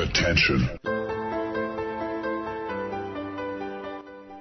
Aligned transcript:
Attention. 0.00 0.70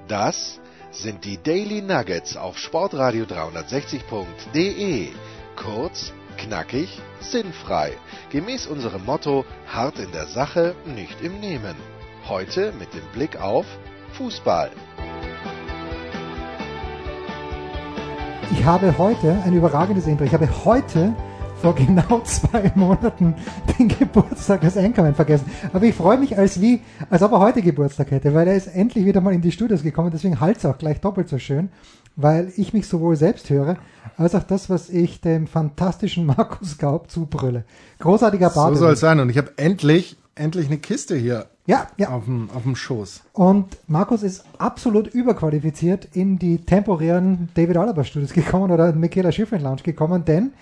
Das 0.07 0.61
sind 0.89 1.25
die 1.25 1.37
Daily 1.37 1.81
Nuggets 1.81 2.37
auf 2.37 2.57
Sportradio 2.57 3.25
360.de. 3.25 5.09
Kurz, 5.57 6.13
knackig, 6.37 7.01
sinnfrei. 7.19 7.91
Gemäß 8.29 8.67
unserem 8.67 9.03
Motto: 9.03 9.43
hart 9.67 9.99
in 9.99 10.13
der 10.13 10.27
Sache, 10.27 10.75
nicht 10.85 11.21
im 11.21 11.41
Nehmen. 11.41 11.75
Heute 12.29 12.71
mit 12.79 12.93
dem 12.93 13.05
Blick 13.11 13.41
auf 13.41 13.65
Fußball. 14.13 14.71
Ich 18.51 18.63
habe 18.63 18.97
heute 18.97 19.41
ein 19.43 19.53
überragendes 19.53 20.07
Intro. 20.07 20.23
Ich 20.23 20.33
habe 20.33 20.47
heute 20.63 21.13
vor 21.61 21.75
genau 21.75 22.21
zwei 22.23 22.71
Monaten 22.75 23.35
den 23.77 23.87
Geburtstag 23.89 24.61
des 24.61 24.77
Anchorman 24.77 25.15
vergessen. 25.15 25.45
Aber 25.73 25.83
ich 25.85 25.95
freue 25.95 26.17
mich, 26.17 26.37
als 26.37 26.61
wie, 26.61 26.81
als 27.09 27.21
ob 27.21 27.33
er 27.33 27.39
heute 27.39 27.61
Geburtstag 27.61 28.11
hätte, 28.11 28.33
weil 28.33 28.47
er 28.47 28.55
ist 28.55 28.67
endlich 28.67 29.05
wieder 29.05 29.21
mal 29.21 29.33
in 29.33 29.41
die 29.41 29.51
Studios 29.51 29.83
gekommen. 29.83 30.11
Deswegen 30.11 30.39
halt 30.39 30.57
es 30.57 30.65
auch 30.65 30.77
gleich 30.77 31.01
doppelt 31.01 31.27
so 31.27 31.37
schön, 31.37 31.69
weil 32.15 32.51
ich 32.55 32.73
mich 32.73 32.87
sowohl 32.87 33.15
selbst 33.15 33.49
höre, 33.49 33.77
als 34.17 34.35
auch 34.35 34.43
das, 34.43 34.69
was 34.69 34.89
ich 34.89 35.21
dem 35.21 35.47
fantastischen 35.47 36.25
Markus 36.25 36.77
Gaub 36.77 37.11
zubrülle. 37.11 37.65
Großartiger 37.99 38.49
Bart. 38.49 38.75
So 38.75 38.81
soll 38.81 38.93
es 38.93 38.99
sein. 38.99 39.19
Und 39.19 39.29
ich 39.29 39.37
habe 39.37 39.51
endlich, 39.57 40.17
endlich 40.35 40.67
eine 40.67 40.77
Kiste 40.77 41.17
hier 41.17 41.47
Ja, 41.65 41.87
ja. 41.97 42.09
auf 42.09 42.25
dem, 42.25 42.49
auf 42.55 42.63
dem 42.63 42.75
Schoß. 42.77 43.21
Und 43.33 43.77
Markus 43.87 44.23
ist 44.23 44.45
absolut 44.57 45.07
überqualifiziert 45.07 46.07
in 46.13 46.39
die 46.39 46.59
temporären 46.59 47.49
David 47.53 47.75
Alaba 47.77 48.05
Studios 48.05 48.31
gekommen 48.31 48.71
oder 48.71 48.93
Michaela 48.93 49.31
Schifrin 49.33 49.61
Lounge 49.61 49.81
gekommen, 49.83 50.23
denn 50.23 50.53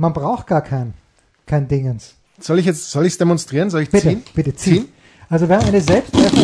man 0.00 0.12
braucht 0.14 0.46
gar 0.46 0.62
kein, 0.62 0.94
kein 1.46 1.68
Dingens. 1.68 2.14
Soll 2.40 2.58
ich 2.58 2.64
jetzt, 2.66 2.90
soll 2.90 3.04
ich 3.04 3.12
es 3.12 3.18
demonstrieren? 3.18 3.68
Soll 3.68 3.82
ich 3.82 3.90
Bitte, 3.90 4.08
ziehen? 4.08 4.22
bitte 4.34 4.54
ziehen. 4.56 4.88
Also 5.28 5.48
wer 5.48 5.60
eine 5.60 5.80
Selbsttreffer, 5.80 6.36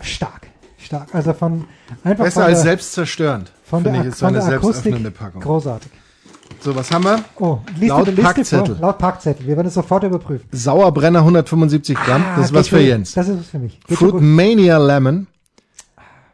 stark, 0.00 0.46
stark. 0.78 1.12
Also 1.14 1.32
von 1.32 1.64
einfach 2.04 2.24
Besser 2.24 2.42
von 2.42 2.42
als 2.50 2.58
der, 2.58 2.62
selbstzerstörend. 2.70 3.50
von 3.64 3.82
der, 3.82 3.94
ich, 3.94 4.06
ist 4.08 4.18
so 4.18 4.26
von 4.26 4.36
eine 4.36 4.46
der 4.46 4.58
Akustik 4.58 5.14
Packung. 5.14 5.40
großartig. 5.40 5.90
So, 6.60 6.76
was 6.76 6.90
haben 6.92 7.04
wir? 7.04 7.24
Oh, 7.40 7.58
liest 7.76 7.88
Laut 7.88 8.06
Liste 8.06 8.22
Packzettel. 8.22 8.76
vor? 8.76 8.82
Laut 8.82 8.98
Packzettel. 8.98 9.46
Wir 9.46 9.56
werden 9.56 9.66
es 9.68 9.74
sofort 9.74 10.04
überprüfen. 10.04 10.46
Sauerbrenner 10.52 11.20
175 11.20 11.96
Gramm. 11.96 12.22
Ah, 12.24 12.36
das 12.36 12.46
ist 12.46 12.54
was 12.54 12.68
für 12.68 12.78
Jens. 12.78 13.14
Das 13.14 13.26
ist 13.26 13.38
was 13.40 13.46
für 13.48 13.58
mich. 13.58 13.80
Geht 13.80 13.98
Fruit. 13.98 14.20
Mania 14.20 14.76
Lemon. 14.78 15.26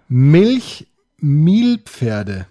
Milch 0.08 0.86
Mielpferde. 1.18 2.46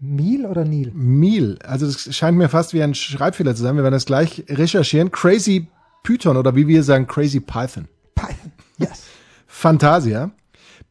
Meal 0.00 0.46
oder 0.46 0.64
Nil? 0.64 0.92
Meal. 0.94 1.58
Also 1.64 1.86
das 1.86 2.14
scheint 2.14 2.38
mir 2.38 2.48
fast 2.48 2.72
wie 2.72 2.82
ein 2.82 2.94
Schreibfehler 2.94 3.54
zu 3.54 3.62
sein. 3.62 3.76
Wir 3.76 3.82
werden 3.82 3.94
das 3.94 4.06
gleich 4.06 4.44
recherchieren. 4.48 5.10
Crazy 5.10 5.68
Python 6.02 6.36
oder 6.36 6.54
wie 6.54 6.68
wir 6.68 6.82
sagen, 6.82 7.06
Crazy 7.06 7.40
Python. 7.40 7.88
Python. 8.14 8.52
Yes. 8.78 9.04
Fantasia. 9.46 10.30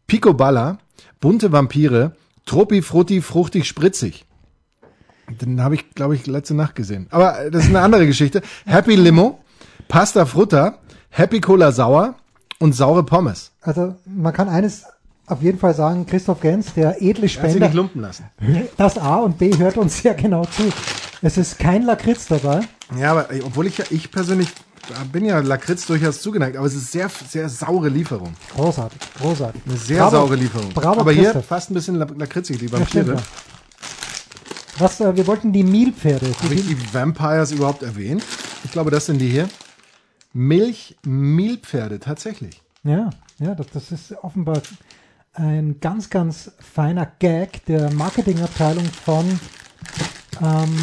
Picoballa. 0.08 0.80
Bunte 1.20 1.52
Vampire. 1.52 2.16
Truppi 2.46 2.82
Frutti 2.82 3.22
Fruchtig 3.22 3.66
Spritzig. 3.66 4.26
Den 5.42 5.62
habe 5.62 5.76
ich, 5.76 5.90
glaube 5.92 6.16
ich, 6.16 6.26
letzte 6.28 6.54
Nacht 6.54 6.76
gesehen. 6.76 7.08
Aber 7.10 7.50
das 7.52 7.64
ist 7.64 7.70
eine 7.70 7.82
andere 7.82 8.08
Geschichte. 8.08 8.42
Happy 8.66 8.96
Limo. 8.96 9.44
Pasta 9.88 10.26
Frutta. 10.26 10.80
Happy 11.10 11.42
Cola 11.42 11.72
Sauer. 11.72 12.16
Und 12.60 12.74
saure 12.74 13.04
Pommes. 13.04 13.52
Also 13.62 13.96
man 14.06 14.34
kann 14.34 14.50
eines 14.50 14.86
auf 15.28 15.42
jeden 15.42 15.60
Fall 15.60 15.74
sagen, 15.76 16.06
Christoph 16.06 16.40
Gens, 16.42 16.74
der 16.74 17.02
edle 17.02 17.24
Er 17.26 17.30
Spender, 17.30 17.68
nicht 17.68 17.76
lumpen 17.76 18.02
lassen. 18.02 18.26
das 18.78 18.98
A 18.98 19.18
und 19.18 19.38
B 19.38 19.56
hört 19.58 19.78
uns 19.78 20.02
sehr 20.02 20.14
genau 20.16 20.44
zu. 20.46 20.64
Es 21.22 21.38
ist 21.38 21.60
kein 21.60 21.84
Lakritz 21.84 22.28
dabei. 22.28 22.62
Ja, 22.98 23.12
aber 23.12 23.28
obwohl 23.44 23.68
ich 23.68 23.78
ja, 23.78 23.86
ich 23.90 24.12
persönlich 24.12 24.48
bin 25.12 25.26
ja 25.26 25.40
Lakritz 25.40 25.86
durchaus 25.86 26.22
zugeneigt, 26.22 26.56
aber 26.56 26.66
es 26.68 26.74
ist 26.76 26.92
sehr, 26.94 27.10
sehr 27.10 27.50
saure 27.50 27.90
Lieferung. 27.90 28.34
Großartig, 28.56 29.00
großartig. 29.20 29.62
Eine 29.68 29.78
sehr 29.78 29.98
Bravo, 30.00 30.12
saure 30.12 30.36
Lieferung. 30.36 30.72
Bravo, 30.74 31.02
aber 31.02 31.12
hier 31.12 31.24
Christoph. 31.26 31.46
fast 31.46 31.72
ein 31.72 31.74
bisschen 31.74 31.96
la- 31.96 32.08
lakritzig, 32.18 32.58
die 32.60 32.72
Vampire. 32.72 33.16
ja. 33.16 33.22
Was, 34.80 35.00
äh, 35.02 35.16
wir 35.16 35.26
wollten 35.28 35.52
die 35.52 35.64
Mehlpferde. 35.64 36.28
Habe 36.44 36.54
ich 36.54 36.66
die 36.68 36.94
Vampires 36.94 37.52
überhaupt 37.52 37.84
erwähnt? 37.84 38.24
Ich 38.64 38.72
glaube, 38.72 38.92
das 38.92 39.08
sind 39.08 39.18
die 39.20 39.28
hier. 39.30 39.50
Milch, 40.34 40.96
Mielpferde, 41.04 42.00
tatsächlich. 42.00 42.62
Ja, 42.84 43.10
ja, 43.40 43.56
das, 43.56 43.68
das 43.74 43.92
ist 43.92 44.14
offenbar 44.24 44.62
ein 45.38 45.78
ganz, 45.80 46.10
ganz 46.10 46.52
feiner 46.60 47.06
Gag 47.20 47.66
der 47.66 47.92
Marketingabteilung 47.94 48.86
von 48.86 49.26
ähm, 50.42 50.76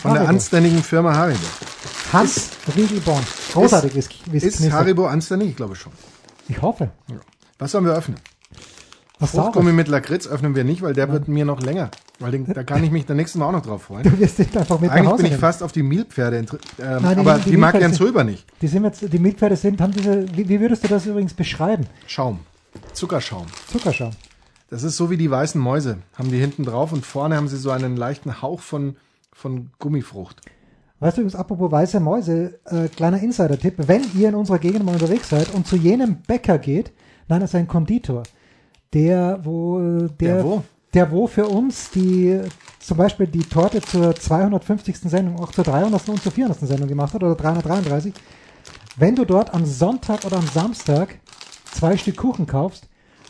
Von 0.00 0.12
der 0.12 0.20
Haribo. 0.20 0.26
anständigen 0.28 0.82
Firma 0.82 1.14
Haribo. 1.14 1.38
Hans 2.12 2.50
Riegelborn. 2.76 3.22
Großartig 3.52 3.96
ist, 3.96 4.10
ist, 4.32 4.60
Ist. 4.60 4.72
Haribo 4.72 5.06
anständig? 5.06 5.50
Ich 5.50 5.56
glaube 5.56 5.74
schon. 5.76 5.92
Ich 6.48 6.60
hoffe. 6.60 6.90
Was 7.58 7.72
sollen 7.72 7.84
wir 7.84 7.92
öffnen? 7.94 8.16
Was 9.18 9.30
Fruchtgummi 9.30 9.72
mit 9.72 9.86
Lakritz 9.88 10.26
öffnen 10.26 10.54
wir 10.56 10.64
nicht, 10.64 10.82
weil 10.82 10.94
der 10.94 11.10
wird 11.12 11.28
mir 11.28 11.44
noch 11.44 11.60
länger. 11.62 11.90
Weil 12.18 12.32
den, 12.32 12.44
da 12.52 12.64
kann 12.64 12.82
ich 12.82 12.90
mich 12.90 13.06
der 13.06 13.14
nächsten 13.14 13.38
Mal 13.38 13.46
auch 13.46 13.52
noch 13.52 13.62
drauf 13.62 13.82
freuen. 13.84 14.02
Du 14.10 14.18
wirst 14.18 14.38
dich 14.38 14.56
einfach 14.56 14.80
mit 14.80 14.90
nach 14.90 14.96
Eigentlich 14.96 15.08
Hause 15.10 15.16
bin 15.18 15.26
ich 15.26 15.30
nehmen. 15.32 15.40
fast 15.40 15.62
auf 15.62 15.70
die 15.72 15.82
Mielpferde, 15.84 16.38
inter- 16.38 16.58
ähm, 16.80 17.02
Nein, 17.02 17.14
die- 17.14 17.20
aber 17.20 17.38
die 17.38 17.50
die, 17.50 17.56
mag 17.56 17.72
Mielpferde 17.74 17.84
Jens 17.86 18.00
Röber 18.00 18.24
nicht. 18.24 18.44
Die 18.60 18.68
sind 18.68 18.84
jetzt, 18.84 19.00
die 19.12 19.18
Milchpferde 19.18 19.56
sind, 19.56 19.80
haben 19.80 19.92
diese, 19.92 20.26
wie, 20.36 20.48
wie 20.48 20.60
würdest 20.60 20.82
du 20.84 20.88
das 20.88 21.06
übrigens 21.06 21.34
beschreiben? 21.34 21.86
Schaum. 22.06 22.40
Zuckerschaum. 22.92 23.46
Zuckerschaum. 23.70 24.12
Das 24.70 24.82
ist 24.82 24.96
so 24.96 25.10
wie 25.10 25.16
die 25.16 25.30
weißen 25.30 25.60
Mäuse. 25.60 25.98
Haben 26.16 26.30
die 26.30 26.38
hinten 26.38 26.64
drauf 26.64 26.92
und 26.92 27.04
vorne 27.04 27.36
haben 27.36 27.48
sie 27.48 27.58
so 27.58 27.70
einen 27.70 27.96
leichten 27.96 28.40
Hauch 28.40 28.60
von, 28.60 28.96
von 29.32 29.70
Gummifrucht. 29.78 30.40
Weißt 31.00 31.16
du 31.16 31.22
übrigens, 31.22 31.38
apropos 31.38 31.70
weiße 31.72 32.00
Mäuse, 32.00 32.60
äh, 32.66 32.88
kleiner 32.88 33.20
Insider-Tipp, 33.20 33.74
wenn 33.88 34.02
ihr 34.14 34.28
in 34.28 34.34
unserer 34.34 34.58
Gegend 34.60 34.84
mal 34.84 34.94
unterwegs 34.94 35.28
seid 35.28 35.52
und 35.52 35.66
zu 35.66 35.76
jenem 35.76 36.22
Bäcker 36.22 36.58
geht, 36.58 36.92
nein, 37.28 37.40
das 37.40 37.50
ist 37.50 37.56
ein 37.56 37.66
Konditor, 37.66 38.22
der, 38.94 39.40
wo, 39.42 39.80
äh, 39.80 40.08
der, 40.20 40.36
Der 40.36 40.44
wo? 40.44 40.62
der 40.94 41.10
wo 41.10 41.26
für 41.26 41.46
uns 41.48 41.90
die, 41.90 42.40
zum 42.78 42.96
Beispiel 42.98 43.26
die 43.26 43.40
Torte 43.40 43.80
zur 43.80 44.14
250. 44.14 44.96
Sendung, 44.98 45.40
auch 45.40 45.50
zur 45.50 45.64
300. 45.64 46.08
und 46.08 46.22
zur 46.22 46.30
400. 46.32 46.60
Sendung 46.60 46.88
gemacht 46.88 47.14
hat, 47.14 47.22
oder 47.22 47.34
333, 47.34 48.14
wenn 48.96 49.16
du 49.16 49.24
dort 49.24 49.52
am 49.54 49.66
Sonntag 49.66 50.24
oder 50.24 50.36
am 50.36 50.46
Samstag 50.46 51.18
zwei 51.72 51.96
Stück 51.96 52.16
Kuchen 52.16 52.46
kaufst, 52.46 52.84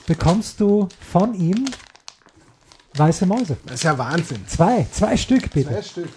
bekommst 0.06 0.60
du 0.60 0.88
von 1.12 1.34
ihm 1.34 1.64
weiße 2.94 3.26
Mäuse. 3.26 3.56
Das 3.64 3.76
ist 3.76 3.84
ja 3.84 3.96
Wahnsinn. 3.96 4.46
Zwei, 4.46 4.86
zwei 4.92 5.16
Stück 5.16 5.50
bitte. 5.50 5.70
Zwei 5.70 5.82
Stück. 5.82 6.08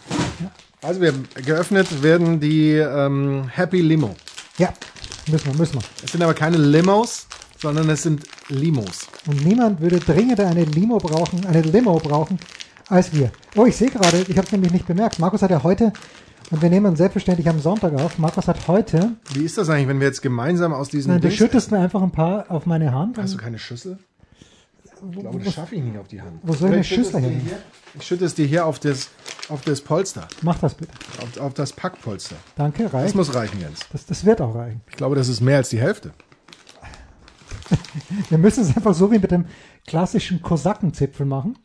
Also 0.81 1.01
wir 1.01 1.13
geöffnet 1.43 2.03
werden 2.03 2.39
die 2.39 2.73
ähm, 2.73 3.49
Happy 3.49 3.81
Limo. 3.81 4.15
Ja, 4.57 4.73
müssen 5.27 5.47
wir, 5.47 5.55
müssen 5.55 5.75
wir. 5.75 5.81
Es 6.03 6.11
sind 6.11 6.21
aber 6.21 6.33
keine 6.33 6.57
Limos, 6.57 7.27
sondern 7.57 7.89
es 7.89 8.03
sind 8.03 8.23
Limos. 8.49 9.07
Und 9.27 9.43
niemand 9.45 9.81
würde 9.81 9.99
dringender 9.99 10.47
eine 10.47 10.65
Limo 10.65 10.97
brauchen, 10.97 11.45
eine 11.45 11.61
Limo 11.61 11.97
brauchen, 11.97 12.39
als 12.87 13.11
wir. 13.13 13.31
Oh, 13.55 13.65
ich 13.65 13.75
sehe 13.75 13.89
gerade, 13.89 14.25
ich 14.27 14.37
habe 14.37 14.45
es 14.45 14.51
nämlich 14.51 14.71
nicht 14.71 14.85
bemerkt. 14.85 15.17
Markus 15.17 15.41
hat 15.41 15.51
ja 15.51 15.63
heute, 15.63 15.91
und 16.51 16.61
wir 16.61 16.69
nehmen 16.69 16.95
selbstverständlich 16.95 17.49
am 17.49 17.59
Sonntag 17.59 17.93
auf, 17.93 18.17
Markus 18.19 18.47
hat 18.47 18.67
heute, 18.67 19.13
Wie 19.33 19.43
ist 19.43 19.57
das 19.57 19.69
eigentlich, 19.69 19.87
wenn 19.87 19.99
wir 19.99 20.07
jetzt 20.07 20.21
gemeinsam 20.21 20.73
aus 20.73 20.89
diesen 20.89 21.11
nein, 21.13 21.21
du 21.21 21.27
Dings- 21.27 21.37
schüttest 21.37 21.71
mir 21.71 21.79
einfach 21.79 22.01
ein 22.01 22.11
paar 22.11 22.49
auf 22.51 22.65
meine 22.65 22.93
Hand. 22.93 23.17
Hast 23.17 23.33
du 23.33 23.37
keine 23.37 23.57
Schüssel? 23.59 23.97
Ich 25.11 25.19
glaube, 25.19 25.39
das 25.39 25.53
schaffe 25.53 25.75
ich 25.75 25.83
nicht 25.83 25.97
auf 25.97 26.07
die 26.07 26.21
Hand. 26.21 26.39
wo 26.43 26.53
soll 26.53 26.69
ich 26.69 26.75
eine 26.75 26.83
Schüssel 26.83 27.19
hin? 27.21 27.41
hier- 27.41 27.57
Ich 27.95 28.03
schütte 28.07 28.25
es 28.25 28.33
dir 28.35 28.45
hier 28.45 28.65
auf 28.65 28.79
das, 28.79 29.09
auf 29.49 29.61
das 29.61 29.81
Polster, 29.81 30.27
mach 30.41 30.57
das 30.59 30.73
bitte. 30.75 30.91
auf, 31.21 31.37
auf 31.39 31.53
das 31.53 31.73
Packpolster. 31.73 32.35
Danke, 32.55 32.83
Das 32.83 32.93
reicht. 32.93 33.15
muss 33.15 33.33
reichen, 33.35 33.59
Jens. 33.59 33.79
Das, 33.91 34.05
das 34.05 34.25
wird 34.25 34.41
auch 34.41 34.55
reichen. 34.55 34.81
Ich 34.89 34.95
glaube, 34.95 35.15
das 35.15 35.27
ist 35.27 35.41
mehr 35.41 35.57
als 35.57 35.69
die 35.69 35.79
Hälfte. 35.79 36.11
Wir 38.29 38.37
müssen 38.37 38.61
es 38.63 38.75
einfach 38.75 38.93
so 38.93 39.11
wie 39.11 39.19
mit 39.19 39.31
dem 39.31 39.45
klassischen 39.87 40.41
Kosakenzipfel 40.41 41.25
machen. 41.25 41.57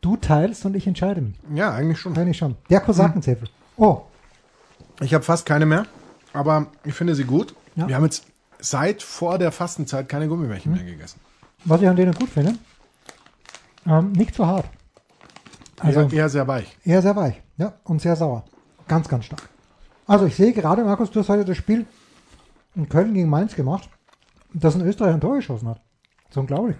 Du 0.00 0.16
teilst 0.16 0.64
und 0.64 0.74
ich 0.74 0.86
entscheide 0.86 1.20
mich. 1.20 1.36
Ja, 1.54 1.72
eigentlich 1.74 1.98
schon. 1.98 2.16
Eigentlich 2.16 2.38
schon. 2.38 2.56
Der 2.70 2.80
Kosakenzipfel. 2.80 3.48
Oh, 3.76 4.02
Ich 5.00 5.14
habe 5.14 5.24
fast 5.24 5.46
keine 5.46 5.66
mehr, 5.66 5.86
aber 6.32 6.66
ich 6.84 6.94
finde 6.94 7.14
sie 7.14 7.24
gut. 7.24 7.54
Ja. 7.76 7.88
Wir 7.88 7.96
haben 7.96 8.04
jetzt 8.04 8.26
seit 8.58 9.02
vor 9.02 9.38
der 9.38 9.52
Fastenzeit 9.52 10.08
keine 10.08 10.28
Gummibärchen 10.28 10.72
mehr 10.72 10.84
gegessen. 10.84 11.20
was 11.64 11.80
ich 11.80 11.88
an 11.88 11.96
denen 11.96 12.12
gut 12.12 12.28
finde, 12.28 12.56
ähm, 13.86 14.12
nicht 14.12 14.34
zu 14.34 14.46
hart. 14.46 14.66
Also 15.78 16.00
eher, 16.02 16.12
eher 16.12 16.28
sehr 16.28 16.46
weich. 16.46 16.76
Eher 16.84 17.00
sehr 17.00 17.16
weich, 17.16 17.40
ja, 17.56 17.72
und 17.84 18.02
sehr 18.02 18.16
sauer. 18.16 18.44
Ganz, 18.86 19.08
ganz 19.08 19.24
stark. 19.24 19.48
Also 20.06 20.26
ich 20.26 20.36
sehe 20.36 20.52
gerade, 20.52 20.84
Markus, 20.84 21.10
du 21.10 21.20
hast 21.20 21.28
heute 21.30 21.44
das 21.46 21.56
Spiel 21.56 21.86
in 22.74 22.88
Köln 22.88 23.14
gegen 23.14 23.30
Mainz 23.30 23.54
gemacht, 23.54 23.88
dass 24.52 24.74
ein 24.74 24.82
Österreicher 24.82 25.14
ein 25.14 25.20
Tor 25.20 25.36
geschossen 25.36 25.68
hat. 25.68 25.80
Ist 26.28 26.36
unglaublich. 26.36 26.76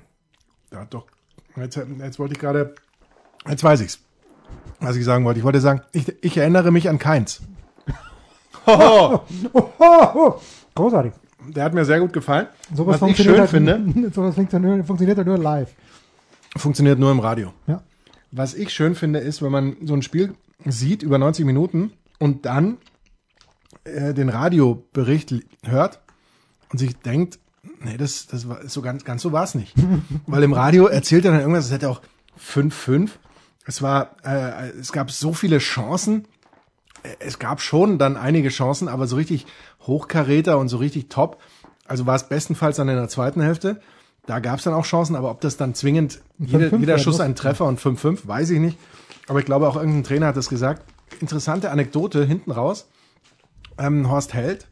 Ja, 0.73 0.85
doch. 0.85 1.07
Jetzt, 1.57 1.77
jetzt 1.77 2.19
wollte 2.19 2.35
ich 2.35 2.41
gerade, 2.41 2.75
jetzt 3.49 3.65
weiß 3.65 3.81
ich's, 3.81 4.01
was 4.81 4.97
ich 4.97 5.05
sagen 5.05 5.25
wollte. 5.25 5.39
Ich 5.39 5.45
wollte 5.45 5.61
sagen, 5.61 5.83
ich, 5.93 6.13
ich 6.23 6.37
erinnere 6.37 6.71
mich 6.71 6.89
an 6.89 6.99
keins. 6.99 7.41
Oh, 8.67 9.21
oh, 9.53 9.63
oh. 9.79 10.35
Großartig. 10.75 11.13
der 11.49 11.65
hat 11.65 11.75
mir 11.75 11.85
sehr 11.85 12.01
gut 12.01 12.13
gefallen. 12.13 12.47
Sowas 12.75 13.01
was 13.01 13.11
ich 13.11 13.17
funktioniert 13.17 13.51
schön 13.51 13.69
halt, 13.69 13.85
finde, 13.85 14.11
Sowas 14.15 14.35
funktioniert 14.35 14.77
nur, 14.77 14.85
funktioniert 14.85 15.19
halt 15.19 15.27
nur 15.27 15.39
live. 15.39 15.71
funktioniert 16.57 16.99
nur 16.99 17.11
im 17.11 17.21
Radio. 17.21 17.53
Ja. 17.67 17.83
Was 18.33 18.55
ich 18.55 18.71
schön 18.71 18.95
finde, 18.95 19.19
ist, 19.19 19.43
wenn 19.43 19.51
man 19.51 19.77
so 19.85 19.95
ein 19.95 20.03
Spiel 20.03 20.35
sieht 20.67 21.03
über 21.03 21.19
90 21.19 21.45
Minuten 21.45 21.93
und 22.19 22.47
dann 22.47 22.79
äh, 23.85 24.15
den 24.15 24.29
Radiobericht 24.29 25.35
hört 25.65 26.01
und 26.71 26.79
sich 26.79 26.97
denkt, 26.99 27.39
nee, 27.81 27.97
das, 27.97 28.27
das 28.27 28.49
war 28.49 28.67
so 28.69 28.83
ganz, 28.83 29.05
ganz 29.05 29.23
so 29.23 29.33
war 29.33 29.45
es 29.45 29.55
nicht. 29.55 29.75
Weil 30.27 30.43
im 30.43 30.53
Radio 30.53 30.87
erzählt 30.87 31.25
er 31.25 31.33
dann 31.33 31.41
irgendwas, 31.41 31.67
es 31.67 31.73
hätte 31.73 31.89
auch 31.89 32.03
5-5. 32.39 33.11
Es 33.67 33.83
war, 33.83 34.17
äh, 34.25 34.71
es 34.71 34.93
gab 34.93 35.11
so 35.11 35.33
viele 35.33 35.59
Chancen. 35.59 36.27
Es 37.19 37.39
gab 37.39 37.61
schon 37.61 37.99
dann 37.99 38.17
einige 38.17 38.51
Chancen, 38.51 38.89
aber 38.89 39.07
so 39.07 39.17
richtig 39.17 39.47
Hochkaräter 39.87 40.59
und 40.59 40.69
so 40.69 40.77
richtig 40.77 41.09
top. 41.09 41.41
Also 41.87 42.07
war 42.07 42.15
es 42.15 42.29
bestenfalls 42.29 42.77
dann 42.77 42.89
in 42.89 42.97
der 42.97 43.09
zweiten 43.09 43.41
Hälfte. 43.41 43.81
Da 44.27 44.39
gab 44.39 44.59
es 44.59 44.65
dann 44.65 44.75
auch 44.75 44.85
Chancen, 44.85 45.17
aber 45.17 45.31
ob 45.31 45.41
das 45.41 45.57
dann 45.57 45.75
zwingend 45.75 46.21
jede, 46.39 46.69
5-5 46.69 46.79
jeder 46.79 46.99
Schuss 46.99 47.21
ein 47.21 47.35
Treffer 47.35 47.65
und 47.65 47.81
5-5, 47.81 48.27
weiß 48.27 48.51
ich 48.51 48.61
nicht. 48.61 48.79
Aber 49.29 49.39
ich 49.39 49.45
glaube 49.45 49.67
auch 49.67 49.77
irgendein 49.77 50.05
Trainer 50.05 50.27
hat 50.27 50.37
das 50.37 50.49
gesagt. 50.49 50.85
Interessante 51.21 51.71
Anekdote 51.71 52.25
hinten 52.25 52.51
raus. 52.51 52.89
Ähm, 53.79 54.11
Horst 54.11 54.35
Held, 54.35 54.67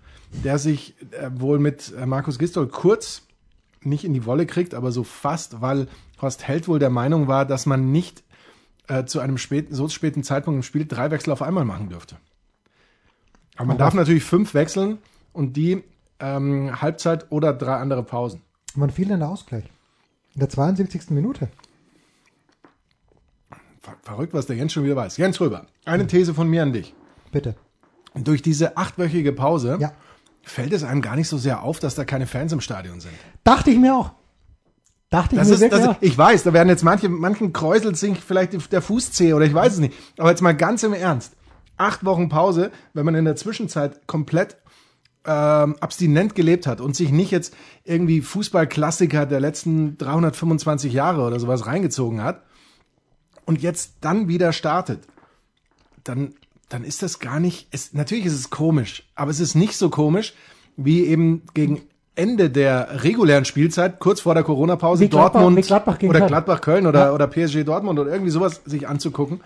der 0.44 0.58
sich 0.58 0.94
äh, 1.12 1.30
wohl 1.34 1.58
mit 1.58 1.92
äh, 1.98 2.06
Markus 2.06 2.38
Gistol 2.38 2.68
kurz 2.68 3.22
nicht 3.82 4.04
in 4.04 4.12
die 4.12 4.26
Wolle 4.26 4.46
kriegt, 4.46 4.74
aber 4.74 4.92
so 4.92 5.02
fast, 5.02 5.60
weil 5.60 5.88
Horst 6.20 6.46
Held 6.46 6.68
wohl 6.68 6.78
der 6.78 6.90
Meinung 6.90 7.28
war, 7.28 7.44
dass 7.44 7.64
man 7.64 7.90
nicht 7.90 8.22
äh, 8.88 9.04
zu 9.04 9.20
einem 9.20 9.38
späten, 9.38 9.74
so 9.74 9.88
späten 9.88 10.22
Zeitpunkt 10.22 10.58
im 10.58 10.62
Spiel 10.62 10.86
drei 10.86 11.10
Wechsel 11.10 11.30
auf 11.32 11.42
einmal 11.42 11.64
machen 11.64 11.88
dürfte. 11.88 12.16
Aber 13.56 13.66
man 13.66 13.76
Aber- 13.76 13.84
darf 13.84 13.94
natürlich 13.94 14.24
fünf 14.24 14.54
wechseln 14.54 14.98
und 15.32 15.56
die 15.56 15.82
ähm, 16.20 16.80
Halbzeit 16.82 17.30
oder 17.30 17.52
drei 17.52 17.76
andere 17.76 18.02
Pausen. 18.02 18.42
Wann 18.74 18.90
fiel 18.90 19.08
denn 19.08 19.20
der 19.20 19.28
Ausgleich? 19.28 19.64
In 20.34 20.40
der 20.40 20.48
72. 20.48 21.10
Minute. 21.10 21.48
Ver 23.80 23.94
verrückt, 24.02 24.34
was 24.34 24.46
der 24.46 24.56
Jens 24.56 24.72
schon 24.72 24.84
wieder 24.84 24.96
weiß. 24.96 25.16
Jens 25.16 25.40
Röber, 25.40 25.66
eine 25.84 26.06
These 26.06 26.34
von 26.34 26.48
mir 26.48 26.62
an 26.62 26.72
dich. 26.72 26.94
Bitte. 27.32 27.54
Durch 28.14 28.42
diese 28.42 28.76
achtwöchige 28.76 29.32
Pause 29.32 29.78
Ja. 29.80 29.92
fällt 30.42 30.72
es 30.72 30.82
einem 30.82 31.02
gar 31.02 31.14
nicht 31.16 31.28
so 31.28 31.38
sehr 31.38 31.62
auf, 31.62 31.78
dass 31.78 31.94
da 31.94 32.04
keine 32.04 32.26
Fans 32.26 32.52
im 32.52 32.60
Stadion 32.60 33.00
sind. 33.00 33.14
Dachte 33.44 33.70
ich 33.70 33.78
mir 33.78 33.94
auch. 33.94 34.12
Dachte 35.10 35.34
ich 35.34 35.38
Das 35.38 35.48
mir 35.48 35.54
ist, 35.54 35.60
wirklich 35.60 35.82
das, 35.82 35.96
ich 36.00 36.18
weiß, 36.18 36.42
da 36.42 36.52
werden 36.52 36.68
jetzt 36.68 36.84
manche, 36.84 37.08
manchen 37.08 37.52
kräuselt 37.52 37.96
sich 37.96 38.18
vielleicht 38.20 38.72
der 38.72 38.82
Fußzehe 38.82 39.34
oder 39.34 39.46
ich 39.46 39.54
weiß 39.54 39.74
es 39.74 39.78
nicht. 39.78 39.94
Aber 40.18 40.30
jetzt 40.30 40.42
mal 40.42 40.54
ganz 40.54 40.82
im 40.82 40.92
Ernst. 40.92 41.34
Acht 41.78 42.04
Wochen 42.04 42.28
Pause, 42.28 42.70
wenn 42.92 43.04
man 43.04 43.14
in 43.14 43.24
der 43.24 43.36
Zwischenzeit 43.36 44.06
komplett 44.06 44.58
ähm, 45.24 45.76
abstinent 45.80 46.34
gelebt 46.34 46.66
hat 46.66 46.80
und 46.80 46.96
sich 46.96 47.10
nicht 47.10 47.30
jetzt 47.30 47.54
irgendwie 47.84 48.20
Fußballklassiker 48.20 49.26
der 49.26 49.40
letzten 49.40 49.96
325 49.96 50.92
Jahre 50.92 51.22
oder 51.22 51.38
sowas 51.40 51.66
reingezogen 51.66 52.22
hat 52.22 52.42
und 53.46 53.62
jetzt 53.62 53.96
dann 54.00 54.28
wieder 54.28 54.52
startet, 54.52 55.06
dann, 56.04 56.34
dann 56.68 56.84
ist 56.84 57.02
das 57.02 57.18
gar 57.18 57.40
nicht, 57.40 57.68
es, 57.70 57.92
natürlich 57.94 58.26
ist 58.26 58.34
es 58.34 58.50
komisch, 58.50 59.08
aber 59.14 59.30
es 59.30 59.40
ist 59.40 59.54
nicht 59.54 59.76
so 59.76 59.90
komisch, 59.90 60.34
wie 60.76 61.04
eben 61.04 61.42
gegen 61.54 61.82
Ende 62.18 62.50
der 62.50 63.02
regulären 63.04 63.44
Spielzeit, 63.44 64.00
kurz 64.00 64.20
vor 64.20 64.34
der 64.34 64.42
Corona-Pause, 64.42 65.08
Dortmund 65.08 65.56
wie 65.56 65.60
Gladbach 65.62 65.98
oder 66.02 66.18
Köln. 66.18 66.26
Gladbach-Köln 66.26 66.86
oder, 66.86 67.06
Ja. 67.06 67.12
oder 67.12 67.26
PSG 67.28 67.62
Dortmund 67.64 67.98
oder 67.98 68.10
irgendwie 68.10 68.30
sowas 68.32 68.60
sich 68.66 68.88
anzugucken. 68.88 69.40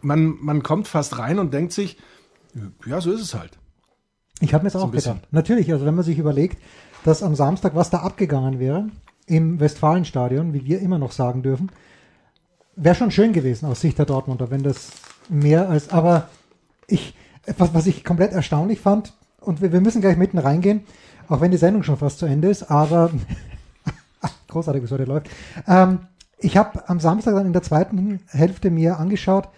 Man, 0.00 0.34
man 0.40 0.62
kommt 0.62 0.88
fast 0.88 1.18
rein 1.18 1.38
und 1.38 1.52
denkt 1.52 1.72
sich, 1.72 1.98
ja, 2.86 3.00
so 3.00 3.12
ist 3.12 3.20
es 3.20 3.34
halt. 3.34 3.50
Ich 4.40 4.54
habe 4.54 4.64
mir 4.64 4.68
jetzt 4.68 4.76
auch 4.76 4.84
ein 4.84 4.90
bisschen. 4.90 5.14
gedacht. 5.16 5.32
Natürlich, 5.32 5.72
also 5.72 5.84
wenn 5.84 5.94
man 5.94 6.04
sich 6.04 6.18
überlegt, 6.18 6.58
dass 7.04 7.22
am 7.22 7.34
Samstag, 7.34 7.74
was 7.74 7.90
da 7.90 7.98
abgegangen 7.98 8.58
wäre, 8.58 8.88
im 9.26 9.60
Westfalenstadion, 9.60 10.54
wie 10.54 10.64
wir 10.64 10.80
immer 10.80 10.98
noch 10.98 11.12
sagen 11.12 11.42
dürfen, 11.42 11.70
wäre 12.76 12.94
schon 12.94 13.10
schön 13.10 13.32
gewesen 13.32 13.66
aus 13.66 13.80
Sicht 13.80 13.98
der 13.98 14.06
Dortmunder, 14.06 14.50
wenn 14.50 14.62
das 14.62 14.88
mehr 15.28 15.68
als, 15.68 15.90
aber 15.90 16.28
ich, 16.86 17.14
was, 17.58 17.74
was 17.74 17.86
ich 17.86 18.04
komplett 18.04 18.32
erstaunlich 18.32 18.80
fand, 18.80 19.12
und 19.40 19.60
wir, 19.62 19.72
wir 19.72 19.80
müssen 19.80 20.00
gleich 20.00 20.16
mitten 20.16 20.38
reingehen, 20.38 20.82
auch 21.28 21.40
wenn 21.40 21.50
die 21.50 21.56
Sendung 21.56 21.82
schon 21.82 21.96
fast 21.96 22.18
zu 22.18 22.26
Ende 22.26 22.48
ist, 22.48 22.70
aber 22.70 23.10
großartig, 24.48 24.82
wie 24.82 24.86
es 24.86 24.92
heute 24.92 25.04
läuft. 25.04 25.28
Ähm, 25.66 26.00
ich 26.38 26.56
habe 26.56 26.88
am 26.88 27.00
Samstag 27.00 27.34
dann 27.34 27.46
in 27.46 27.52
der 27.52 27.62
zweiten 27.62 28.20
Hälfte 28.28 28.70
mir 28.70 28.98
angeschaut, 28.98 29.48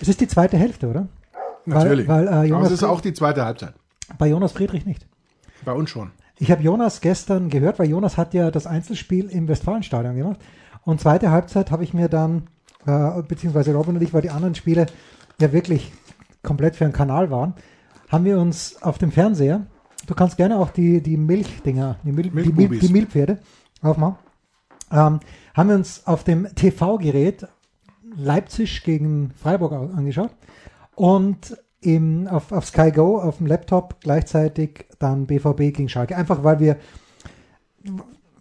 es 0.00 0.08
ist 0.08 0.20
die 0.20 0.28
zweite 0.28 0.56
Hälfte, 0.56 0.88
oder? 0.88 1.08
Natürlich. 1.66 2.08
Weil, 2.08 2.26
weil 2.26 2.26
äh, 2.26 2.30
Aber 2.30 2.44
Jonas, 2.44 2.66
es 2.68 2.74
ist 2.74 2.84
auch 2.84 3.00
die 3.00 3.12
zweite 3.12 3.44
Halbzeit. 3.44 3.74
bei 4.16 4.28
Jonas 4.28 4.52
Friedrich 4.52 4.86
nicht. 4.86 5.06
Bei 5.64 5.72
uns 5.72 5.90
schon. 5.90 6.12
Ich 6.38 6.52
habe 6.52 6.62
Jonas 6.62 7.00
gestern 7.00 7.50
gehört, 7.50 7.78
weil 7.78 7.88
Jonas 7.88 8.16
hat 8.16 8.32
ja 8.32 8.50
das 8.50 8.66
Einzelspiel 8.66 9.28
im 9.28 9.48
Westfalenstadion 9.48 10.16
gemacht. 10.16 10.40
Und 10.84 11.00
zweite 11.00 11.32
Halbzeit 11.32 11.70
habe 11.72 11.82
ich 11.82 11.94
mir 11.94 12.08
dann, 12.08 12.46
äh, 12.86 13.22
beziehungsweise 13.22 13.74
Robin 13.74 13.96
und 13.96 14.02
ich, 14.02 14.14
weil 14.14 14.22
die 14.22 14.30
anderen 14.30 14.54
Spiele 14.54 14.86
ja 15.40 15.52
wirklich 15.52 15.92
komplett 16.42 16.76
für 16.76 16.84
einen 16.84 16.92
Kanal 16.92 17.30
waren, 17.30 17.54
haben 18.08 18.24
wir 18.24 18.38
uns 18.38 18.80
auf 18.82 18.98
dem 18.98 19.10
Fernseher, 19.10 19.66
du 20.08 20.14
kannst 20.14 20.36
gerne 20.36 20.58
auch 20.58 20.70
die, 20.70 21.00
die 21.00 21.16
Milchdinger, 21.16 21.98
die, 22.02 22.10
Mil 22.12 22.24
die, 22.30 22.52
Mil 22.52 22.78
die 22.80 22.88
Milchpferde 22.92 23.38
aufmachen, 23.82 24.16
ähm, 24.90 25.20
haben 25.54 25.68
wir 25.68 25.76
uns 25.76 26.06
auf 26.06 26.24
dem 26.24 26.48
TV-Gerät 26.54 27.46
Leipzig 28.16 28.82
gegen 28.82 29.30
Freiburg 29.36 29.72
au- 29.72 29.90
angeschaut 29.94 30.30
und 30.96 31.56
im, 31.80 32.26
auf, 32.26 32.50
auf 32.50 32.66
Sky 32.66 32.90
Go 32.90 33.18
auf 33.20 33.36
dem 33.36 33.46
Laptop 33.46 34.00
gleichzeitig 34.00 34.86
dann 34.98 35.26
BVB 35.26 35.58
gegen 35.76 35.88
Schalke. 35.88 36.16
Einfach 36.16 36.42
weil 36.42 36.58
wir 36.58 36.76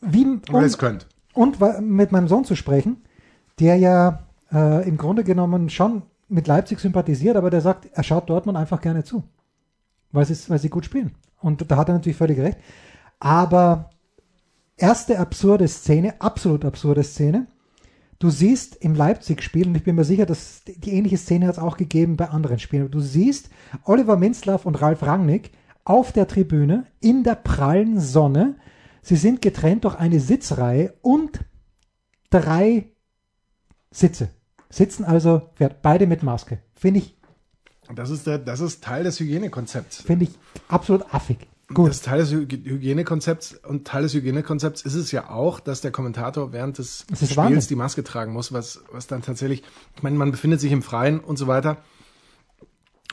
wie 0.02 0.26
und, 0.26 0.64
es 0.64 0.78
könnt. 0.78 1.08
und 1.34 1.60
mit 1.82 2.12
meinem 2.12 2.28
Sohn 2.28 2.46
zu 2.46 2.56
sprechen, 2.56 3.04
der 3.60 3.76
ja 3.78 4.24
äh, 4.52 4.88
im 4.88 4.98
Grunde 4.98 5.24
genommen 5.24 5.70
schon 5.70 6.04
mit 6.30 6.48
Leipzig 6.48 6.80
sympathisiert, 6.80 7.36
aber 7.36 7.50
der 7.50 7.62
sagt, 7.62 7.88
er 7.92 8.04
schaut 8.04 8.30
Dortmund 8.30 8.58
einfach 8.58 8.82
gerne 8.82 9.04
zu, 9.04 9.24
weil 10.12 10.26
sie, 10.26 10.50
weil 10.50 10.60
sie 10.60 10.70
gut 10.70 10.86
spielen. 10.86 11.12
Und 11.40 11.70
da 11.70 11.78
hat 11.78 11.90
er 11.90 11.96
natürlich 11.96 12.18
völlig 12.18 12.40
recht. 12.40 12.58
Aber 13.20 13.90
erste 14.76 15.20
absurde 15.20 15.68
Szene, 15.68 16.20
absolut 16.20 16.66
absurde 16.66 17.04
Szene. 17.04 17.48
Du 18.20 18.32
siehst 18.32 18.76
im 18.78 18.96
Leipzig-Spiel, 18.96 19.68
und 19.68 19.76
ich 19.76 19.84
bin 19.84 19.96
mir 19.96 20.04
sicher, 20.04 20.26
dass 20.26 20.64
die 20.66 20.94
ähnliche 20.94 21.18
Szene 21.18 21.48
hat 21.48 21.56
es 21.56 21.62
auch 21.62 21.78
gegeben 21.78 22.18
bei 22.18 22.30
anderen 22.30 22.58
Spielen. 22.58 22.90
Du 22.90 23.00
siehst 23.00 23.50
Oliver 23.84 24.18
Minzlaff 24.18 24.66
und 24.66 24.82
Ralf 24.82 25.04
Rangnick 25.04 25.52
auf 25.86 26.12
der 26.12 26.28
Tribüne 26.28 26.86
in 27.00 27.24
der 27.24 27.36
prallen 27.36 28.00
Sonne. 28.00 28.56
Sie 29.04 29.16
sind 29.16 29.42
getrennt 29.42 29.84
durch 29.84 29.96
eine 29.96 30.20
Sitzreihe 30.20 30.96
und 31.02 31.46
drei 32.32 32.92
Sitze. 33.92 34.30
Sitzen 34.70 35.06
also 35.06 35.50
beide 35.82 36.08
mit 36.08 36.24
Maske. 36.24 36.60
Finde 36.74 37.00
ich, 37.00 37.17
Das 37.96 38.10
ist, 38.10 38.28
der, 38.28 38.38
das 38.38 38.60
ist 38.60 38.84
Teil 38.84 39.04
des 39.04 39.20
Hygienekonzepts. 39.20 40.02
finde 40.02 40.26
ich 40.26 40.32
absolut 40.68 41.14
affig. 41.14 41.38
Gut. 41.74 41.90
Das 41.90 42.02
Teil 42.02 42.20
des 42.20 42.32
Hyg- 42.32 42.64
Hygienekonzepts 42.66 43.60
und 43.68 43.86
Teil 43.86 44.04
des 44.04 44.14
Hygienekonzepts 44.14 44.84
ist 44.84 44.94
es 44.96 45.12
ja 45.12 45.30
auch, 45.30 45.60
dass 45.60 45.82
der 45.82 45.92
Kommentator 45.92 46.54
während 46.54 46.78
des 46.78 47.02
ist 47.12 47.18
Spiels 47.18 47.36
Wahnsinn. 47.38 47.68
die 47.68 47.76
Maske 47.76 48.04
tragen 48.06 48.32
muss, 48.32 48.54
was, 48.54 48.82
was 48.92 49.08
dann 49.08 49.22
tatsächlich, 49.22 49.64
ich 49.96 50.04
meine, 50.04 50.18
man 50.18 50.32
befindet 50.32 50.62
sich 50.62 50.72
im 50.72 50.82
Freien 50.82 51.20
und 51.20 51.38
so 51.38 51.48
weiter. 51.48 51.78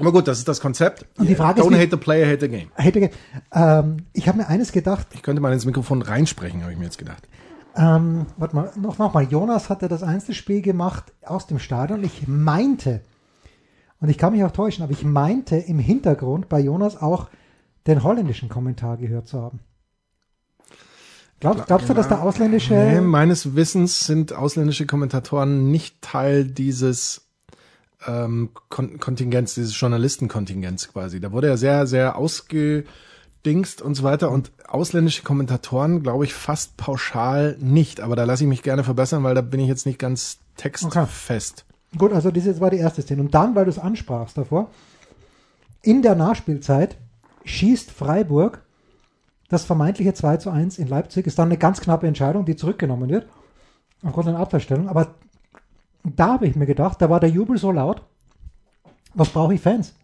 Aber 0.00 0.12
gut, 0.12 0.26
das 0.28 0.38
ist 0.38 0.49
das 0.49 0.61
Konzept. 0.61 1.07
Und 1.19 1.28
die 1.28 1.35
Frage 1.37 1.61
ist, 1.61 1.66
Don't 1.66 1.71
wie- 1.73 1.81
hate 1.81 1.90
the 1.93 1.97
player, 1.97 2.26
hate 2.28 2.40
the 2.40 2.49
game. 2.49 2.69
Hätte, 2.75 3.00
ge- 3.00 3.11
ähm, 3.52 3.99
ich 4.12 4.26
habe 4.28 4.38
mir 4.38 4.49
eines 4.49 4.73
gedacht, 4.73 5.07
Ich 5.12 5.23
könnte 5.23 5.40
mal 5.40 5.52
ins 5.52 5.66
Mikrofon 5.66 6.02
reinsprechen, 6.02 6.62
habe 6.62 6.73
ich 6.73 6.78
mir 6.78 6.85
jetzt 6.85 6.99
gedacht. 6.99 7.28
Ähm, 7.76 8.26
warte 8.37 8.54
mal, 8.57 8.71
noch, 8.81 8.99
noch 8.99 9.14
mal. 9.14 9.25
Jonas 9.25 9.69
hatte 9.71 9.88
das 9.88 10.02
Einzelspiel 10.04 10.62
gemacht 10.62 11.12
aus 11.25 11.47
dem 11.49 11.59
Stadion. 11.59 12.02
Ich 12.04 12.26
meinte, 12.28 13.00
und 14.04 14.11
ich 14.11 14.18
kann 14.18 14.34
mich 14.34 14.44
auch 14.44 14.50
täuschen, 14.50 14.84
aber 14.84 14.92
ich 14.92 15.02
meinte 15.02 15.56
im 15.56 15.78
Hintergrund 15.78 16.50
bei 16.50 16.61
Jonas 16.61 17.00
auch 17.00 17.30
den 17.87 18.02
holländischen 18.02 18.50
Kommentar 18.50 18.99
gehört 18.99 19.28
zu 19.28 19.40
haben. 19.40 19.61
Glaubst, 21.40 21.64
glaubst 21.68 21.88
du, 21.88 21.94
dass 21.94 22.08
der 22.08 22.20
ausländische, 22.20 22.75
Nee, 22.75 23.00
meines 23.00 23.56
Wissens 23.56 24.00
sind 24.00 24.34
ausländische 24.34 24.84
Kommentatoren 24.84 25.70
nicht 25.70 26.02
Teil 26.02 26.44
dieses 26.44 27.23
ähm, 28.06 28.50
Kon 28.68 29.00
Kontingents, 29.00 29.54
dieses 29.54 29.80
Journalistenkontingents 29.80 30.92
quasi. 30.92 31.18
Da 31.18 31.32
wurde 31.32 31.46
ja 31.46 31.56
sehr, 31.56 31.87
sehr 31.87 32.16
ausgedingst 32.16 33.80
und 33.80 33.94
so 33.94 34.02
weiter. 34.02 34.30
Und 34.30 34.52
ausländische 34.68 35.23
Kommentatoren, 35.23 36.02
glaube 36.02 36.26
ich, 36.26 36.34
fast 36.34 36.76
pauschal 36.76 37.56
nicht. 37.58 38.02
Aber 38.02 38.16
da 38.16 38.25
lasse 38.25 38.44
ich 38.44 38.50
mich 38.50 38.62
gerne 38.62 38.84
verbessern, 38.84 39.25
weil 39.25 39.34
da 39.34 39.40
bin 39.40 39.61
ich 39.61 39.68
jetzt 39.68 39.87
nicht 39.87 39.99
ganz 39.99 40.40
textfest. 40.58 41.64
Gut, 41.98 42.12
also 42.12 42.30
das 42.30 42.60
war 42.60 42.70
die 42.70 42.78
erste 42.78 43.02
Szene. 43.02 43.22
Und 43.22 43.34
dann, 43.34 43.54
weil 43.54 43.64
du 43.64 43.70
es 43.70 43.78
ansprachst 43.78 44.36
davor, 44.38 44.70
in 45.82 46.02
der 46.02 46.14
Nachspielzeit 46.14 46.96
schießt 47.44 47.90
Freiburg 47.90 48.62
das 49.48 49.64
vermeintliche 49.64 50.14
2 50.14 50.38
zu 50.38 50.50
1 50.50 50.78
in 50.78 50.88
Leipzig. 50.88 51.26
Ist 51.26 51.38
dann 51.38 51.48
eine 51.48 51.58
ganz 51.58 51.80
knappe 51.80 52.06
Entscheidung, 52.06 52.44
die 52.44 52.56
zurückgenommen 52.56 53.08
wird. 53.10 53.26
Aufgrund 54.02 54.28
einer 54.28 54.38
Abwehrstellung. 54.38 54.88
Aber 54.88 55.14
da 56.02 56.34
habe 56.34 56.46
ich 56.46 56.56
mir 56.56 56.66
gedacht, 56.66 57.00
da 57.00 57.08
war 57.10 57.20
der 57.20 57.30
Jubel 57.30 57.58
so 57.58 57.70
laut. 57.70 58.02
Was 59.14 59.28
brauche 59.28 59.54
ich 59.54 59.60
Fans? 59.60 59.94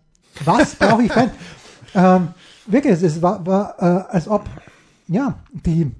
Was 0.44 0.74
brauche 0.76 1.02
ich 1.02 1.12
Fans? 1.12 1.32
ähm, 1.94 2.28
wirklich, 2.66 3.02
es- 3.02 3.20
war, 3.22 3.44
war 3.46 3.74
äh, 3.78 4.12
als 4.14 4.28
ob, 4.28 4.44
ja, 5.08 5.38
die, 5.52 5.90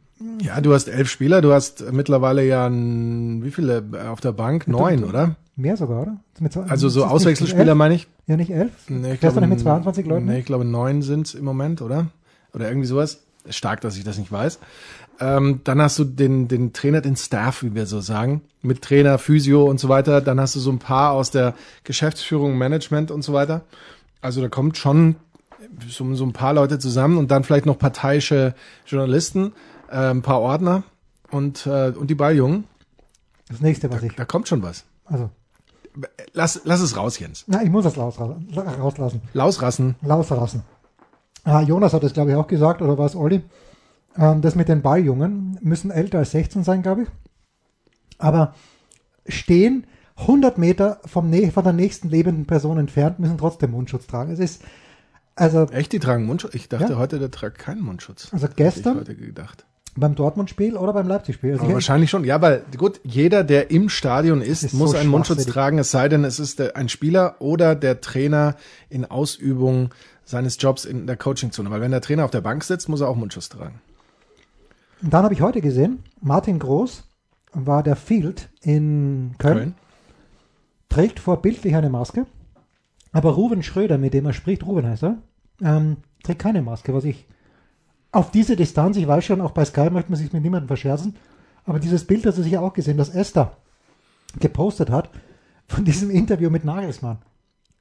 Ja, 0.42 0.60
du 0.60 0.74
hast 0.74 0.88
elf 0.88 1.08
Spieler, 1.08 1.40
du 1.40 1.52
hast 1.52 1.92
mittlerweile 1.92 2.44
ja 2.44 2.66
n, 2.66 3.42
wie 3.44 3.50
viele 3.50 3.82
auf 4.10 4.20
der 4.20 4.32
Bank? 4.32 4.68
Neun, 4.68 5.04
oder? 5.04 5.36
mehr 5.56 5.76
sogar, 5.76 6.02
oder? 6.02 6.16
Zwei- 6.50 6.62
Also 6.64 6.88
so 6.88 7.04
Auswechselspieler 7.04 7.74
meine 7.74 7.94
ich. 7.94 8.08
Ja, 8.26 8.36
nicht 8.36 8.50
elf? 8.50 8.72
Nee, 8.88 9.12
ich 9.14 9.20
Fährst 9.20 9.36
du 9.36 9.40
glaube, 9.40 9.40
nicht 9.40 9.48
mit 9.50 9.60
22 9.60 10.06
Leuten? 10.06 10.24
Nee, 10.26 10.38
ich 10.38 10.46
glaube 10.46 10.64
neun 10.64 11.02
sind 11.02 11.34
im 11.34 11.44
Moment, 11.44 11.82
oder? 11.82 12.06
Oder 12.54 12.68
irgendwie 12.68 12.86
sowas. 12.86 13.22
Stark, 13.48 13.80
dass 13.82 13.96
ich 13.96 14.04
das 14.04 14.18
nicht 14.18 14.30
weiß. 14.32 14.58
Ähm, 15.20 15.60
dann 15.64 15.80
hast 15.82 15.98
du 15.98 16.04
den, 16.04 16.48
den 16.48 16.72
Trainer, 16.72 17.00
den 17.02 17.16
Staff, 17.16 17.62
wie 17.62 17.74
wir 17.74 17.84
so 17.86 18.00
sagen, 18.00 18.40
mit 18.62 18.80
Trainer, 18.82 19.18
Physio 19.18 19.64
und 19.64 19.78
so 19.80 19.88
weiter. 19.90 20.20
Dann 20.22 20.40
hast 20.40 20.54
du 20.56 20.60
so 20.60 20.70
ein 20.70 20.78
paar 20.78 21.12
aus 21.12 21.30
der 21.30 21.54
Geschäftsführung, 21.84 22.56
Management 22.56 23.10
und 23.10 23.22
so 23.22 23.32
weiter. 23.34 23.62
Also 24.22 24.40
da 24.40 24.48
kommt 24.48 24.76
schon 24.78 25.16
so, 25.88 26.14
so 26.14 26.24
ein 26.24 26.32
paar 26.32 26.54
Leute 26.54 26.78
zusammen 26.78 27.18
und 27.18 27.30
dann 27.30 27.44
vielleicht 27.44 27.66
noch 27.66 27.78
parteiische 27.78 28.54
Journalisten, 28.86 29.52
äh, 29.90 30.10
ein 30.10 30.22
paar 30.22 30.40
Ordner 30.40 30.82
und, 31.30 31.66
äh, 31.66 31.88
und 31.90 32.08
die 32.08 32.14
Balljungen. 32.14 32.64
Das 33.48 33.60
nächste, 33.60 33.90
was 33.90 34.02
ich. 34.02 34.14
Da 34.14 34.24
kommt 34.24 34.48
schon 34.48 34.62
was. 34.62 34.84
Also, 35.04 35.30
Lass, 36.34 36.60
lass 36.64 36.80
es 36.80 36.96
raus, 36.96 37.18
Jens. 37.18 37.44
na, 37.48 37.62
ich 37.64 37.68
muss 37.70 37.82
das 37.82 37.98
rauslassen. 37.98 39.22
Lausrassen. 39.34 39.96
Rausrassen. 40.08 40.62
Ah, 41.42 41.62
Jonas 41.62 41.92
hat 41.92 42.04
es, 42.04 42.12
glaube 42.12 42.30
ich, 42.30 42.36
auch 42.36 42.46
gesagt, 42.46 42.80
oder 42.80 42.96
war 42.96 43.06
es 43.06 43.16
Olli? 43.16 43.42
Ähm, 44.16 44.40
das 44.40 44.54
mit 44.54 44.68
den 44.68 44.82
Balljungen 44.82 45.58
müssen 45.62 45.90
älter 45.90 46.18
als 46.18 46.30
16 46.30 46.62
sein, 46.62 46.82
glaube 46.82 47.02
ich. 47.02 47.08
Aber 48.18 48.54
stehen 49.26 49.84
100 50.16 50.58
Meter 50.58 51.00
vom, 51.06 51.32
von 51.50 51.64
der 51.64 51.72
nächsten 51.72 52.08
lebenden 52.08 52.46
Person 52.46 52.78
entfernt, 52.78 53.18
müssen 53.18 53.38
trotzdem 53.38 53.72
Mundschutz 53.72 54.06
tragen. 54.06 54.30
Es 54.32 54.38
ist, 54.38 54.62
also 55.34 55.64
Echt, 55.70 55.92
die 55.92 55.98
tragen 55.98 56.24
Mundschutz? 56.26 56.54
Ich 56.54 56.68
dachte 56.68 56.92
Ja. 56.92 56.98
heute, 56.98 57.18
der 57.18 57.30
tragt 57.32 57.58
keinen 57.58 57.80
Mundschutz. 57.82 58.28
Also 58.32 58.44
Hätte 58.44 58.52
ich 58.52 58.56
gestern? 58.74 58.98
heute 58.98 59.16
gedacht. 59.16 59.64
Beim 59.96 60.14
Dortmund-Spiel 60.14 60.76
oder 60.76 60.92
beim 60.92 61.08
Leipzig-Spiel. 61.08 61.52
Also 61.52 61.72
wahrscheinlich 61.72 62.10
schon. 62.10 62.24
Ja, 62.24 62.40
weil 62.40 62.64
gut, 62.76 63.00
jeder, 63.04 63.44
der 63.44 63.70
im 63.70 63.88
Stadion 63.88 64.40
ist, 64.40 64.62
ist 64.62 64.74
muss 64.74 64.92
so 64.92 64.96
einen 64.96 65.10
Mundschutz 65.10 65.46
tragen, 65.46 65.78
es 65.78 65.90
sei 65.90 66.08
denn, 66.08 66.24
es 66.24 66.38
ist 66.38 66.58
der, 66.58 66.76
ein 66.76 66.88
Spieler 66.88 67.36
oder 67.40 67.74
der 67.74 68.00
Trainer 68.00 68.56
in 68.88 69.04
Ausübung 69.04 69.90
seines 70.24 70.56
Jobs 70.60 70.84
in 70.84 71.06
der 71.06 71.16
Coachingzone. 71.16 71.70
Weil 71.70 71.80
wenn 71.80 71.90
der 71.90 72.00
Trainer 72.00 72.24
auf 72.24 72.30
der 72.30 72.40
Bank 72.40 72.62
sitzt, 72.64 72.88
muss 72.88 73.00
er 73.00 73.08
auch 73.08 73.16
Mundschutz 73.16 73.48
tragen. 73.48 73.80
Und 75.02 75.12
dann 75.12 75.24
habe 75.24 75.34
ich 75.34 75.40
heute 75.40 75.60
gesehen, 75.60 76.04
Martin 76.20 76.58
Groß 76.58 77.04
war 77.52 77.82
der 77.82 77.96
Field 77.96 78.48
in 78.62 79.34
Köln, 79.38 79.56
Köln. 79.56 79.74
trägt 80.88 81.18
vorbildlich 81.18 81.74
eine 81.74 81.90
Maske, 81.90 82.26
aber 83.12 83.30
Ruben 83.30 83.62
Schröder, 83.62 83.98
mit 83.98 84.14
dem 84.14 84.26
er 84.26 84.32
spricht, 84.32 84.64
Ruben 84.64 84.86
heißt 84.86 85.04
er, 85.04 85.18
ähm, 85.62 85.96
trägt 86.22 86.40
keine 86.40 86.62
Maske, 86.62 86.94
was 86.94 87.04
ich 87.04 87.26
auf 88.12 88.30
diese 88.30 88.56
Distanz, 88.56 88.96
ich 88.96 89.06
weiß 89.06 89.24
schon, 89.24 89.40
auch 89.40 89.52
bei 89.52 89.64
Sky 89.64 89.90
möchte 89.90 90.10
man 90.10 90.18
sich 90.18 90.32
mit 90.32 90.42
niemandem 90.42 90.68
verscherzen, 90.68 91.16
aber 91.64 91.78
dieses 91.78 92.04
Bild 92.06 92.26
hast 92.26 92.38
du 92.38 92.42
sicher 92.42 92.62
auch 92.62 92.72
gesehen, 92.72 92.96
das 92.96 93.10
Esther 93.10 93.56
gepostet 94.38 94.90
hat 94.90 95.10
von 95.68 95.84
diesem 95.84 96.10
Interview 96.10 96.50
mit 96.50 96.64
Nagelsmann. 96.64 97.18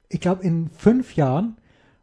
Ich 0.08 0.20
glaube, 0.20 0.42
in 0.42 0.70
fünf 0.70 1.16
Jahren 1.16 1.56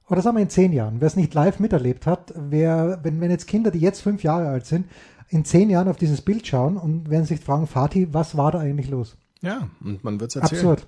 oder 0.09 0.21
sagen 0.21 0.37
wir 0.37 0.43
in 0.43 0.49
zehn 0.49 0.71
Jahren, 0.71 1.01
wer 1.01 1.07
es 1.07 1.15
nicht 1.15 1.33
live 1.33 1.59
miterlebt 1.59 2.05
hat, 2.05 2.33
wer, 2.35 2.99
wenn, 3.03 3.19
wenn 3.19 3.31
jetzt 3.31 3.47
Kinder, 3.47 3.71
die 3.71 3.79
jetzt 3.79 4.01
fünf 4.01 4.23
Jahre 4.23 4.47
alt 4.47 4.65
sind, 4.65 4.87
in 5.29 5.43
zehn 5.43 5.69
Jahren 5.69 5.89
auf 5.89 5.97
dieses 5.97 6.21
Bild 6.21 6.47
schauen 6.47 6.77
und 6.77 7.09
werden 7.09 7.25
sich 7.25 7.41
fragen, 7.41 7.67
Fatih, 7.67 8.07
was 8.13 8.37
war 8.37 8.51
da 8.53 8.59
eigentlich 8.59 8.89
los? 8.89 9.17
Ja, 9.41 9.67
und 9.83 10.03
man 10.03 10.19
wird 10.19 10.31
es 10.31 10.37
erzählen. 10.37 10.59
Absurd. 10.59 10.87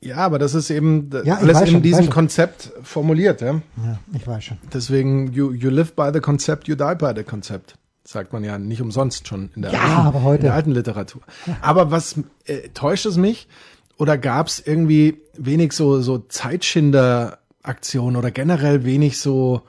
Ja, 0.00 0.18
aber 0.18 0.38
das 0.38 0.54
ist 0.54 0.70
eben 0.70 1.10
Ja, 1.24 1.36
alles 1.38 1.60
in 1.62 1.66
schon, 1.66 1.82
diesem. 1.82 2.08
Konzept 2.10 2.72
formuliert. 2.82 3.40
Ja? 3.40 3.54
Ja, 3.84 3.98
ich 4.14 4.26
weiß 4.26 4.44
schon. 4.44 4.58
Deswegen, 4.72 5.32
you, 5.32 5.50
you 5.52 5.70
live 5.70 5.94
by 5.94 6.10
the 6.12 6.20
concept, 6.20 6.68
you 6.68 6.76
die 6.76 6.94
by 6.96 7.12
the 7.16 7.24
concept. 7.24 7.74
Sagt 8.04 8.32
man 8.32 8.44
ja 8.44 8.58
nicht 8.58 8.80
umsonst 8.82 9.26
schon 9.28 9.50
in 9.56 9.62
der, 9.62 9.72
Ja, 9.72 9.80
alten, 9.80 10.06
aber 10.06 10.22
heute- 10.22 10.36
in 10.38 10.42
der 10.44 10.54
alten 10.54 10.70
Literatur. 10.72 11.22
Aber 11.60 11.90
was 11.90 12.16
äh, 12.46 12.68
täuscht 12.74 13.06
es 13.06 13.16
mich? 13.16 13.48
Oder 13.96 14.18
gab 14.18 14.48
es 14.48 14.60
irgendwie 14.64 15.18
wenig 15.36 15.72
so, 15.72 16.00
so 16.00 16.18
Zeitschinder-Aktionen 16.18 18.16
oder 18.16 18.30
generell 18.30 18.84
wenig 18.84 19.18
so, 19.18 19.62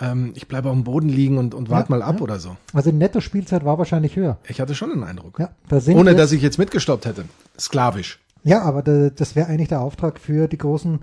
ähm, 0.00 0.32
ich 0.34 0.48
bleibe 0.48 0.68
auf 0.68 0.74
dem 0.74 0.84
Boden 0.84 1.08
liegen 1.08 1.38
und, 1.38 1.54
und 1.54 1.70
warte 1.70 1.90
Ja, 1.92 1.98
mal 1.98 2.02
ab 2.04 2.16
ja. 2.16 2.22
oder 2.22 2.38
so? 2.38 2.56
Also 2.72 2.90
die 2.90 2.96
Netto-Spielzeit 2.96 3.64
war 3.64 3.78
wahrscheinlich 3.78 4.16
höher. 4.16 4.38
Ich 4.48 4.60
hatte 4.60 4.74
schon 4.74 4.90
den 4.90 5.02
Eindruck. 5.04 5.38
Ja, 5.38 5.50
da 5.68 5.80
sind 5.80 5.96
Ohne 5.96 6.14
dass 6.14 6.32
ich 6.32 6.42
jetzt 6.42 6.58
mitgestoppt 6.58 7.06
hätte. 7.06 7.24
Sklavisch. 7.58 8.18
Ja, 8.44 8.62
aber 8.62 8.82
da, 8.82 9.10
das 9.10 9.36
wäre 9.36 9.48
eigentlich 9.48 9.68
der 9.68 9.80
Auftrag 9.80 10.18
für 10.18 10.48
die 10.48 10.58
großen 10.58 11.00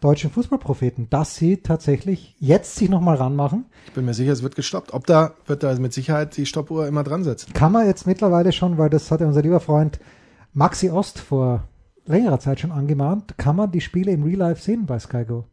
deutschen 0.00 0.30
Fußballpropheten, 0.30 1.10
dass 1.10 1.34
sie 1.36 1.58
tatsächlich 1.58 2.36
jetzt 2.38 2.76
sich 2.76 2.88
nochmal 2.88 3.16
ranmachen. 3.16 3.66
Ich 3.86 3.92
bin 3.92 4.04
mir 4.04 4.14
sicher, 4.14 4.32
es 4.32 4.42
wird 4.42 4.54
gestoppt. 4.54 4.94
Ob 4.94 5.06
da, 5.06 5.34
wird 5.46 5.62
da 5.62 5.74
mit 5.74 5.92
Sicherheit 5.92 6.36
die 6.36 6.46
Stoppuhr 6.46 6.86
immer 6.86 7.02
dran 7.02 7.24
setzen. 7.24 7.52
Kann 7.52 7.72
man 7.72 7.86
jetzt 7.86 8.06
mittlerweile 8.06 8.52
schon, 8.52 8.78
weil 8.78 8.90
das 8.90 9.10
hat 9.10 9.20
ja 9.20 9.26
unser 9.26 9.42
lieber 9.42 9.60
Freund 9.60 9.98
Maxi 10.52 10.88
Ost 10.90 11.18
vor 11.18 11.64
längerer 12.06 12.40
Zeit 12.40 12.60
schon 12.60 12.72
angemahnt, 12.72 13.36
kann 13.36 13.56
man 13.56 13.70
die 13.70 13.80
Spiele 13.80 14.12
im 14.12 14.22
Real 14.22 14.38
Life 14.38 14.62
sehen 14.62 14.86
bei 14.86 14.98
Sky 14.98 15.24
Go? 15.24 15.44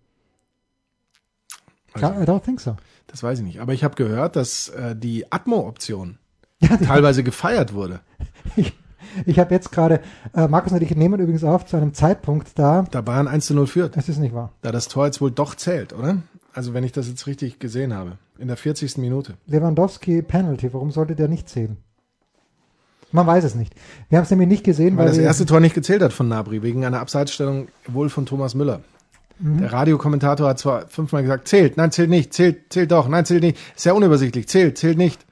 Also- 1.93 2.07
I 2.07 2.23
don't 2.25 2.43
think 2.43 2.61
so. 2.61 2.75
Das 3.07 3.23
weiß 3.23 3.39
ich 3.39 3.45
nicht. 3.45 3.59
Aber 3.61 3.73
ich 3.73 3.83
habe 3.83 3.95
gehört, 3.95 4.35
dass 4.35 4.69
äh, 4.69 4.95
die 4.95 5.31
Atmo-Option 5.31 6.17
Ja, 6.59 6.77
teilweise 6.77 7.23
gefeiert 7.23 7.73
wurde. 7.73 7.99
ich 9.25 9.39
habe 9.39 9.53
jetzt 9.53 9.71
gerade, 9.71 10.01
äh, 10.35 10.47
Markus 10.47 10.71
und 10.73 10.81
ich 10.81 10.95
nehmen 10.95 11.19
übrigens 11.19 11.43
auf 11.43 11.65
zu 11.65 11.77
einem 11.77 11.93
Zeitpunkt 11.93 12.57
da, 12.59 12.85
Da 12.91 13.01
Bayern 13.01 13.27
1 13.27 13.45
zu 13.47 13.53
0 13.53 13.67
führt. 13.67 13.97
es 13.97 14.09
ist 14.09 14.17
nicht 14.19 14.33
wahr. 14.35 14.51
Da 14.61 14.71
das 14.71 14.87
Tor 14.87 15.05
jetzt 15.05 15.21
wohl 15.21 15.31
doch 15.31 15.55
zählt, 15.55 15.93
oder? 15.93 16.17
Also 16.53 16.73
wenn 16.73 16.83
ich 16.83 16.91
das 16.91 17.07
jetzt 17.07 17.27
richtig 17.27 17.59
gesehen 17.59 17.93
habe. 17.93 18.13
In 18.37 18.47
der 18.47 18.57
40. 18.57 18.97
Minute. 18.97 19.33
Lewandowski 19.47 20.21
Penalty, 20.21 20.73
warum 20.73 20.91
sollte 20.91 21.15
der 21.15 21.27
nicht 21.27 21.47
zählen? 21.49 21.77
Man 23.11 23.27
weiß 23.27 23.43
es 23.45 23.55
nicht. 23.55 23.73
Wir 24.09 24.17
haben 24.17 24.23
es 24.25 24.29
nämlich 24.31 24.49
nicht 24.49 24.63
gesehen, 24.63 24.97
Weil 24.97 25.05
weil, 25.05 25.11
das 25.13 25.17
erste 25.17 25.45
Tor 25.45 25.59
nicht 25.61 25.75
gezählt 25.75 26.01
hat 26.01 26.11
von 26.11 26.27
Nabri, 26.27 26.61
wegen 26.63 26.83
einer 26.83 26.99
Abseitsstellung 26.99 27.67
wohl 27.87 28.09
von 28.09 28.25
Thomas 28.25 28.55
Müller. 28.55 28.81
Mhm. 29.39 29.59
Der 29.59 29.71
Radiokommentator 29.71 30.49
hat 30.49 30.59
zwar 30.59 30.87
fünfmal 30.87 31.21
gesagt, 31.21 31.47
zählt, 31.47 31.77
nein, 31.77 31.91
zählt 31.91 32.09
nicht, 32.09 32.33
zählt, 32.33 32.73
zählt 32.73 32.91
doch, 32.91 33.07
nein, 33.07 33.25
zählt 33.25 33.43
nicht. 33.43 33.57
Sehr 33.75 33.95
unübersichtlich, 33.95 34.47
zählt, 34.47 34.77
zählt 34.77 34.97
nicht. 34.97 35.25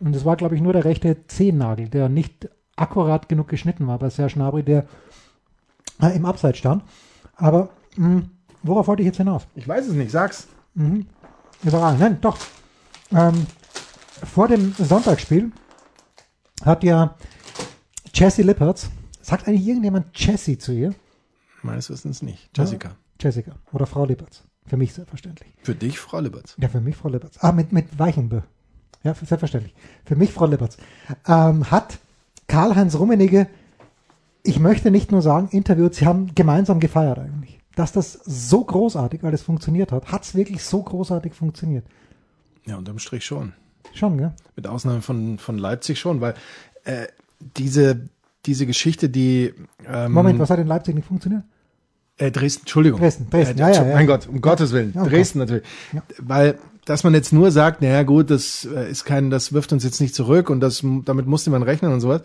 und 0.00 0.14
es 0.16 0.24
war 0.24 0.36
glaube 0.36 0.54
ich 0.54 0.60
nur 0.60 0.72
der 0.74 0.84
rechte 0.84 1.26
Zehennagel, 1.28 1.88
der 1.88 2.08
nicht 2.10 2.48
akkurat 2.76 3.28
genug 3.28 3.48
geschnitten 3.48 3.86
war 3.86 3.98
bei 3.98 4.10
Serge 4.10 4.34
Gnabry, 4.34 4.62
der 4.62 4.86
äh, 6.00 6.16
im 6.16 6.26
Abseits 6.26 6.58
stand. 6.58 6.82
Aber 7.36 7.70
mh, 7.96 8.22
worauf 8.62 8.86
wollte 8.86 9.02
ich 9.02 9.06
jetzt 9.06 9.16
hinaus? 9.18 9.46
Ich 9.54 9.66
weiß 9.66 9.86
es 9.86 9.94
nicht, 9.94 10.10
sag's. 10.10 10.48
Überragend. 11.62 12.00
Nein, 12.00 12.20
doch. 12.20 12.36
Ähm, 13.12 13.46
vor 14.24 14.48
dem 14.48 14.72
Sonntagsspiel 14.74 15.52
hat 16.64 16.82
ja 16.82 17.14
Jessie 18.12 18.42
Lippertz, 18.42 18.90
sagt 19.20 19.46
eigentlich 19.46 19.66
irgendjemand 19.66 20.18
Jessie 20.18 20.58
zu 20.58 20.72
ihr? 20.72 20.94
Meines 21.62 21.90
Wissens 21.90 22.22
nicht. 22.22 22.50
Jessica. 22.56 22.96
Jessica 23.20 23.56
oder 23.72 23.86
Frau 23.86 24.04
Lippertz. 24.04 24.44
Für 24.66 24.76
mich 24.76 24.94
selbstverständlich. 24.94 25.52
Für 25.62 25.74
dich, 25.74 25.98
Frau 25.98 26.20
Liberts. 26.20 26.56
Ja, 26.58 26.68
für 26.68 26.80
mich 26.80 26.96
Frau 26.96 27.08
Lippertz. 27.08 27.36
Ah, 27.40 27.52
mit, 27.52 27.72
mit 27.72 27.98
Weichenbö. 27.98 28.40
Ja, 29.02 29.14
selbstverständlich. 29.14 29.74
Für 30.06 30.16
mich 30.16 30.32
Frau 30.32 30.46
Lippertz. 30.46 30.78
Ähm, 31.26 31.70
hat 31.70 31.98
Karl-Heinz 32.54 32.94
Rummenigge, 32.96 33.48
ich 34.44 34.60
möchte 34.60 34.92
nicht 34.92 35.10
nur 35.10 35.22
sagen, 35.22 35.48
interviewt, 35.50 35.96
sie 35.96 36.06
haben 36.06 36.36
gemeinsam 36.36 36.78
gefeiert 36.78 37.18
eigentlich. 37.18 37.58
Dass 37.74 37.90
das 37.90 38.12
so 38.12 38.62
großartig 38.62 39.24
alles 39.24 39.42
funktioniert 39.42 39.90
hat. 39.90 40.12
Hat 40.12 40.22
es 40.22 40.36
wirklich 40.36 40.62
so 40.62 40.80
großartig 40.80 41.34
funktioniert? 41.34 41.84
Ja, 42.64 42.76
unterm 42.76 43.00
Strich 43.00 43.24
schon. 43.24 43.54
Schon, 43.92 44.18
gell? 44.18 44.32
Mit 44.54 44.68
Ausnahme 44.68 45.02
von, 45.02 45.38
von 45.38 45.58
Leipzig 45.58 45.98
schon, 45.98 46.20
weil 46.20 46.34
äh, 46.84 47.08
diese, 47.56 48.08
diese 48.46 48.66
Geschichte, 48.66 49.08
die 49.08 49.52
ähm, 49.84 50.12
Moment, 50.12 50.38
was 50.38 50.50
hat 50.50 50.60
in 50.60 50.68
Leipzig 50.68 50.94
nicht 50.94 51.08
funktioniert? 51.08 51.42
Äh, 52.18 52.30
Dresden, 52.30 52.60
Entschuldigung. 52.60 53.00
Dresden, 53.00 53.28
Dresden, 53.30 53.58
Äh, 53.58 53.60
ja, 53.62 53.70
ja, 53.70 53.84
ja. 53.84 53.94
Mein 53.94 54.06
Gott, 54.06 54.28
um 54.28 54.40
Gottes 54.40 54.70
Willen. 54.70 54.92
Ja, 54.94 55.02
oh 55.02 55.06
Dresden 55.06 55.40
natürlich. 55.40 55.64
Ja. 55.92 56.02
Weil, 56.18 56.58
dass 56.84 57.04
man 57.04 57.14
jetzt 57.14 57.32
nur 57.32 57.50
sagt, 57.50 57.82
naja 57.82 58.02
gut, 58.02 58.30
das 58.30 58.64
äh, 58.64 58.90
ist 58.90 59.04
kein, 59.04 59.30
das 59.30 59.52
wirft 59.52 59.72
uns 59.72 59.84
jetzt 59.84 60.00
nicht 60.00 60.14
zurück 60.14 60.50
und 60.50 60.60
das, 60.60 60.82
damit 61.04 61.26
musste 61.26 61.50
man 61.50 61.62
rechnen 61.62 61.92
und 61.92 62.00
sowas. 62.00 62.22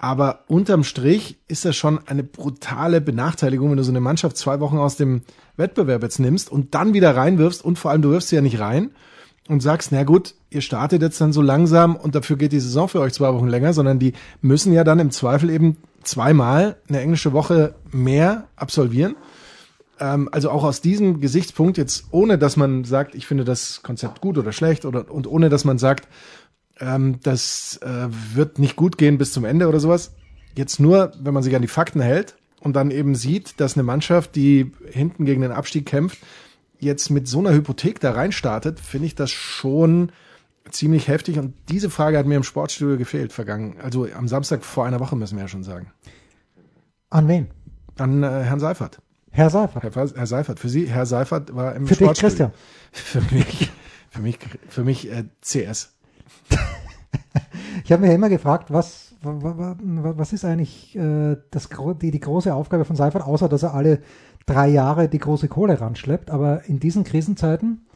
Aber 0.00 0.44
unterm 0.46 0.84
Strich 0.84 1.38
ist 1.48 1.64
das 1.64 1.76
schon 1.76 1.98
eine 2.06 2.22
brutale 2.22 3.00
Benachteiligung, 3.00 3.70
wenn 3.70 3.78
du 3.78 3.84
so 3.84 3.90
eine 3.90 4.00
Mannschaft 4.00 4.36
zwei 4.36 4.60
Wochen 4.60 4.78
aus 4.78 4.96
dem 4.96 5.22
Wettbewerb 5.56 6.02
jetzt 6.02 6.20
nimmst 6.20 6.50
und 6.52 6.74
dann 6.74 6.94
wieder 6.94 7.16
reinwirfst 7.16 7.64
und 7.64 7.78
vor 7.78 7.90
allem 7.90 8.02
du 8.02 8.10
wirfst 8.10 8.28
sie 8.28 8.36
ja 8.36 8.42
nicht 8.42 8.60
rein 8.60 8.90
und 9.48 9.60
sagst, 9.60 9.90
na 9.90 10.04
gut, 10.04 10.34
ihr 10.50 10.60
startet 10.60 11.02
jetzt 11.02 11.20
dann 11.20 11.32
so 11.32 11.42
langsam 11.42 11.96
und 11.96 12.14
dafür 12.14 12.36
geht 12.36 12.52
die 12.52 12.60
Saison 12.60 12.88
für 12.88 13.00
euch 13.00 13.14
zwei 13.14 13.32
Wochen 13.32 13.48
länger, 13.48 13.72
sondern 13.72 13.98
die 13.98 14.12
müssen 14.40 14.72
ja 14.72 14.84
dann 14.84 15.00
im 15.00 15.10
Zweifel 15.10 15.50
eben 15.50 15.78
zweimal 16.04 16.76
eine 16.88 17.00
englische 17.00 17.32
Woche 17.32 17.74
mehr 17.90 18.44
absolvieren. 18.56 19.16
Ähm, 20.00 20.28
also 20.32 20.50
auch 20.50 20.64
aus 20.64 20.80
diesem 20.80 21.20
Gesichtspunkt 21.20 21.78
jetzt, 21.78 22.06
ohne 22.10 22.38
dass 22.38 22.56
man 22.56 22.84
sagt, 22.84 23.14
ich 23.14 23.26
finde 23.26 23.44
das 23.44 23.82
Konzept 23.82 24.20
gut 24.20 24.38
oder 24.38 24.52
schlecht 24.52 24.84
oder 24.84 25.10
und 25.10 25.26
ohne 25.26 25.48
dass 25.48 25.64
man 25.64 25.78
sagt, 25.78 26.08
ähm, 26.80 27.20
das 27.22 27.78
äh, 27.82 28.08
wird 28.34 28.58
nicht 28.58 28.76
gut 28.76 28.98
gehen 28.98 29.18
bis 29.18 29.32
zum 29.32 29.44
Ende 29.44 29.68
oder 29.68 29.80
sowas. 29.80 30.12
Jetzt 30.54 30.80
nur, 30.80 31.12
wenn 31.20 31.34
man 31.34 31.42
sich 31.42 31.54
an 31.54 31.62
die 31.62 31.68
Fakten 31.68 32.00
hält 32.00 32.36
und 32.60 32.74
dann 32.74 32.90
eben 32.90 33.14
sieht, 33.14 33.60
dass 33.60 33.76
eine 33.76 33.82
Mannschaft, 33.82 34.36
die 34.36 34.72
hinten 34.90 35.24
gegen 35.24 35.42
den 35.42 35.52
Abstieg 35.52 35.86
kämpft, 35.86 36.18
jetzt 36.80 37.10
mit 37.10 37.28
so 37.28 37.40
einer 37.40 37.52
Hypothek 37.52 38.00
da 38.00 38.12
reinstartet, 38.12 38.80
finde 38.80 39.06
ich 39.06 39.14
das 39.14 39.30
schon 39.30 40.12
ziemlich 40.70 41.08
heftig. 41.08 41.38
Und 41.38 41.54
diese 41.68 41.90
Frage 41.90 42.18
hat 42.18 42.26
mir 42.26 42.36
im 42.36 42.42
Sportstudio 42.42 42.96
gefehlt, 42.98 43.32
vergangen. 43.32 43.76
Also 43.82 44.06
am 44.06 44.28
Samstag 44.28 44.64
vor 44.64 44.84
einer 44.84 45.00
Woche 45.00 45.16
müssen 45.16 45.36
wir 45.36 45.42
ja 45.44 45.48
schon 45.48 45.64
sagen. 45.64 45.92
An 47.10 47.26
wen? 47.26 47.48
An 47.96 48.22
äh, 48.22 48.26
Herrn 48.26 48.60
Seifert. 48.60 49.00
Herr 49.30 49.50
Seifert. 49.50 49.82
Herr, 49.82 50.08
Herr 50.14 50.26
Seifert, 50.26 50.58
für 50.58 50.68
Sie, 50.68 50.88
Herr 50.88 51.06
Seifert 51.06 51.54
war 51.54 51.74
im 51.74 51.86
Für 51.86 51.94
dich. 51.94 52.12
Christian. 52.18 52.50
Für 52.92 53.20
mich, 53.34 53.70
Für 54.10 54.20
mich, 54.22 54.38
für 54.68 54.84
mich 54.84 55.10
äh, 55.12 55.24
CS. 55.42 55.94
Ich 57.84 57.92
habe 57.92 58.02
mir 58.02 58.08
ja 58.08 58.14
immer 58.14 58.28
gefragt, 58.28 58.70
was, 58.72 59.14
wa- 59.22 59.38
wa- 59.42 59.76
wa- 59.78 60.14
was 60.16 60.32
ist 60.32 60.44
eigentlich 60.44 60.96
äh, 60.96 61.36
das, 61.50 61.68
die, 62.02 62.10
die 62.10 62.20
große 62.20 62.52
Aufgabe 62.54 62.84
von 62.84 62.96
Seifert, 62.96 63.22
außer 63.22 63.48
dass 63.48 63.62
er 63.62 63.74
alle 63.74 64.00
drei 64.46 64.68
Jahre 64.68 65.08
die 65.08 65.18
große 65.18 65.48
Kohle 65.48 65.80
ranschleppt. 65.80 66.30
Aber 66.30 66.64
in 66.64 66.80
diesen 66.80 67.04
Krisenzeiten, 67.04 67.86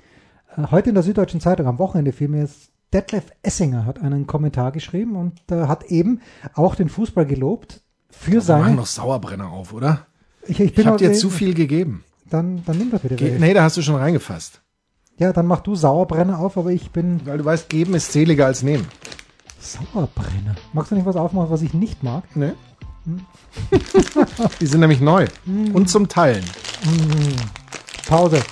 äh, 0.57 0.65
heute 0.71 0.91
in 0.91 0.95
der 0.95 1.03
Süddeutschen 1.05 1.41
Zeitung, 1.41 1.67
am 1.67 1.79
Wochenende 1.79 2.13
fiel 2.13 2.29
mir 2.29 2.41
jetzt, 2.43 2.71
Detlef 2.93 3.25
Essinger 3.43 3.87
hat 3.87 3.99
einen 4.03 4.27
Kommentar 4.27 4.71
geschrieben 4.71 5.17
und 5.17 5.41
äh, 5.51 5.67
hat 5.67 5.85
eben 5.85 6.21
auch 6.55 6.75
den 6.75 6.91
Fußball 6.91 7.25
gelobt 7.25 7.83
für 8.11 8.33
Wir 8.33 8.39
machen 8.39 8.45
seine. 8.65 8.77
noch 8.77 8.87
Sauerbrenner 8.87 9.51
auf, 9.51 9.73
oder? 9.73 10.07
Ich, 10.47 10.61
ich 10.61 10.61
Ich 10.61 10.75
bin 10.75 10.87
habe 10.87 10.99
dir 10.99 11.13
zu 11.13 11.31
viel 11.31 11.55
gegeben. 11.55 12.05
Dann, 12.29 12.65
dann 12.65 12.79
nimm 12.79 12.91
das 12.91 13.03
bitte. 13.03 13.17
Ge 13.17 13.33
weg. 13.35 13.41
nee, 13.41 13.55
da 13.55 13.63
hast 13.63 13.77
du 13.77 13.83
schon 13.83 13.97
reingefasst. 13.97 14.61
Ja, 15.19 15.33
dann 15.33 15.47
mach 15.47 15.61
du 15.61 15.75
Sauerbrenner 15.75 16.39
auf, 16.39 16.57
aber 16.57 16.71
ich 16.71 16.91
bin 16.91 17.21
Weil 17.27 17.39
du 17.39 17.45
weißt, 17.45 17.69
geben 17.69 17.95
ist 17.95 18.13
seliger 18.13 18.47
als 18.47 18.63
nehmen. 18.63 18.87
Sauerbrenner. 19.61 20.57
Magst 20.73 20.91
du 20.91 20.97
nicht 20.97 21.07
was 21.07 21.17
aufmachen, 21.17 21.51
was 21.51 21.63
ich 21.63 21.75
nicht 21.75 22.03
mag? 22.03 22.35
Ne? 22.35 22.55
Die 24.61 24.67
sind 24.67 24.81
nämlich 24.81 25.01
neu. 25.01 25.27
Und 25.47 25.91
zum 25.91 26.09
Teilen. 26.09 26.45
Pause. 28.09 28.43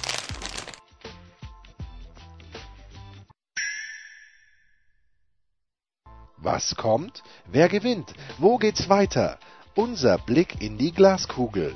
Was 6.36 6.74
kommt? 6.74 7.22
Wer 7.50 7.68
gewinnt? 7.68 8.14
Wo 8.38 8.56
geht's 8.56 8.88
weiter? 8.88 9.38
Unser 9.80 10.18
Blick 10.18 10.60
in 10.60 10.76
die 10.76 10.92
Glaskugel. 10.92 11.74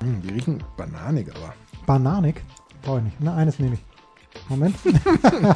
Hm, 0.00 0.20
die 0.20 0.28
riechen 0.34 0.62
bananig, 0.76 1.30
aber. 1.34 1.54
Bananik? 1.86 2.42
Brauche 2.82 2.98
ich 2.98 3.04
nicht. 3.04 3.16
Na, 3.20 3.36
eines 3.36 3.58
nehme 3.58 3.76
ich. 3.76 3.80
Moment. 4.50 4.76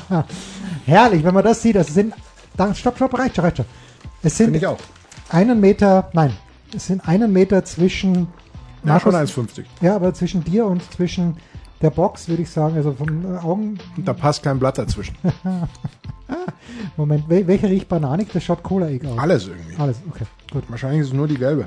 Herrlich, 0.86 1.22
wenn 1.22 1.34
man 1.34 1.44
das 1.44 1.60
sieht. 1.60 1.76
Das 1.76 1.88
sind. 1.88 2.14
Dann, 2.56 2.74
stopp, 2.74 2.96
stopp, 2.96 3.18
reicht 3.18 3.36
schon, 3.36 3.44
reicht 3.44 3.58
schon. 3.58 3.66
Es 4.22 4.38
sind 4.38 4.46
Finde 4.46 4.58
ich 4.60 4.66
auch. 4.66 4.78
einen 5.28 5.60
Meter, 5.60 6.08
nein, 6.14 6.32
es 6.74 6.86
sind 6.86 7.06
einen 7.06 7.30
Meter 7.30 7.62
zwischen. 7.62 8.28
Ja, 8.84 8.98
schon 8.98 9.12
Markus- 9.12 9.36
1,50. 9.36 9.64
Ja, 9.82 9.96
aber 9.96 10.14
zwischen 10.14 10.42
dir 10.44 10.64
und 10.64 10.82
zwischen 10.92 11.36
der 11.82 11.90
Box, 11.90 12.26
würde 12.28 12.40
ich 12.42 12.50
sagen, 12.50 12.76
also 12.76 12.94
von 12.94 13.34
äh, 13.34 13.38
Augen. 13.38 13.78
Da 13.98 14.14
passt 14.14 14.42
kein 14.42 14.58
Blatt 14.58 14.78
dazwischen. 14.78 15.14
Moment, 16.96 17.28
wel, 17.28 17.46
welcher 17.46 17.68
riecht 17.68 17.88
bananig? 17.88 18.28
Das 18.32 18.44
schaut 18.44 18.62
Cola-Egg 18.62 19.06
aus. 19.06 19.18
Alles 19.18 19.48
irgendwie. 19.48 19.76
Alles, 19.76 19.98
okay, 20.08 20.24
gut. 20.52 20.64
Wahrscheinlich 20.68 21.02
ist 21.02 21.08
es 21.08 21.12
nur 21.12 21.28
die 21.28 21.36
gelbe. 21.36 21.66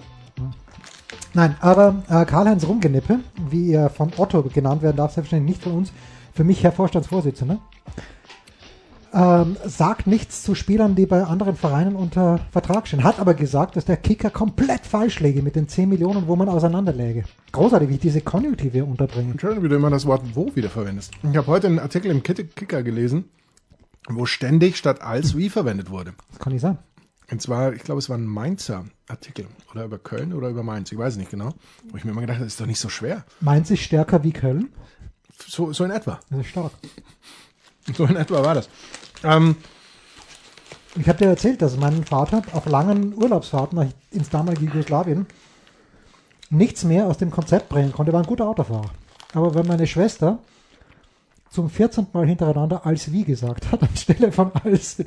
Nein, 1.33 1.55
aber 1.61 2.03
äh, 2.09 2.25
Karl-Heinz 2.25 2.67
Rumgenippe, 2.67 3.19
wie 3.49 3.73
er 3.73 3.89
von 3.89 4.11
Otto 4.17 4.43
genannt 4.43 4.83
werden 4.83 4.97
darf, 4.97 5.13
selbstverständlich 5.13 5.57
nicht 5.57 5.63
von 5.63 5.73
uns, 5.73 5.91
für 6.33 6.43
mich 6.43 6.63
Herr 6.63 6.71
Vorstandsvorsitzender, 6.71 7.59
ähm, 9.13 9.57
sagt 9.65 10.07
nichts 10.07 10.43
zu 10.43 10.55
Spielern, 10.55 10.95
die 10.95 11.05
bei 11.05 11.23
anderen 11.23 11.55
Vereinen 11.55 11.95
unter 11.95 12.39
Vertrag 12.51 12.87
stehen. 12.87 13.03
Hat 13.03 13.19
aber 13.19 13.33
gesagt, 13.35 13.75
dass 13.75 13.85
der 13.85 13.97
Kicker 13.97 14.29
komplett 14.29 14.85
falsch 14.85 15.19
läge 15.19 15.41
mit 15.41 15.55
den 15.55 15.67
10 15.67 15.87
Millionen, 15.89 16.27
wo 16.27 16.35
man 16.35 16.49
auseinanderläge. 16.49 17.23
Großartig, 17.51 17.89
wie 17.89 17.93
ich 17.95 17.99
diese 17.99 18.21
Konjunktive 18.21 18.83
unterbringen. 18.83 19.39
Schön, 19.39 19.61
wie 19.61 19.69
du 19.69 19.75
immer 19.75 19.91
das 19.91 20.05
Wort 20.05 20.23
wo 20.33 20.55
wieder 20.55 20.69
verwendest. 20.69 21.13
Ich 21.29 21.37
habe 21.37 21.47
heute 21.47 21.67
einen 21.67 21.79
Artikel 21.79 22.09
im 22.09 22.23
Kicker 22.23 22.81
gelesen, 22.81 23.25
wo 24.09 24.25
ständig 24.25 24.77
statt 24.77 25.01
als 25.01 25.37
wie 25.37 25.49
verwendet 25.49 25.89
wurde. 25.89 26.13
Das 26.29 26.39
kann 26.39 26.53
nicht 26.53 26.61
sein. 26.61 26.77
Und 27.31 27.41
zwar, 27.41 27.73
ich 27.73 27.83
glaube, 27.83 27.99
es 27.99 28.09
war 28.09 28.17
ein 28.17 28.25
Mainzer 28.27 28.85
Artikel. 29.07 29.47
Oder 29.71 29.85
über 29.85 29.97
Köln 29.97 30.33
oder 30.33 30.49
über 30.49 30.61
Mainz. 30.63 30.91
Ich 30.91 30.97
weiß 30.97 31.15
nicht 31.17 31.31
genau. 31.31 31.53
Wo 31.89 31.97
ich 31.97 32.03
mir 32.05 32.11
immer 32.11 32.21
gedacht 32.21 32.35
habe, 32.37 32.45
das 32.45 32.53
ist 32.53 32.61
doch 32.61 32.65
nicht 32.67 32.79
so 32.79 32.89
schwer. 32.89 33.23
Mainz 33.39 33.71
ist 33.71 33.81
stärker 33.81 34.23
wie 34.23 34.31
Köln. 34.33 34.69
So, 35.47 35.73
so 35.73 35.83
in 35.83 35.91
etwa. 35.91 36.19
Das 36.29 36.39
ist 36.41 36.47
stark. 36.47 36.71
So 37.97 38.05
in 38.05 38.15
etwa 38.15 38.43
war 38.43 38.55
das. 38.55 38.69
Ähm, 39.23 39.55
Ich 40.95 41.07
habe 41.09 41.17
dir 41.17 41.25
erzählt, 41.29 41.61
dass 41.61 41.75
mein 41.77 42.03
Vater 42.03 42.43
auf 42.51 42.65
langen 42.67 43.15
Urlaubsfahrten 43.15 43.91
ins 44.11 44.29
damalige 44.29 44.65
Jugoslawien 44.65 45.25
nichts 46.49 46.83
mehr 46.83 47.07
aus 47.07 47.17
dem 47.17 47.31
Konzept 47.31 47.67
bringen 47.69 47.91
konnte. 47.91 48.11
Er 48.11 48.13
war 48.13 48.21
ein 48.21 48.27
guter 48.27 48.47
Autofahrer. 48.47 48.91
Aber 49.33 49.55
wenn 49.55 49.65
meine 49.65 49.87
Schwester 49.87 50.37
zum 51.53 51.69
14. 51.69 52.07
Mal 52.13 52.27
hintereinander 52.27 52.85
als 52.85 53.11
wie 53.11 53.23
gesagt 53.23 53.71
hat, 53.71 53.83
anstelle 53.89 54.31
von 54.31 54.51
als, 54.63 54.97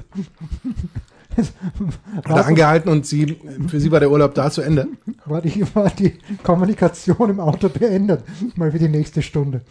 hat 1.35 2.29
er 2.29 2.47
angehalten 2.47 2.89
und 2.89 3.05
sie, 3.05 3.37
für 3.69 3.81
sie 3.81 3.91
war 3.91 4.01
der 4.01 4.11
Urlaub 4.11 4.35
da 4.35 4.51
zu 4.51 4.63
Ende. 4.63 4.87
war, 5.27 5.43
die, 5.43 5.67
war 5.75 5.91
die 5.91 6.19
Kommunikation 6.43 7.31
im 7.31 7.41
Auto 7.41 7.69
beendet. 7.69 8.25
Mal 8.55 8.71
für 8.71 8.79
die 8.79 8.89
nächste 8.89 9.23
Stunde. 9.23 9.63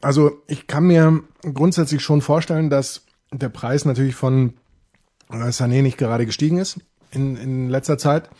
Also 0.00 0.42
ich 0.46 0.66
kann 0.66 0.86
mir 0.86 1.22
grundsätzlich 1.42 2.02
schon 2.02 2.20
vorstellen, 2.20 2.70
dass 2.70 3.04
der 3.32 3.48
Preis 3.48 3.84
natürlich 3.84 4.14
von 4.14 4.54
äh, 5.30 5.48
Sané 5.48 5.82
nicht 5.82 5.98
gerade 5.98 6.24
gestiegen 6.24 6.58
ist 6.58 6.78
in, 7.10 7.36
in 7.36 7.68
letzter 7.68 7.98
Zeit. 7.98 8.30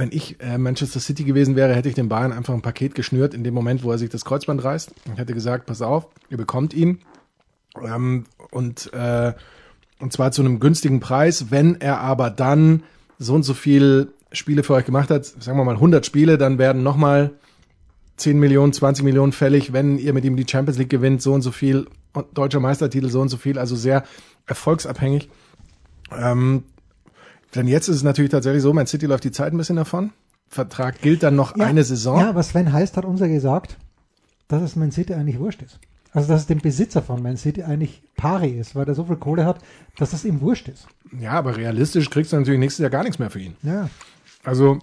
Wenn 0.00 0.12
ich 0.12 0.40
äh, 0.40 0.56
Manchester 0.56 0.98
City 0.98 1.24
gewesen 1.24 1.56
wäre, 1.56 1.74
hätte 1.74 1.90
ich 1.90 1.94
dem 1.94 2.08
Bayern 2.08 2.32
einfach 2.32 2.54
ein 2.54 2.62
Paket 2.62 2.94
geschnürt 2.94 3.34
in 3.34 3.44
dem 3.44 3.52
Moment, 3.52 3.84
wo 3.84 3.92
er 3.92 3.98
sich 3.98 4.08
das 4.08 4.24
Kreuzband 4.24 4.64
reißt. 4.64 4.94
Ich 5.12 5.18
hätte 5.18 5.34
gesagt, 5.34 5.66
pass 5.66 5.82
auf, 5.82 6.06
ihr 6.30 6.38
bekommt 6.38 6.72
ihn. 6.72 7.00
Ähm, 7.84 8.24
und, 8.50 8.90
äh, 8.94 9.34
und 9.98 10.10
zwar 10.10 10.32
zu 10.32 10.40
einem 10.40 10.58
günstigen 10.58 11.00
Preis. 11.00 11.50
Wenn 11.50 11.82
er 11.82 12.00
aber 12.00 12.30
dann 12.30 12.82
so 13.18 13.34
und 13.34 13.42
so 13.42 13.52
viel 13.52 14.14
Spiele 14.32 14.62
für 14.62 14.72
euch 14.72 14.86
gemacht 14.86 15.10
hat, 15.10 15.26
sagen 15.26 15.58
wir 15.58 15.64
mal 15.66 15.74
100 15.74 16.06
Spiele, 16.06 16.38
dann 16.38 16.56
werden 16.56 16.82
nochmal 16.82 17.32
10 18.16 18.40
Millionen, 18.40 18.72
20 18.72 19.04
Millionen 19.04 19.32
fällig, 19.32 19.74
wenn 19.74 19.98
ihr 19.98 20.14
mit 20.14 20.24
ihm 20.24 20.34
die 20.34 20.46
Champions 20.48 20.78
League 20.78 20.88
gewinnt, 20.88 21.20
so 21.20 21.34
und 21.34 21.42
so 21.42 21.50
viel, 21.50 21.86
deutscher 22.32 22.60
Meistertitel, 22.60 23.10
so 23.10 23.20
und 23.20 23.28
so 23.28 23.36
viel, 23.36 23.58
also 23.58 23.76
sehr 23.76 24.04
erfolgsabhängig. 24.46 25.28
Ähm, 26.10 26.64
denn 27.54 27.68
jetzt 27.68 27.88
ist 27.88 27.96
es 27.96 28.02
natürlich 28.02 28.30
tatsächlich 28.30 28.62
so, 28.62 28.72
Man 28.72 28.86
City 28.86 29.06
läuft 29.06 29.24
die 29.24 29.32
Zeit 29.32 29.52
ein 29.52 29.56
bisschen 29.56 29.76
davon. 29.76 30.12
Vertrag 30.48 31.00
gilt 31.00 31.22
dann 31.22 31.36
noch 31.36 31.56
Ja, 31.56 31.66
eine 31.66 31.84
Saison. 31.84 32.18
Ja, 32.20 32.28
aber 32.30 32.42
Sven 32.42 32.72
Heist 32.72 32.96
hat 32.96 33.04
uns 33.04 33.20
ja 33.20 33.26
gesagt, 33.28 33.76
dass 34.48 34.62
es 34.62 34.76
Man 34.76 34.90
City 34.90 35.14
eigentlich 35.14 35.38
wurscht 35.38 35.62
ist. 35.62 35.78
Also, 36.12 36.26
dass 36.26 36.40
es 36.40 36.46
dem 36.48 36.58
Besitzer 36.58 37.02
von 37.02 37.22
Man 37.22 37.36
City 37.36 37.62
eigentlich 37.62 38.02
pari 38.16 38.48
ist, 38.50 38.74
weil 38.74 38.88
er 38.88 38.96
so 38.96 39.04
viel 39.04 39.14
Kohle 39.16 39.44
hat, 39.44 39.60
dass 39.96 40.12
es 40.12 40.24
ihm 40.24 40.40
wurscht 40.40 40.66
ist. 40.68 40.88
Ja, 41.16 41.32
aber 41.32 41.56
realistisch 41.56 42.10
kriegst 42.10 42.32
du 42.32 42.36
natürlich 42.36 42.58
nächstes 42.58 42.82
Jahr 42.82 42.90
gar 42.90 43.04
nichts 43.04 43.20
mehr 43.20 43.30
für 43.30 43.38
ihn. 43.38 43.56
Ja. 43.62 43.88
Also, 44.42 44.80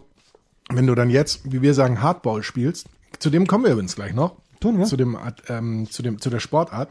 wenn 0.69 0.87
du 0.87 0.95
dann 0.95 1.09
jetzt, 1.09 1.51
wie 1.51 1.61
wir 1.61 1.73
sagen, 1.73 2.01
Hardball 2.01 2.43
spielst, 2.43 2.87
zu 3.19 3.29
dem 3.29 3.45
kommen 3.45 3.65
wir 3.65 3.71
übrigens 3.71 3.95
gleich 3.95 4.13
noch, 4.13 4.35
Tun 4.61 4.77
wir? 4.77 4.85
zu 4.85 4.95
dem, 4.95 5.17
ähm, 5.49 5.89
zu 5.91 6.01
dem, 6.01 6.19
zu 6.21 6.29
der 6.29 6.39
Sportart, 6.39 6.89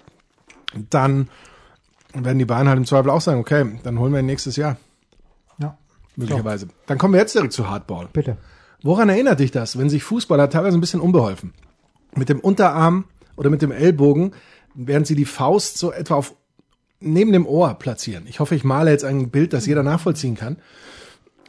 dann 0.90 1.28
werden 2.12 2.38
die 2.38 2.44
Bayern 2.44 2.68
halt 2.68 2.78
im 2.78 2.84
Zweifel 2.84 3.10
auch 3.10 3.20
sagen, 3.22 3.40
okay, 3.40 3.78
dann 3.84 3.98
holen 3.98 4.12
wir 4.12 4.20
ihn 4.20 4.26
nächstes 4.26 4.56
Jahr, 4.56 4.76
Möglicherweise. 6.16 6.68
Dann 6.86 6.98
kommen 6.98 7.14
wir 7.14 7.20
jetzt 7.20 7.34
direkt 7.34 7.52
zu 7.52 7.68
Hardball. 7.68 8.08
Bitte. 8.12 8.36
Woran 8.82 9.08
erinnert 9.08 9.40
dich 9.40 9.50
das, 9.50 9.78
wenn 9.78 9.90
sich 9.90 10.04
Fußballer 10.04 10.50
teilweise 10.50 10.76
ein 10.76 10.80
bisschen 10.80 11.00
unbeholfen 11.00 11.52
mit 12.14 12.28
dem 12.28 12.40
Unterarm 12.40 13.04
oder 13.36 13.50
mit 13.50 13.62
dem 13.62 13.70
Ellbogen, 13.72 14.32
während 14.74 15.06
sie 15.06 15.14
die 15.14 15.24
Faust 15.24 15.78
so 15.78 15.92
etwa 15.92 16.14
auf 16.14 16.34
neben 17.00 17.32
dem 17.32 17.46
Ohr 17.46 17.74
platzieren? 17.74 18.26
Ich 18.26 18.40
hoffe, 18.40 18.54
ich 18.54 18.64
male 18.64 18.90
jetzt 18.90 19.04
ein 19.04 19.30
Bild, 19.30 19.52
das 19.52 19.66
jeder 19.66 19.82
nachvollziehen 19.82 20.36
kann. 20.36 20.56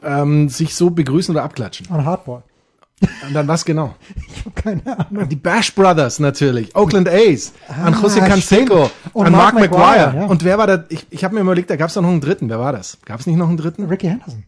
Ähm, 0.02 0.48
sich 0.48 0.74
so 0.74 0.90
begrüßen 0.90 1.34
oder 1.34 1.44
abklatschen. 1.44 1.90
An 1.90 2.04
Hardball. 2.04 2.42
Und 3.26 3.34
dann 3.34 3.46
was 3.48 3.64
genau? 3.64 3.94
Ich 4.26 4.44
habe 4.44 4.60
keine 4.82 4.98
Ahnung. 4.98 5.28
Die 5.28 5.36
Bash 5.36 5.74
Brothers 5.74 6.18
natürlich, 6.20 6.74
Oakland 6.74 7.08
A's, 7.08 7.52
an 7.68 7.94
José 7.94 8.22
Ah, 8.22 8.26
Canseco, 8.28 8.86
stimmt. 8.86 9.14
Und 9.14 9.26
an 9.26 9.32
Mark, 9.32 9.54
Mark. 9.54 9.70
Maguire, 9.70 10.14
ja. 10.16 10.26
Und 10.26 10.44
wer 10.44 10.58
war 10.58 10.66
da? 10.66 10.84
Ich, 10.88 11.06
ich 11.10 11.24
habe 11.24 11.34
mir 11.34 11.40
überlegt, 11.40 11.70
da 11.70 11.76
gab 11.76 11.88
es 11.88 11.94
doch 11.94 12.02
noch 12.02 12.08
einen 12.08 12.20
dritten. 12.20 12.48
Wer 12.48 12.58
war 12.60 12.72
das? 12.72 12.98
Gab 13.04 13.20
es 13.20 13.26
nicht 13.26 13.36
noch 13.36 13.48
einen 13.48 13.56
dritten? 13.56 13.86
Ricky 13.86 14.08
Henderson. 14.08 14.44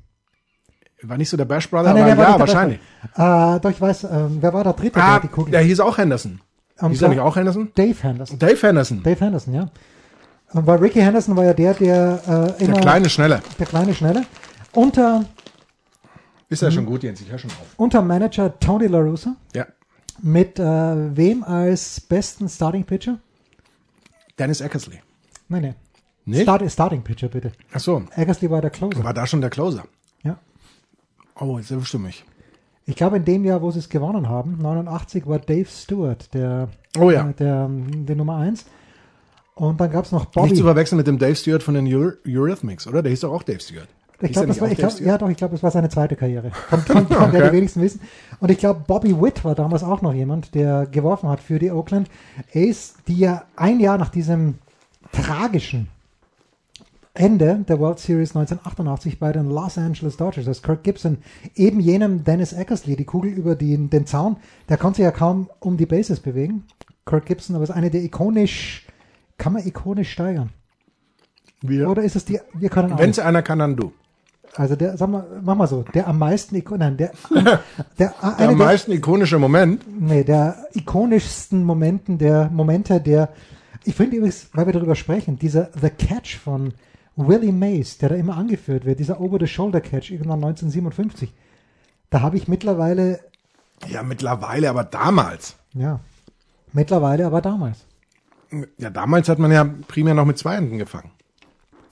War 1.02 1.16
nicht 1.16 1.30
so 1.30 1.36
der 1.36 1.44
Bash 1.46 1.68
Brother, 1.70 1.90
Ah, 1.90 1.94
nee, 1.94 2.02
aber 2.02 2.14
der 2.14 2.24
ja, 2.30 2.38
wahrscheinlich. 2.38 2.78
Äh, 3.16 3.60
doch, 3.60 3.70
ich 3.70 3.80
weiß, 3.80 4.04
ähm, 4.04 4.38
wer 4.40 4.52
war 4.52 4.64
der 4.64 4.74
dritte, 4.74 4.92
der 4.92 5.04
Ah, 5.04 5.18
die 5.20 5.28
Kugel? 5.28 5.50
der 5.52 5.60
hieß 5.62 5.80
auch 5.80 5.96
Henderson. 5.98 6.40
Und 6.78 6.90
Hieß 6.90 7.02
er 7.02 7.08
nicht 7.10 7.20
auch 7.20 7.36
Henderson? 7.36 7.70
Dave 7.74 7.96
Henderson. 8.02 8.38
Dave 8.38 8.60
Henderson. 8.66 9.02
Dave 9.02 9.20
Henderson, 9.24 9.54
ja. 9.54 9.66
Und 10.52 10.66
weil 10.66 10.78
Ricky 10.78 11.00
Henderson 11.00 11.36
war 11.36 11.44
ja 11.44 11.54
der, 11.54 11.74
der 11.74 12.20
äh, 12.58 12.64
immer 12.64 12.72
Der 12.74 12.80
kleine 12.82 13.08
Schnelle. 13.08 13.40
der 13.58 13.66
kleine 13.66 13.94
Schnelle. 13.94 14.24
Unter, 14.74 15.24
Ist 16.48 16.62
ja 16.62 16.70
schon 16.70 16.86
gut, 16.86 17.02
Jens, 17.02 17.20
ich 17.20 17.30
höre 17.30 17.38
schon 17.38 17.50
auf. 17.50 17.66
unter 17.76 18.02
Manager 18.02 18.58
Tony 18.58 18.86
La 18.86 18.98
Russa 18.98 19.36
Ja. 19.54 19.66
mit 20.22 20.58
äh, 20.58 21.16
wem 21.16 21.44
als 21.44 22.00
besten 22.00 22.48
Starting 22.48 22.84
Pitcher? 22.84 23.18
Dennis 24.38 24.60
Eckersley. 24.60 25.00
Nein, 25.48 25.74
nein. 26.26 26.42
Start, 26.42 26.70
Starting 26.70 27.02
Pitcher, 27.02 27.28
bitte. 27.28 27.52
Ach 27.72 27.80
so, 27.80 28.02
Eggersley 28.16 28.50
war 28.50 28.60
der 28.60 28.70
Closer. 28.70 29.02
war 29.04 29.14
da 29.14 29.26
schon 29.26 29.40
der 29.40 29.50
Closer. 29.50 29.84
Oh, 31.40 31.58
jetzt 31.58 31.94
mich. 31.94 32.24
Ich 32.86 32.96
glaube, 32.96 33.16
in 33.16 33.24
dem 33.24 33.44
Jahr, 33.44 33.62
wo 33.62 33.70
sie 33.70 33.78
es 33.78 33.88
gewonnen 33.88 34.28
haben, 34.28 34.58
89, 34.60 35.26
war 35.26 35.38
Dave 35.38 35.68
Stewart 35.68 36.32
der, 36.34 36.68
Oh 36.98 37.10
ja. 37.10 37.28
äh, 37.30 37.34
der, 37.34 37.64
ähm, 37.66 38.06
der 38.06 38.16
Nummer 38.16 38.36
1. 38.36 38.66
Und 39.54 39.80
dann 39.80 39.90
gab 39.90 40.04
es 40.04 40.12
noch 40.12 40.26
Bobby. 40.26 40.48
Nicht 40.48 40.58
zu 40.58 40.64
verwechseln 40.64 40.96
mit 40.96 41.06
dem 41.06 41.18
Dave 41.18 41.36
Stewart 41.36 41.62
von 41.62 41.74
den 41.74 41.86
Eur 41.86 42.14
Eurythmics, 42.26 42.86
oder? 42.86 43.02
Der 43.02 43.10
hieß 43.10 43.20
doch 43.20 43.32
auch 43.32 43.42
Dave 43.42 43.60
Stewart. 43.60 43.88
Ich 44.22 44.32
glaube, 44.32 44.48
das 44.48 44.60
war, 44.60 44.70
ich 44.70 44.76
glaub, 44.76 45.00
ja 45.00 45.16
doch, 45.16 45.30
ich 45.30 45.36
glaube, 45.36 45.52
das 45.52 45.62
war 45.62 45.70
seine 45.70 45.88
zweite 45.88 46.14
Karriere. 46.14 46.50
Von, 46.68 46.80
von, 46.80 47.06
von 47.08 47.30
der 47.30 47.40
Okay. 47.40 47.50
die 47.50 47.56
wenigsten 47.56 47.80
wissen. 47.80 48.00
Und 48.40 48.50
ich 48.50 48.58
glaube, 48.58 48.82
Bobby 48.86 49.18
Witt 49.18 49.44
war 49.44 49.54
damals 49.54 49.82
auch 49.82 50.02
noch 50.02 50.12
jemand, 50.12 50.54
der 50.54 50.86
geworfen 50.86 51.28
hat 51.30 51.40
für 51.40 51.58
die 51.58 51.70
Oakland 51.70 52.10
A's, 52.54 52.94
die 53.08 53.16
ja 53.18 53.44
ein 53.56 53.80
Jahr 53.80 53.96
nach 53.96 54.10
diesem 54.10 54.58
tragischen 55.12 55.88
Ende 57.14 57.64
der 57.68 57.78
World 57.80 57.98
Series 57.98 58.36
1988 58.36 59.18
bei 59.18 59.32
den 59.32 59.48
Los 59.50 59.76
Angeles 59.78 60.16
Dodgers, 60.16 60.46
als 60.46 60.62
Kirk 60.62 60.84
Gibson 60.84 61.18
eben 61.56 61.80
jenem 61.80 62.22
Dennis 62.24 62.52
Eckersley 62.52 62.94
die 62.96 63.04
Kugel 63.04 63.32
über 63.32 63.56
den, 63.56 63.90
den 63.90 64.06
Zaun, 64.06 64.36
der 64.68 64.76
konnte 64.76 64.98
sich 64.98 65.04
ja 65.04 65.10
kaum 65.10 65.50
um 65.58 65.76
die 65.76 65.86
Bases 65.86 66.20
bewegen. 66.20 66.64
Kirk 67.06 67.26
Gibson, 67.26 67.56
aber 67.56 67.64
ist 67.64 67.70
eine 67.70 67.90
der 67.90 68.02
ikonisch, 68.04 68.86
kann 69.38 69.52
man 69.54 69.66
ikonisch 69.66 70.12
steigern? 70.12 70.50
Wir. 71.62 71.90
Oder 71.90 72.02
ist 72.04 72.14
es 72.16 72.24
die, 72.24 72.38
wir 72.54 72.68
können 72.70 72.96
Wenn 72.96 73.10
es 73.10 73.18
einer 73.18 73.42
kann, 73.42 73.58
dann 73.58 73.74
du. 73.76 73.92
also 74.54 74.76
der, 74.76 74.96
sag 74.96 75.10
mal, 75.10 75.26
mach 75.42 75.56
mal 75.56 75.66
so, 75.66 75.82
der 75.92 76.06
am 76.06 76.18
meisten, 76.18 76.54
iko- 76.56 76.76
nein, 76.78 76.96
der, 76.96 77.10
der, 77.34 77.60
Der 77.98 78.14
am 78.22 78.36
der, 78.38 78.52
meisten 78.52 78.92
ikonische 78.92 79.38
Moment. 79.38 79.82
nee, 80.00 80.22
der 80.24 80.64
ikonischsten 80.74 81.64
Momenten, 81.64 82.18
der 82.18 82.48
Momente, 82.50 83.00
der, 83.00 83.30
ich 83.84 83.94
finde 83.96 84.16
übrigens, 84.16 84.48
weil 84.54 84.66
wir 84.66 84.72
darüber 84.72 84.94
sprechen, 84.94 85.38
dieser 85.38 85.70
The 85.80 85.90
Catch 85.90 86.38
von 86.38 86.72
Willie 87.28 87.52
Mays, 87.52 87.98
der 87.98 88.10
da 88.10 88.14
immer 88.14 88.36
angeführt 88.36 88.84
wird, 88.84 88.98
dieser 89.00 89.20
Over-the-Shoulder-Catch, 89.20 90.10
irgendwann 90.10 90.42
1957, 90.44 91.32
da 92.10 92.20
habe 92.22 92.36
ich 92.36 92.48
mittlerweile, 92.48 93.20
Ja, 93.88 94.02
mittlerweile, 94.02 94.70
aber 94.70 94.84
damals. 94.84 95.56
ja, 95.74 96.00
mittlerweile, 96.72 97.26
aber 97.26 97.40
damals. 97.40 97.84
Ja, 98.78 98.90
damals 98.90 99.28
hat 99.28 99.38
man 99.38 99.52
ja 99.52 99.64
primär 99.86 100.14
noch 100.14 100.24
mit 100.24 100.38
zwei 100.38 100.56
Händen 100.56 100.78
gefangen. 100.78 101.10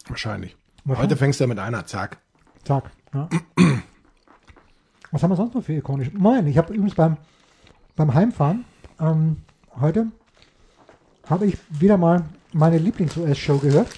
Wahrscheinlich. 0.09 0.57
Wahrscheinlich. 0.85 1.03
Heute 1.11 1.17
fängst 1.17 1.38
du 1.41 1.45
ja 1.45 1.49
mit 1.49 1.59
einer, 1.59 1.87
zack. 1.87 2.19
Zack. 2.64 2.91
Ja. 3.14 3.29
Was 5.11 5.23
haben 5.23 5.31
wir 5.31 5.37
sonst 5.37 5.55
noch 5.55 5.62
für 5.62 5.73
ikonisch? 5.75 6.12
Moin, 6.12 6.47
ich 6.47 6.59
habe 6.59 6.73
übrigens 6.75 6.95
beim, 6.95 7.17
beim 7.97 8.12
Heimfahren 8.12 8.64
ähm, 9.01 9.38
heute 9.81 10.07
habe 11.29 11.47
ich 11.47 11.57
wieder 11.71 11.97
mal 11.97 12.25
meine 12.53 12.79
Lieblings-US-Show 12.79 13.59
gehört, 13.59 13.88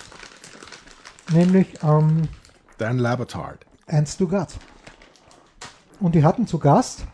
nämlich 1.32 1.82
ähm, 1.82 2.22
Dan 2.78 2.98
Labertard. 2.98 3.66
Ants 3.86 4.16
to 4.16 4.26
God. 4.26 4.48
Und 6.00 6.14
die 6.14 6.24
hatten 6.24 6.46
zu 6.46 6.58
Gast 6.58 7.04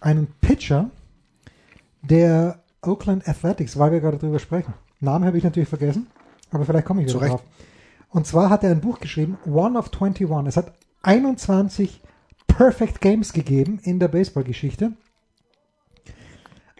einen 0.00 0.26
Pitcher 0.40 0.90
der 2.02 2.62
Oakland 2.82 3.28
Athletics, 3.28 3.78
weil 3.78 3.92
wir 3.92 4.00
gerade 4.00 4.18
drüber 4.18 4.38
sprechen. 4.38 4.74
Namen 5.00 5.24
habe 5.24 5.38
ich 5.38 5.44
natürlich 5.44 5.68
vergessen, 5.68 6.08
aber 6.50 6.64
vielleicht 6.64 6.86
komme 6.86 7.00
ich 7.02 7.06
wieder 7.06 7.18
Zu 7.18 7.22
Recht. 7.22 7.32
drauf. 7.32 7.42
Und 8.08 8.26
zwar 8.26 8.50
hat 8.50 8.64
er 8.64 8.70
ein 8.70 8.80
Buch 8.80 8.98
geschrieben, 9.00 9.38
One 9.46 9.78
of 9.78 9.90
21. 9.92 10.48
Es 10.48 10.56
hat 10.56 10.72
21 11.02 12.02
Perfect 12.46 13.00
Games 13.00 13.32
gegeben 13.32 13.78
in 13.82 13.98
der 13.98 14.08
Baseballgeschichte. 14.08 14.92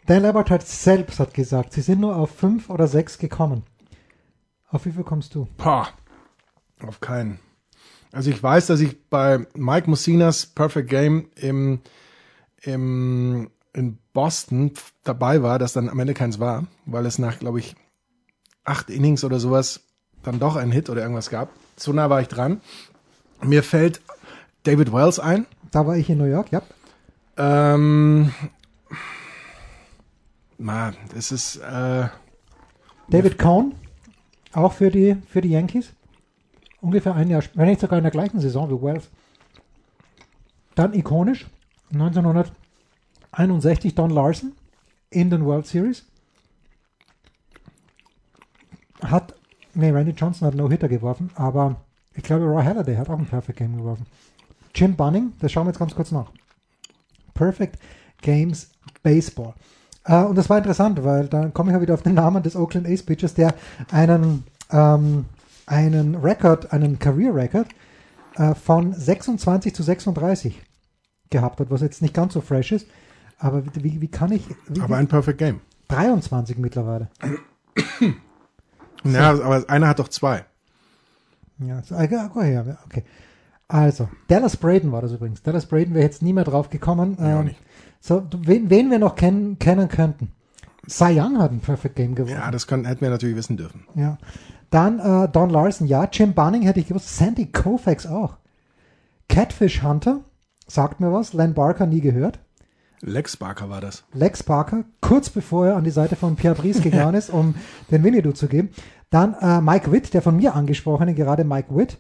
Dan 0.07 0.23
Labertard 0.23 0.67
selbst 0.67 1.21
hat 1.21 1.33
gesagt, 1.33 1.73
sie 1.73 1.81
sind 1.81 2.01
nur 2.01 2.17
auf 2.17 2.31
fünf 2.31 2.69
oder 2.69 2.89
sechs 2.89 3.19
gekommen. 3.19 3.63
Auf 4.69 4.85
wie 4.85 4.93
viel 4.93 5.05
kommst 5.05 5.35
du? 5.35 5.47
Pah, 5.57 5.89
auf 6.87 7.01
keinen. 7.01 7.39
Also 8.13 8.31
ich 8.31 8.43
weiß, 8.43 8.67
dass 8.67 8.81
ich 8.81 9.09
bei 9.09 9.47
Mike 9.55 9.89
Mussinas 9.89 10.47
Perfect 10.47 10.91
Game 10.91 11.31
im, 11.35 11.81
im, 12.63 13.51
in 13.73 13.99
Boston 14.13 14.73
dabei 15.03 15.43
war, 15.43 15.59
dass 15.59 15.73
dann 15.73 15.89
am 15.89 15.99
Ende 15.99 16.15
keins 16.15 16.39
war, 16.39 16.67
weil 16.85 17.07
es 17.07 17.19
nach, 17.19 17.39
glaube 17.39 17.59
ich, 17.59 17.75
acht 18.65 18.91
Innings 18.91 19.25
oder 19.25 19.41
sowas 19.41 19.81
dann 20.23 20.39
doch 20.39 20.57
ein 20.57 20.71
Hit 20.71 20.91
oder 20.91 21.03
irgendwas 21.03 21.31
gab. 21.31 21.51
So 21.77 21.93
nah 21.93 22.11
war 22.11 22.21
ich 22.21 22.29
dran. 22.29 22.61
Mir 23.41 23.63
fällt 23.63 24.01
David 24.63 24.93
Wells 24.93 25.19
ein. 25.19 25.47
Da 25.71 25.87
war 25.87 25.97
ich 25.97 26.11
in 26.11 26.19
New 26.19 26.25
York, 26.25 26.53
ja. 26.53 26.63
Ähm, 27.37 28.33
na, 30.59 30.93
das 31.15 31.33
ist, 31.33 31.57
äh, 31.57 32.09
David 33.09 33.39
Cohn, 33.39 33.75
auch 34.53 34.75
für 34.75 34.91
die, 34.91 35.17
für 35.29 35.41
die 35.41 35.51
Yankees. 35.51 35.93
Ungefähr 36.83 37.15
ein 37.15 37.31
Jahr, 37.31 37.43
wenn 37.55 37.69
nicht 37.69 37.81
sogar 37.81 37.99
in 37.99 38.03
der 38.03 38.11
gleichen 38.11 38.41
Saison 38.41 38.69
wie 38.69 38.83
Wells. 38.83 39.09
Dann 40.75 40.93
ikonisch, 40.93 41.47
1961 41.93 43.95
Don 43.95 44.11
Larson 44.11 44.53
in 45.11 45.31
den 45.31 45.47
World 45.47 45.67
Series. 45.67 46.05
Hat, 49.03 49.35
nee, 49.75 49.91
Randy 49.91 50.13
Johnson 50.13 50.49
hat 50.49 50.55
No-Hitter 50.55 50.89
geworfen, 50.89 51.31
aber 51.37 51.77
ich 52.15 52.23
glaube 52.23 52.45
Roy 52.45 52.65
Halladay 52.65 52.97
hat 52.97 53.09
auch 53.09 53.19
ein 53.19 53.27
Perfect 53.27 53.59
Game 53.59 53.77
geworfen. 53.77 54.07
Jim 54.75 54.97
Bunning, 54.97 55.33
das 55.41 55.53
schauen 55.53 55.67
wir 55.67 55.71
jetzt 55.71 55.79
ganz 55.79 55.95
kurz 55.95 56.11
nach. 56.11 56.31
Perfect 57.35 57.79
Games 58.21 58.71
Baseball. 59.03 59.55
Äh, 60.05 60.25
und 60.25 60.37
das 60.37 60.51
war 60.51 60.59
interessant, 60.59 61.05
weil 61.05 61.29
dann 61.29 61.55
komme 61.55 61.71
ich 61.71 61.75
ja 61.75 61.81
wieder 61.81 61.95
auf 61.95 62.03
den 62.03 62.15
Namen 62.15 62.43
des 62.43 62.57
Oakland 62.57 62.89
Ace 62.89 63.05
Pitchers, 63.05 63.35
der 63.35 63.55
einen, 63.91 64.45
ähm, 64.71 65.27
einen 65.67 66.17
Record, 66.17 66.73
einen 66.73 66.99
Career 66.99 67.35
Record 67.35 67.69
äh, 68.37 68.55
von 68.55 68.93
26 68.93 69.75
zu 69.75 69.83
36 69.83 70.61
gehabt 71.31 71.61
hat, 71.61 71.71
was 71.71 71.81
jetzt 71.81 72.03
nicht 72.03 72.15
ganz 72.15 72.35
so 72.35 72.41
fresh 72.41 72.73
ist. 72.73 72.87
Aber 73.39 73.65
wie, 73.75 74.01
wie, 74.01 74.09
kann 74.09 74.33
ich, 74.33 74.45
wie, 74.69 74.81
aber 74.81 74.97
ein 74.97 75.09
Perfect 75.09 75.39
Game. 75.39 75.61
23 75.89 76.59
mittlerweile. 76.59 77.09
Ja, 79.05 79.31
aber 79.31 79.65
einer 79.69 79.89
hat 79.89 79.99
doch 79.99 80.09
zwei. 80.09 80.45
Ja, 81.59 81.83
so, 81.83 81.95
go 81.97 82.43
her, 82.43 82.79
okay. 82.87 83.05
Also, 83.69 84.09
Dallas 84.29 84.57
Braden 84.57 84.93
war 84.93 85.03
das 85.03 85.13
übrigens. 85.13 85.43
Dallas 85.43 85.67
Braden 85.67 85.95
wäre 85.95 86.05
jetzt 86.05 86.23
nie 86.23 86.33
mehr 86.33 86.45
drauf 86.45 86.71
gekommen. 86.71 87.17
Ja, 87.19 87.41
Ähm, 87.41 87.47
nicht. 87.47 87.61
so, 88.01 88.27
wen, 88.43 88.69
wen 88.71 88.91
wir 88.91 88.99
noch 88.99 89.17
kennen, 89.17 89.59
kennen 89.59 89.89
könnten. 89.89 90.33
Cy 90.87 91.19
Young 91.19 91.39
hat 91.39 91.53
ein 91.53 91.61
Perfect 91.61 91.97
Game 91.97 92.15
gewonnen. 92.15 92.35
Ja, 92.37 92.51
das 92.51 92.67
können, 92.67 92.85
hätten 92.85 93.01
wir 93.01 93.11
natürlich 93.11 93.37
wissen 93.37 93.57
dürfen. 93.57 93.87
Ja. 93.95 94.19
Dann 94.73 94.99
äh, 94.99 95.29
Don 95.29 95.51
Larson, 95.51 95.87
ja. 95.87 96.09
Jim 96.11 96.33
Bunning 96.35 96.63
hätte 96.63 96.81
ich 96.81 96.89
gewusst. 96.89 97.17
Sandy 97.17 97.47
Koufax 97.53 98.07
auch. 98.07 98.39
Catfish 99.29 99.83
Hunter, 99.83 100.21
sagt 100.67 100.99
mir 100.99 101.13
was. 101.13 101.33
Len 101.35 101.55
Barker 101.55 101.87
nie 101.87 102.01
gehört. 102.01 102.41
Lex 103.01 103.37
Barker 103.37 103.69
war 103.69 103.81
das. 103.81 104.05
Lex 104.15 104.43
Barker, 104.43 104.85
kurz 105.01 105.29
bevor 105.29 105.67
er 105.67 105.77
an 105.77 105.85
die 105.85 105.91
Seite 105.91 106.17
von 106.17 106.37
Pierre 106.37 106.55
Brice 106.55 106.81
gegangen 106.81 107.15
ist, 107.15 107.31
um 107.31 107.55
den 107.91 108.03
Winnetou 108.03 108.33
zu 108.33 108.47
geben. 108.49 108.71
Dann 109.11 109.35
äh, 109.35 109.61
Mike 109.61 109.93
Witt, 109.93 110.15
der 110.15 110.23
von 110.23 110.37
mir 110.37 110.55
angesprochene, 110.55 111.15
gerade 111.15 111.45
Mike 111.45 111.75
Witt. 111.77 111.99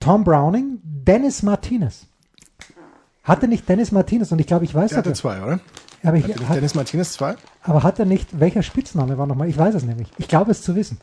Tom 0.00 0.24
Browning, 0.24 0.78
Dennis 0.82 1.42
Martinez. 1.42 2.06
Hatte 3.24 3.48
nicht 3.48 3.68
Dennis 3.68 3.92
Martinez, 3.92 4.32
und 4.32 4.38
ich 4.38 4.46
glaube, 4.46 4.64
ich 4.64 4.74
weiß 4.74 4.90
Der 4.90 4.98
hatte 4.98 5.14
sogar- 5.14 5.36
zwei, 5.40 5.44
oder? 5.44 5.60
aber, 6.04 6.16
ich, 6.16 6.22
Hatte 6.24 6.38
nicht 6.38 6.48
hat, 6.48 6.56
Dennis 6.56 6.74
Martinez 6.74 7.12
zwei? 7.12 7.34
aber 7.62 7.82
hat 7.82 7.98
er 7.98 8.06
nicht, 8.06 8.38
welcher 8.40 8.62
Spitzname 8.62 9.18
war 9.18 9.26
nochmal? 9.26 9.48
Ich 9.48 9.58
weiß 9.58 9.74
es 9.74 9.82
nämlich. 9.84 10.08
Ich 10.16 10.28
glaube 10.28 10.52
es 10.52 10.62
zu 10.62 10.74
wissen. 10.76 10.98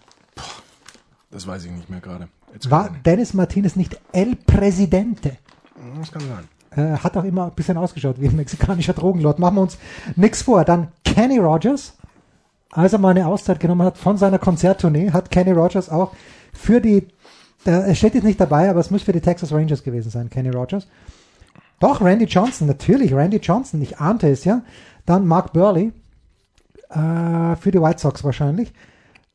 Das 1.35 1.45
weiß 1.45 1.65
ich 1.65 1.71
nicht 1.71 1.89
mehr 1.89 1.99
gerade. 1.99 2.29
War 2.69 2.89
Dennis 3.05 3.33
Martinez 3.33 3.75
nicht 3.75 3.99
El 4.13 4.37
Presidente? 4.37 5.37
ich- 5.75 5.99
Das 5.99 6.11
kann 6.13 6.21
sein. 6.21 6.45
Äh, 6.93 6.97
hat 6.99 7.17
auch 7.17 7.25
immer 7.25 7.45
ein 7.47 7.51
bisschen 7.51 7.77
ausgeschaut 7.77 8.21
wie 8.21 8.29
ein 8.29 8.35
mexikanischer 8.37 8.93
Drogenlord. 8.93 9.37
Machen 9.39 9.55
wir 9.55 9.61
uns 9.63 9.77
nichts 10.15 10.41
vor. 10.43 10.63
Dann 10.63 10.87
Kenny 11.03 11.37
Rogers, 11.39 11.93
als 12.71 12.93
er 12.93 12.99
mal 12.99 13.09
eine 13.09 13.27
Auszeit 13.27 13.59
genommen 13.59 13.81
hat 13.85 13.97
von 13.97 14.17
seiner 14.17 14.39
Konzerttournee, 14.39 15.11
hat 15.11 15.29
Kenny 15.29 15.51
Rogers 15.51 15.89
auch 15.89 16.13
für 16.53 16.79
die, 16.79 17.05
er 17.65 17.93
steht 17.95 18.13
jetzt 18.15 18.23
nicht 18.23 18.39
dabei, 18.39 18.69
aber 18.69 18.79
es 18.79 18.89
muss 18.89 19.03
für 19.03 19.11
die 19.11 19.19
Texas 19.21 19.51
Rangers 19.51 19.83
gewesen 19.83 20.09
sein, 20.09 20.29
Kenny 20.29 20.49
Rogers. 20.51 20.87
Doch, 21.81 21.99
Randy 21.99 22.25
Johnson, 22.25 22.67
natürlich, 22.67 23.13
Randy 23.13 23.37
Johnson, 23.37 23.81
ich 23.81 23.99
ahnte 23.99 24.29
es 24.29 24.45
ja. 24.45 24.61
Dann 25.05 25.27
Mark 25.27 25.51
Burley, 25.51 25.91
äh, 26.91 27.55
für 27.57 27.71
die 27.71 27.81
White 27.81 27.99
Sox 27.99 28.23
wahrscheinlich. 28.23 28.71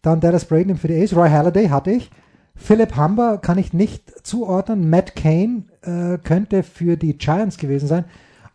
Dann 0.03 0.21
Dallas 0.21 0.47
Braden 0.47 0.77
für 0.77 0.89
die 0.89 1.01
A's. 1.01 1.15
Roy 1.15 1.29
Halladay 1.29 1.69
hatte 1.69 1.91
ich. 1.91 2.11
Philip 2.57 2.97
Humber 2.97 3.39
kann 3.39 3.59
ich 3.59 3.73
nicht 3.73 4.27
zuordnen. 4.27 4.91
Matt 4.91 5.17
Kane 5.17 5.65
äh, 5.83 6.19
könnte 6.19 6.63
für 6.63 6.97
die 6.97 7.17
Giants 7.17 7.57
gewesen 7.57 7.89
sein. 7.89 8.05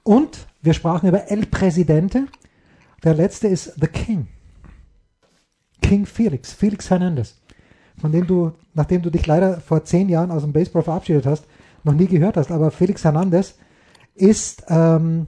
Und 0.03 0.47
wir 0.61 0.73
sprachen 0.73 1.09
über 1.09 1.31
El 1.31 1.45
Presidente. 1.45 2.27
Der 3.03 3.13
letzte 3.13 3.47
ist 3.47 3.73
The 3.79 3.87
King. 3.87 4.27
King 5.81 6.05
Felix, 6.05 6.53
Felix 6.53 6.89
Hernandez. 6.89 7.35
Von 7.99 8.11
dem 8.11 8.27
du, 8.27 8.51
nachdem 8.73 9.01
du 9.01 9.09
dich 9.09 9.25
leider 9.25 9.59
vor 9.61 9.83
zehn 9.83 10.09
Jahren 10.09 10.31
aus 10.31 10.41
dem 10.41 10.53
Baseball 10.53 10.83
verabschiedet 10.83 11.25
hast, 11.25 11.45
noch 11.83 11.93
nie 11.93 12.07
gehört 12.07 12.37
hast. 12.37 12.51
Aber 12.51 12.71
Felix 12.71 13.03
Hernandez 13.03 13.55
ist 14.15 14.63
ähm, 14.69 15.27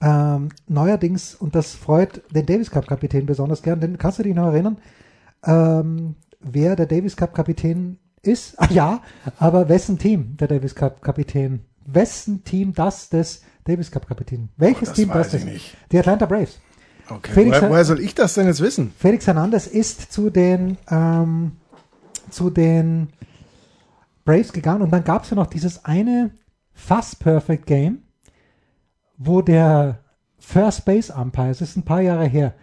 ähm, 0.00 0.50
neuerdings, 0.68 1.34
und 1.34 1.54
das 1.54 1.74
freut 1.74 2.22
den 2.34 2.46
Davis 2.46 2.70
Cup 2.70 2.86
Kapitän 2.86 3.26
besonders 3.26 3.62
gern, 3.62 3.80
denn 3.80 3.98
kannst 3.98 4.18
du 4.18 4.22
dich 4.22 4.34
noch 4.34 4.48
erinnern, 4.52 4.78
ähm, 5.44 6.16
wer 6.40 6.76
der 6.76 6.86
Davis 6.86 7.16
Cup 7.16 7.34
Kapitän 7.34 7.98
ist? 8.22 8.54
Ah 8.60 8.68
ja, 8.70 9.02
aber 9.38 9.68
wessen 9.68 9.98
Team 9.98 10.36
der 10.36 10.48
Davis 10.48 10.74
Cup 10.74 11.02
Kapitän? 11.02 11.60
Wessen 11.86 12.42
Team 12.44 12.74
das 12.74 13.08
des 13.08 13.42
Davis 13.64 13.90
Cup 13.90 14.06
Kapitän? 14.06 14.48
Welches 14.56 14.88
Oh, 14.88 14.90
das 14.90 14.94
Team 14.96 15.08
weiß 15.10 15.30
das 15.30 15.34
ich 15.34 15.46
ist? 15.46 15.52
nicht. 15.52 15.76
Die 15.92 15.98
Atlanta 15.98 16.26
Braves. 16.26 16.60
Okay. 17.08 17.32
Felix 17.32 17.58
woher, 17.58 17.70
woher 17.70 17.84
soll 17.84 18.00
ich 18.00 18.14
das 18.16 18.34
denn 18.34 18.46
jetzt 18.46 18.60
wissen? 18.60 18.92
Felix 18.98 19.26
Hernandez 19.26 19.68
ist 19.68 20.12
zu 20.12 20.28
den 20.28 20.76
ähm, 20.90 21.52
zu 22.30 22.50
den 22.50 23.10
Braves 24.24 24.52
gegangen 24.52 24.82
und 24.82 24.90
dann 24.90 25.04
gab 25.04 25.22
es 25.22 25.30
ja 25.30 25.36
noch 25.36 25.46
dieses 25.46 25.84
eine 25.84 26.32
fast 26.72 27.20
Perfect 27.20 27.66
Game, 27.66 28.02
wo 29.18 29.42
der 29.42 29.98
First 30.38 30.84
Base 30.84 31.12
Umpire, 31.12 31.50
es 31.50 31.60
ist 31.60 31.76
ein 31.76 31.84
paar 31.84 32.00
Jahre 32.00 32.26
her, 32.26 32.54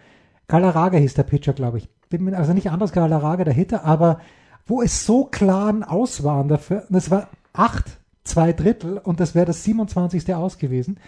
Galarraga 0.48 0.98
hieß 0.98 1.14
der 1.14 1.22
Pitcher, 1.24 1.52
glaube 1.52 1.78
ich. 1.78 1.88
Also 2.34 2.52
nicht 2.52 2.70
anders 2.70 2.92
Galarraga, 2.92 3.44
der 3.44 3.54
Hitter, 3.54 3.84
aber 3.84 4.20
wo 4.66 4.82
es 4.82 5.04
so 5.04 5.24
klaren 5.24 5.82
Aus 5.82 6.22
waren 6.22 6.48
dafür, 6.48 6.84
das 6.88 7.10
war 7.10 7.28
acht, 7.52 7.98
zwei 8.22 8.52
Drittel 8.52 8.98
und 8.98 9.20
das 9.20 9.34
wäre 9.34 9.46
das 9.46 9.64
27. 9.64 10.34
Aus 10.34 10.58
gewesen. 10.58 10.98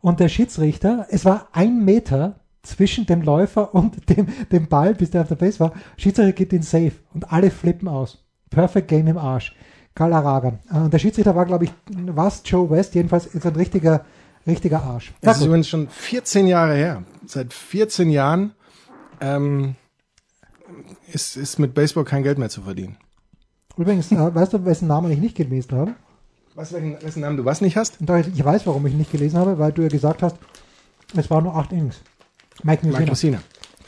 Und 0.00 0.20
der 0.20 0.28
Schiedsrichter, 0.28 1.06
es 1.10 1.24
war 1.24 1.48
ein 1.52 1.84
Meter 1.84 2.40
zwischen 2.62 3.06
dem 3.06 3.22
Läufer 3.22 3.74
und 3.74 4.08
dem, 4.16 4.28
dem 4.52 4.68
Ball, 4.68 4.94
bis 4.94 5.10
der 5.10 5.22
auf 5.22 5.28
der 5.28 5.36
Base 5.36 5.60
war. 5.60 5.72
Schiedsrichter 5.96 6.32
gibt 6.32 6.52
ihn 6.52 6.62
safe 6.62 6.92
und 7.14 7.32
alle 7.32 7.50
flippen 7.50 7.88
aus. 7.88 8.24
Perfect 8.50 8.88
Game 8.88 9.06
im 9.06 9.18
Arsch. 9.18 9.54
Galarraga. 9.94 10.58
Und 10.72 10.92
der 10.92 10.98
Schiedsrichter 10.98 11.34
war, 11.34 11.46
glaube 11.46 11.64
ich, 11.64 11.72
was? 11.88 12.42
Joe 12.44 12.70
West. 12.70 12.94
Jedenfalls 12.94 13.26
ist 13.26 13.44
ein 13.44 13.56
richtiger, 13.56 14.04
richtiger 14.50 14.82
Arsch. 14.82 15.12
Das 15.20 15.38
ist 15.38 15.46
übrigens 15.46 15.68
schon 15.68 15.88
14 15.88 16.46
Jahre 16.46 16.74
her. 16.74 17.02
Seit 17.26 17.52
14 17.52 18.10
Jahren 18.10 18.52
ähm, 19.20 19.74
ist, 21.12 21.36
ist 21.36 21.58
mit 21.58 21.74
Baseball 21.74 22.04
kein 22.04 22.22
Geld 22.22 22.38
mehr 22.38 22.50
zu 22.50 22.62
verdienen. 22.62 22.96
Übrigens, 23.76 24.10
äh, 24.12 24.34
weißt 24.34 24.52
du, 24.52 24.64
wessen 24.64 24.88
Namen 24.88 25.10
ich 25.10 25.18
nicht 25.18 25.36
gelesen 25.36 25.72
habe? 25.72 25.94
Was, 26.54 26.72
welchen, 26.72 27.00
wessen 27.02 27.20
Namen 27.20 27.36
du 27.36 27.44
was 27.44 27.60
nicht 27.60 27.76
hast? 27.76 27.98
Ich 28.00 28.44
weiß, 28.44 28.66
warum 28.66 28.86
ich 28.86 28.94
nicht 28.94 29.12
gelesen 29.12 29.38
habe, 29.38 29.58
weil 29.58 29.72
du 29.72 29.82
ja 29.82 29.88
gesagt 29.88 30.22
hast, 30.22 30.36
es 31.16 31.30
waren 31.30 31.44
nur 31.44 31.56
acht 31.56 31.72
Innings. 31.72 32.00
Mike 32.62 32.86
Mussina. 32.86 33.38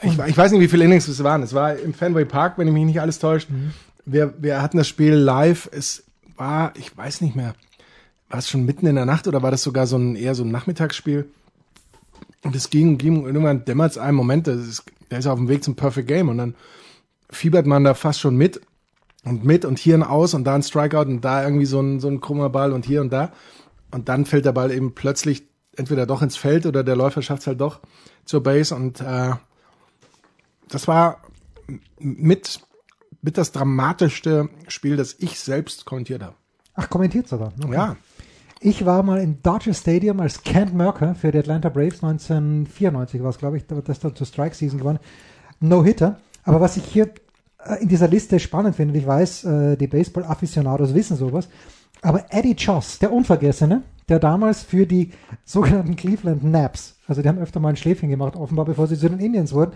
Mike. 0.03 0.23
Ich, 0.23 0.31
ich, 0.31 0.37
weiß 0.37 0.53
nicht, 0.53 0.61
wie 0.61 0.69
viele 0.69 0.85
Innings 0.85 1.07
es 1.09 1.23
waren. 1.23 1.43
Es 1.43 1.53
war 1.53 1.77
im 1.77 1.95
Fenway 1.95 2.25
Park, 2.25 2.59
wenn 2.59 2.67
ich 2.67 2.73
mich 2.73 2.85
nicht 2.85 3.01
alles 3.01 3.19
täuscht. 3.19 3.51
Mhm. 3.51 3.73
Wir, 4.05 4.35
wir 4.39 4.63
hatten 4.63 4.79
das 4.79 4.89
Spiel 4.89 5.15
live. 5.15 5.69
Es 5.73 6.05
war, 6.37 6.73
ich 6.77 6.97
weiß 6.97 7.21
nicht 7.21 7.37
mehr, 7.37 7.55
war 8.33 8.39
es 8.39 8.49
schon 8.49 8.65
mitten 8.65 8.87
in 8.87 8.95
der 8.95 9.05
Nacht 9.05 9.29
oder 9.29 9.43
war 9.43 9.51
das 9.51 9.63
sogar 9.63 9.87
so 9.87 9.99
ein 9.99 10.17
eher 10.17 10.35
so 10.35 10.43
ein 10.43 10.51
Nachmittagsspiel? 10.51 11.29
Und 12.43 12.57
es 12.57 12.71
ging, 12.71 12.97
ging 12.97 13.27
irgendwann 13.27 13.67
dämmert 13.67 13.93
es 13.93 13.99
einen 13.99 14.17
Moment, 14.17 14.47
das 14.47 14.57
ist, 14.57 14.85
der 15.11 15.19
ist 15.19 15.27
auf 15.27 15.39
dem 15.39 15.49
Weg 15.49 15.63
zum 15.63 15.77
Perfect 15.77 16.09
Game 16.09 16.31
und 16.31 16.39
dann 16.39 16.55
fiebert 17.31 17.67
man 17.67 17.85
da 17.85 17.93
fast 17.93 18.21
schon 18.21 18.37
mit 18.37 18.63
und 19.25 19.45
mit 19.45 19.67
und 19.67 19.79
hier 19.79 19.95
ein 19.95 20.03
Aus 20.03 20.33
und 20.33 20.45
da 20.45 20.55
ein 20.55 20.63
Strikeout 20.63 21.11
und 21.11 21.21
da 21.21 21.45
irgendwie 21.45 21.67
so 21.67 21.79
ein, 21.81 22.01
so 22.01 22.09
ein 22.09 22.23
krummer 22.23 22.49
Ball 22.49 22.73
und 22.73 22.87
hier 22.87 23.03
und 23.03 23.13
da. 23.13 23.33
Und 23.91 24.09
dann 24.09 24.25
fällt 24.25 24.47
der 24.47 24.53
Ball 24.53 24.73
eben 24.73 24.95
plötzlich 24.95 25.43
entweder 25.77 26.07
doch 26.07 26.23
ins 26.23 26.37
Feld 26.37 26.65
oder 26.65 26.83
der 26.83 26.97
Läufer 26.97 27.21
schafft 27.21 27.43
es 27.43 27.47
halt 27.47 27.61
doch 27.61 27.81
zur 28.25 28.43
Base 28.43 28.75
und 28.75 29.03
äh, 29.03 29.33
das 30.69 30.89
war 30.89 31.21
mit, 31.99 32.61
mit 33.21 33.37
das 33.37 33.53
dramatischste 33.53 34.49
Spiel, 34.69 34.97
das 34.97 35.17
ich 35.19 35.39
selbst 35.39 35.85
kommentiert 35.85 36.23
habe. 36.23 36.35
Ach, 36.75 36.89
kommentiert 36.89 37.29
sogar. 37.29 37.53
Okay. 37.63 37.75
Ja. 37.75 37.97
Ich 38.65 38.87
war 38.87 39.03
mal 39.03 39.21
in 39.21 39.43
Dodger 39.43 39.75
Stadium 39.75 40.21
als 40.21 40.45
Kent 40.45 40.73
Merker 40.73 41.17
für 41.17 41.33
die 41.33 41.39
Atlanta 41.39 41.69
Braves 41.69 42.05
1994 42.05 43.21
war 43.21 43.31
es, 43.31 43.39
glaube 43.39 43.57
ich, 43.57 43.67
das 43.67 43.99
dann 43.99 44.15
zur 44.15 44.25
Strike 44.25 44.55
Season 44.55 44.79
gewonnen. 44.79 45.01
No-Hitter. 45.59 46.21
Aber 46.45 46.61
was 46.61 46.77
ich 46.77 46.85
hier 46.85 47.11
äh, 47.65 47.83
in 47.83 47.89
dieser 47.89 48.07
Liste 48.07 48.39
spannend 48.39 48.77
finde, 48.77 48.97
ich 48.97 49.05
weiß, 49.05 49.45
äh, 49.45 49.77
die 49.77 49.89
Baseball-Afficionados 49.89 50.95
wissen 50.95 51.17
sowas, 51.17 51.49
aber 52.03 52.27
Eddie 52.31 52.55
Choss, 52.55 53.01
der 53.01 53.13
Unvergessene, 53.13 53.83
der 54.09 54.21
damals 54.21 54.63
für 54.63 54.87
die 54.87 55.11
sogenannten 55.45 55.97
Cleveland 55.97 56.45
Naps, 56.45 56.95
also 57.09 57.21
die 57.21 57.29
haben 57.29 57.39
öfter 57.39 57.59
mal 57.59 57.71
ein 57.71 57.77
Schläfchen 57.77 58.11
gemacht, 58.11 58.37
offenbar 58.37 58.67
bevor 58.67 58.87
sie 58.87 58.97
zu 58.97 59.09
den 59.09 59.19
Indians 59.19 59.53
wurden, 59.53 59.73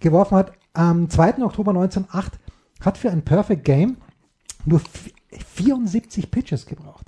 geworfen 0.00 0.38
hat, 0.38 0.52
am 0.72 1.10
2. 1.10 1.42
Oktober 1.42 1.72
1908 1.72 2.38
hat 2.80 2.96
für 2.96 3.10
ein 3.10 3.20
Perfect 3.20 3.66
Game 3.66 3.98
nur 4.64 4.80
74 5.30 6.30
Pitches 6.30 6.64
gebraucht. 6.64 7.04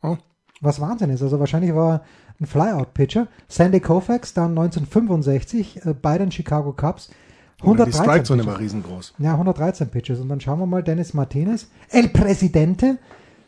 Oh. 0.00 0.16
Was 0.60 0.80
Wahnsinn 0.80 1.10
ist. 1.10 1.22
Also 1.22 1.40
wahrscheinlich 1.40 1.74
war 1.74 2.02
ein 2.40 2.46
Flyout-Pitcher. 2.46 3.28
Sandy 3.48 3.80
Koufax 3.80 4.34
dann 4.34 4.50
1965 4.50 5.84
äh, 5.84 5.94
bei 5.94 6.18
den 6.18 6.30
Chicago 6.30 6.72
Cubs 6.72 7.10
113 7.64 7.92
die 7.92 8.04
Strike-Zone 8.04 8.46
war 8.46 8.58
riesengroß. 8.58 9.14
Ja, 9.18 9.32
113 9.32 9.88
Pitches. 9.88 10.20
Und 10.20 10.28
dann 10.28 10.40
schauen 10.40 10.58
wir 10.58 10.66
mal, 10.66 10.82
Dennis 10.82 11.14
Martinez, 11.14 11.68
El 11.88 12.08
Presidente, 12.08 12.98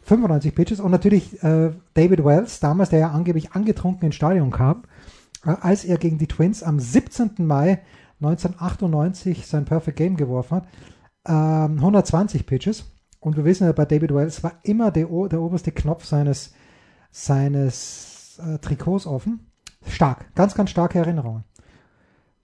95 0.02 0.54
Pitches. 0.54 0.80
Und 0.80 0.90
natürlich 0.90 1.42
äh, 1.42 1.72
David 1.94 2.24
Wells, 2.24 2.60
damals, 2.60 2.90
der 2.90 3.00
ja 3.00 3.10
angeblich 3.10 3.52
angetrunken 3.52 4.06
ins 4.06 4.14
Stadion 4.14 4.50
kam, 4.50 4.84
äh, 5.44 5.54
als 5.60 5.84
er 5.84 5.98
gegen 5.98 6.18
die 6.18 6.28
Twins 6.28 6.62
am 6.62 6.80
17. 6.80 7.32
Mai 7.38 7.80
1998 8.20 9.46
sein 9.46 9.64
Perfect 9.66 9.98
Game 9.98 10.16
geworfen 10.16 10.56
hat. 10.56 10.68
Ähm, 11.26 11.78
120 11.78 12.46
Pitches. 12.46 12.84
Und 13.20 13.36
wir 13.36 13.44
wissen 13.44 13.64
ja, 13.64 13.72
bei 13.72 13.84
David 13.84 14.14
Wells 14.14 14.42
war 14.42 14.52
immer 14.62 14.90
der, 14.90 15.06
der 15.06 15.40
oberste 15.40 15.72
Knopf 15.72 16.04
seines, 16.04 16.54
seines 17.16 18.38
äh, 18.38 18.58
Trikots 18.58 19.06
offen. 19.06 19.40
Stark, 19.88 20.34
ganz, 20.34 20.54
ganz 20.54 20.70
starke 20.70 20.98
Erinnerungen. 20.98 21.44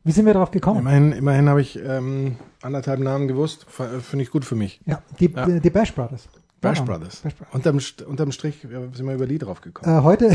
Wie 0.04 0.12
sind 0.12 0.26
wir 0.26 0.32
darauf 0.32 0.50
gekommen? 0.50 0.80
Immerhin, 0.80 1.12
immerhin 1.12 1.48
habe 1.48 1.60
ich 1.60 1.78
ähm, 1.78 2.36
anderthalb 2.62 3.00
Namen 3.00 3.28
gewusst. 3.28 3.66
Finde 3.68 4.22
ich 4.22 4.30
gut 4.30 4.44
für 4.44 4.56
mich. 4.56 4.80
Ja, 4.86 5.02
die, 5.20 5.30
ja. 5.30 5.46
die 5.46 5.70
Bash 5.70 5.94
Brothers. 5.94 6.28
Bash 6.60 6.80
Brothers. 6.80 7.20
Bash 7.20 7.34
Brothers. 7.34 7.54
Unterm, 7.54 8.08
unterm 8.08 8.32
Strich 8.32 8.60
sind 8.62 9.06
wir 9.06 9.14
über 9.14 9.26
die 9.26 9.38
drauf 9.38 9.60
gekommen. 9.60 9.98
Äh, 9.98 10.02
heute 10.02 10.30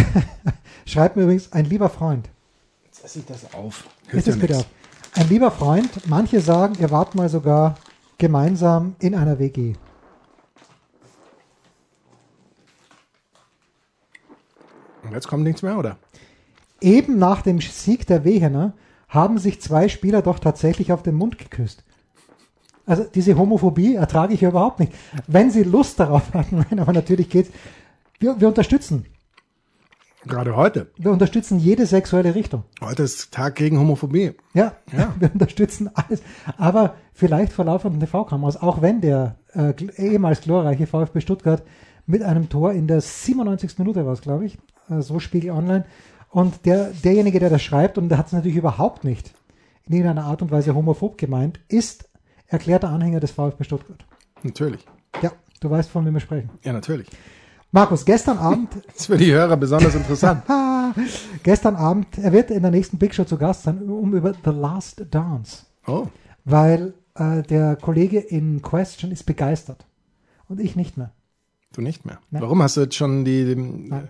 schreibt 0.85 1.15
mir 1.15 1.23
übrigens 1.23 1.51
ein 1.51 1.65
lieber 1.65 1.89
Freund. 1.89 2.29
Jetzt 2.85 3.03
esse 3.03 3.19
ich 3.19 3.25
das 3.25 3.53
auf. 3.53 3.85
Hilft 4.07 4.27
das 4.27 4.37
bitte 4.37 4.57
auf. 4.57 4.65
Ein 5.15 5.29
lieber 5.29 5.49
Freund, 5.49 5.89
manche 6.07 6.41
sagen, 6.41 6.75
ihr 6.79 6.91
wart 6.91 7.15
mal 7.15 7.27
sogar 7.27 7.75
gemeinsam 8.17 8.95
in 8.99 9.15
einer 9.15 9.39
WG. 9.39 9.73
Jetzt 15.11 15.27
kommt 15.27 15.43
nichts 15.43 15.61
mehr, 15.61 15.77
oder? 15.77 15.97
Eben 16.81 17.17
nach 17.17 17.41
dem 17.41 17.59
Sieg 17.59 18.05
der 18.07 18.23
Wehener 18.23 18.73
haben 19.09 19.37
sich 19.37 19.61
zwei 19.61 19.87
Spieler 19.87 20.21
doch 20.21 20.39
tatsächlich 20.39 20.91
auf 20.91 21.03
den 21.03 21.15
Mund 21.15 21.37
geküsst. 21.37 21.83
Also 22.85 23.03
diese 23.03 23.37
Homophobie 23.37 23.95
ertrage 23.95 24.33
ich 24.33 24.41
ja 24.41 24.49
überhaupt 24.49 24.79
nicht. 24.79 24.93
Wenn 25.27 25.51
sie 25.51 25.63
Lust 25.63 25.99
darauf 25.99 26.33
hatten, 26.33 26.65
nein, 26.69 26.79
aber 26.79 26.93
natürlich 26.93 27.29
geht's. 27.29 27.51
Wir, 28.19 28.39
wir 28.39 28.47
unterstützen. 28.47 29.05
Gerade 30.25 30.55
heute. 30.55 30.91
Wir 30.97 31.11
unterstützen 31.11 31.59
jede 31.59 31.85
sexuelle 31.85 32.35
Richtung. 32.35 32.63
Heute 32.81 33.03
ist 33.03 33.31
Tag 33.31 33.55
gegen 33.55 33.79
Homophobie. 33.79 34.33
Ja, 34.53 34.73
ja. 34.91 35.13
wir 35.19 35.31
unterstützen 35.31 35.89
alles. 35.93 36.21
Aber 36.57 36.95
vielleicht 37.13 37.53
vor 37.53 37.65
laufenden 37.65 37.99
TV-Kameras, 37.99 38.61
auch 38.61 38.81
wenn 38.81 39.01
der 39.01 39.35
äh, 39.53 39.73
ehemals 39.97 40.41
glorreiche 40.41 40.87
VfB 40.87 41.21
Stuttgart 41.21 41.63
mit 42.05 42.23
einem 42.23 42.49
Tor 42.49 42.71
in 42.71 42.87
der 42.87 43.01
97. 43.01 43.77
Minute 43.77 44.05
war 44.05 44.13
es, 44.13 44.21
glaube 44.21 44.45
ich, 44.45 44.57
so 44.99 45.19
Spiegel 45.19 45.51
Online, 45.51 45.85
und 46.29 46.65
der, 46.65 46.91
derjenige, 47.03 47.39
der 47.39 47.49
das 47.49 47.61
schreibt, 47.61 47.97
und 47.97 48.09
der 48.09 48.17
hat 48.17 48.27
es 48.27 48.33
natürlich 48.33 48.57
überhaupt 48.57 49.03
nicht 49.03 49.33
in 49.85 49.93
irgendeiner 49.93 50.25
Art 50.25 50.41
und 50.41 50.51
Weise 50.51 50.75
homophob 50.75 51.17
gemeint, 51.17 51.59
ist 51.69 52.09
erklärter 52.47 52.89
Anhänger 52.89 53.19
des 53.19 53.31
VfB 53.31 53.63
Stuttgart. 53.63 54.05
Natürlich. 54.43 54.85
Ja, 55.21 55.31
du 55.61 55.69
weißt, 55.69 55.89
von 55.89 56.05
wem 56.05 56.13
wir 56.13 56.19
sprechen. 56.19 56.49
Ja, 56.63 56.73
natürlich. 56.73 57.07
Markus, 57.71 58.05
gestern 58.05 58.37
Abend. 58.37 58.69
das 58.87 58.95
ist 58.97 59.05
für 59.07 59.17
die 59.17 59.31
Hörer 59.31 59.57
besonders 59.57 59.95
interessant. 59.95 60.43
gestern 61.43 61.75
Abend, 61.75 62.17
er 62.17 62.31
wird 62.31 62.51
in 62.51 62.61
der 62.61 62.71
nächsten 62.71 62.97
Big 62.97 63.13
Show 63.13 63.23
zu 63.23 63.37
Gast 63.37 63.63
sein, 63.63 63.81
um 63.89 64.13
über 64.13 64.33
The 64.33 64.51
Last 64.51 65.05
Dance. 65.09 65.65
Oh. 65.85 66.07
Weil 66.45 66.93
äh, 67.15 67.43
der 67.43 67.75
Kollege 67.75 68.19
in 68.19 68.61
Question 68.61 69.11
ist 69.11 69.25
begeistert. 69.25 69.85
Und 70.47 70.59
ich 70.59 70.75
nicht 70.75 70.97
mehr. 70.97 71.11
Du 71.73 71.81
nicht 71.81 72.05
mehr? 72.05 72.19
Nein. 72.31 72.41
Warum 72.41 72.61
hast 72.61 72.77
du 72.77 72.81
jetzt 72.81 72.95
schon 72.95 73.25
die. 73.25 73.55
Nein. 73.55 74.09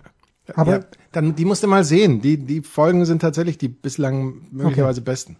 Aber 0.54 0.78
ja, 0.78 0.84
dann 1.12 1.34
die 1.34 1.44
musst 1.44 1.62
du 1.62 1.66
mal 1.68 1.84
sehen. 1.84 2.20
Die, 2.20 2.38
die 2.38 2.62
Folgen 2.62 3.04
sind 3.04 3.20
tatsächlich 3.20 3.58
die 3.58 3.68
bislang 3.68 4.48
möglicherweise 4.50 5.00
okay. 5.00 5.10
besten. 5.10 5.36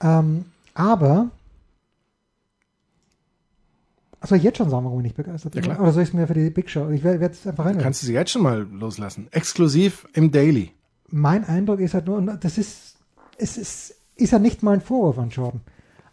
Ähm, 0.00 0.44
aber 0.74 1.30
ich 4.32 4.42
jetzt 4.42 4.58
schon 4.58 4.70
sagen, 4.70 4.84
warum 4.84 5.00
ich 5.00 5.04
nicht 5.04 5.16
begeistert 5.16 5.52
bin? 5.52 5.64
Ja, 5.64 5.78
Oder 5.78 5.92
soll 5.92 6.02
ich 6.02 6.08
es 6.08 6.14
mir 6.14 6.26
für 6.26 6.34
die 6.34 6.50
Big 6.50 6.70
Show? 6.70 6.88
Ich 6.90 7.04
werde 7.04 7.24
es 7.26 7.46
einfach 7.46 7.66
rein. 7.66 7.78
Kannst 7.78 8.02
du 8.02 8.06
sie 8.06 8.14
jetzt 8.14 8.30
schon 8.30 8.42
mal 8.42 8.66
loslassen? 8.70 9.28
Exklusiv 9.30 10.06
im 10.14 10.30
Daily. 10.30 10.72
Mein 11.08 11.44
Eindruck 11.44 11.80
ist 11.80 11.94
halt 11.94 12.06
nur, 12.06 12.20
das 12.22 12.58
ist, 12.58 12.96
es 13.36 13.56
ist, 13.58 13.94
ist 14.16 14.32
ja 14.32 14.38
nicht 14.38 14.62
mal 14.62 14.72
ein 14.72 14.80
Vorwurf 14.80 15.18
an 15.18 15.30
Jordan. 15.30 15.60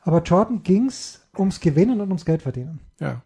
Aber 0.01 0.21
Jordan 0.21 0.63
ging 0.63 0.87
es 0.87 1.21
ums 1.37 1.59
Gewinnen 1.59 2.01
und 2.01 2.07
ums 2.07 2.25
Geld 2.25 2.41
verdienen. 2.41 2.79
Ja. 2.99 3.21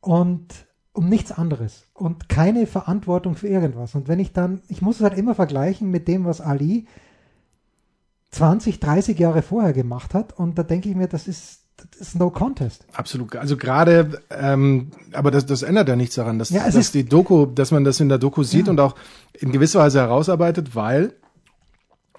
Und 0.00 0.65
um 0.96 1.08
nichts 1.08 1.30
anderes 1.30 1.84
und 1.92 2.28
keine 2.28 2.66
Verantwortung 2.66 3.36
für 3.36 3.48
irgendwas. 3.48 3.94
Und 3.94 4.08
wenn 4.08 4.18
ich 4.18 4.32
dann, 4.32 4.62
ich 4.68 4.80
muss 4.80 4.96
es 4.96 5.02
halt 5.02 5.18
immer 5.18 5.34
vergleichen 5.34 5.90
mit 5.90 6.08
dem, 6.08 6.24
was 6.24 6.40
Ali 6.40 6.86
20, 8.30 8.80
30 8.80 9.18
Jahre 9.18 9.42
vorher 9.42 9.72
gemacht 9.72 10.14
hat. 10.14 10.38
Und 10.38 10.58
da 10.58 10.62
denke 10.62 10.88
ich 10.88 10.96
mir, 10.96 11.06
das 11.06 11.28
ist, 11.28 11.60
das 11.76 12.08
ist 12.08 12.18
no 12.18 12.30
contest. 12.30 12.86
Absolut. 12.94 13.36
Also 13.36 13.56
gerade, 13.56 14.22
ähm, 14.30 14.90
aber 15.12 15.30
das, 15.30 15.44
das 15.46 15.62
ändert 15.62 15.88
ja 15.88 15.96
nichts 15.96 16.14
daran, 16.14 16.38
dass, 16.38 16.50
ja, 16.50 16.68
dass 16.68 16.92
die 16.92 17.04
Doku, 17.04 17.46
dass 17.46 17.70
man 17.70 17.84
das 17.84 18.00
in 18.00 18.08
der 18.08 18.18
Doku 18.18 18.42
sieht 18.42 18.66
ja. 18.66 18.70
und 18.70 18.80
auch 18.80 18.94
in 19.34 19.52
gewisser 19.52 19.80
Weise 19.80 20.00
herausarbeitet, 20.00 20.74
weil 20.74 21.12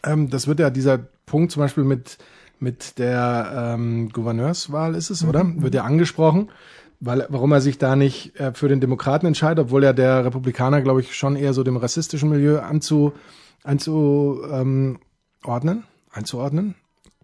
ähm, 0.04 0.30
das 0.30 0.48
wird 0.48 0.60
ja 0.60 0.70
dieser 0.70 1.00
Punkt 1.26 1.52
zum 1.52 1.62
Beispiel 1.62 1.84
mit 1.84 2.18
mit 2.60 2.98
der 2.98 3.76
ähm, 3.76 4.10
Gouverneurswahl 4.10 4.96
ist 4.96 5.12
es, 5.12 5.22
mhm. 5.22 5.30
oder? 5.30 5.46
Wird 5.62 5.76
ja 5.76 5.84
angesprochen 5.84 6.50
weil, 7.00 7.26
warum 7.30 7.52
er 7.52 7.62
sich 7.62 7.78
da 7.78 7.96
nicht 7.96 8.40
äh, 8.40 8.54
für 8.54 8.68
den 8.68 8.82
Demokraten 8.82 9.26
entscheidet, 9.26 9.66
obwohl 9.66 9.84
ja 9.84 9.94
der 9.94 10.26
Republikaner, 10.26 10.82
glaube 10.82 11.02
ich, 11.02 11.16
schon 11.16 11.36
eher 11.36 11.54
so 11.54 11.64
dem 11.64 11.78
rassistischen 11.78 12.30
Milieu 12.30 12.60
anzu, 12.60 13.14
anzuordnen, 13.64 15.00
ähm, 15.76 15.84
einzuordnen. 16.12 16.76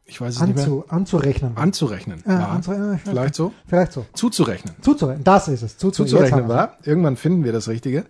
Ich 0.05 0.19
weiß 0.19 0.35
es 0.35 0.41
Anzu, 0.41 0.53
nicht 0.59 0.67
mehr. 0.67 0.93
Anzurechnen. 0.93 1.57
Anzurechnen. 1.57 2.23
Ja, 2.27 2.49
anzurechnen, 2.49 2.99
Vielleicht 2.99 3.35
so? 3.35 3.53
Vielleicht 3.67 3.93
so. 3.93 4.05
Zuzurechnen. 4.13 4.75
Zuzurechnen, 4.81 5.23
das 5.23 5.47
ist 5.47 5.61
es. 5.61 5.77
Zuzu 5.77 6.03
Zuzurechnen 6.03 6.41
haben 6.41 6.49
war. 6.49 6.77
Irgendwann 6.83 7.15
finden 7.15 7.43
wir 7.45 7.53
das 7.53 7.69
Richtige. 7.69 8.05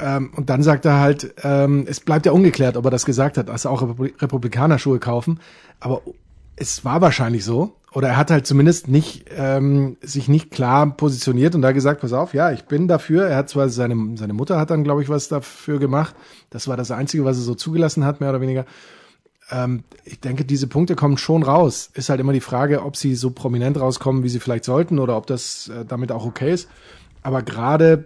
Ähm, 0.00 0.32
und 0.36 0.50
dann 0.50 0.62
sagt 0.62 0.84
er 0.84 1.00
halt, 1.00 1.34
ähm, 1.42 1.86
es 1.88 2.00
bleibt 2.00 2.26
ja 2.26 2.32
ungeklärt, 2.32 2.76
ob 2.76 2.84
er 2.84 2.90
das 2.90 3.04
gesagt 3.06 3.38
hat, 3.38 3.48
dass 3.48 3.66
auch 3.66 3.82
Republi- 3.82 4.20
Republikaner 4.20 4.78
Schuhe 4.78 4.98
kaufen. 4.98 5.40
Aber 5.80 6.02
es 6.58 6.84
war 6.84 7.00
wahrscheinlich 7.00 7.44
so. 7.44 7.74
Oder 7.92 8.08
er 8.08 8.16
hat 8.18 8.30
halt 8.30 8.46
zumindest 8.46 8.88
nicht 8.88 9.24
ähm, 9.34 9.96
sich 10.02 10.28
nicht 10.28 10.50
klar 10.50 10.94
positioniert 10.94 11.54
und 11.54 11.62
da 11.62 11.72
gesagt, 11.72 12.02
pass 12.02 12.12
auf, 12.12 12.34
ja, 12.34 12.52
ich 12.52 12.64
bin 12.64 12.86
dafür. 12.86 13.26
Er 13.26 13.36
hat 13.36 13.48
zwar 13.48 13.70
seine 13.70 14.16
seine 14.16 14.34
Mutter 14.34 14.58
hat 14.58 14.70
dann, 14.70 14.84
glaube 14.84 15.02
ich, 15.02 15.08
was 15.08 15.28
dafür 15.28 15.78
gemacht. 15.78 16.14
Das 16.50 16.68
war 16.68 16.76
das 16.76 16.90
Einzige, 16.90 17.24
was 17.24 17.38
er 17.38 17.44
so 17.44 17.54
zugelassen 17.54 18.04
hat, 18.04 18.20
mehr 18.20 18.28
oder 18.30 18.42
weniger. 18.42 18.66
Ähm, 19.50 19.84
ich 20.04 20.20
denke, 20.20 20.44
diese 20.44 20.66
Punkte 20.66 20.96
kommen 20.96 21.16
schon 21.16 21.42
raus. 21.42 21.90
Ist 21.94 22.10
halt 22.10 22.20
immer 22.20 22.34
die 22.34 22.40
Frage, 22.40 22.82
ob 22.82 22.96
sie 22.96 23.14
so 23.14 23.30
prominent 23.30 23.80
rauskommen, 23.80 24.22
wie 24.22 24.28
sie 24.28 24.40
vielleicht 24.40 24.64
sollten, 24.64 24.98
oder 24.98 25.16
ob 25.16 25.26
das 25.26 25.68
äh, 25.68 25.86
damit 25.86 26.12
auch 26.12 26.26
okay 26.26 26.52
ist. 26.52 26.68
Aber 27.22 27.42
gerade 27.42 28.04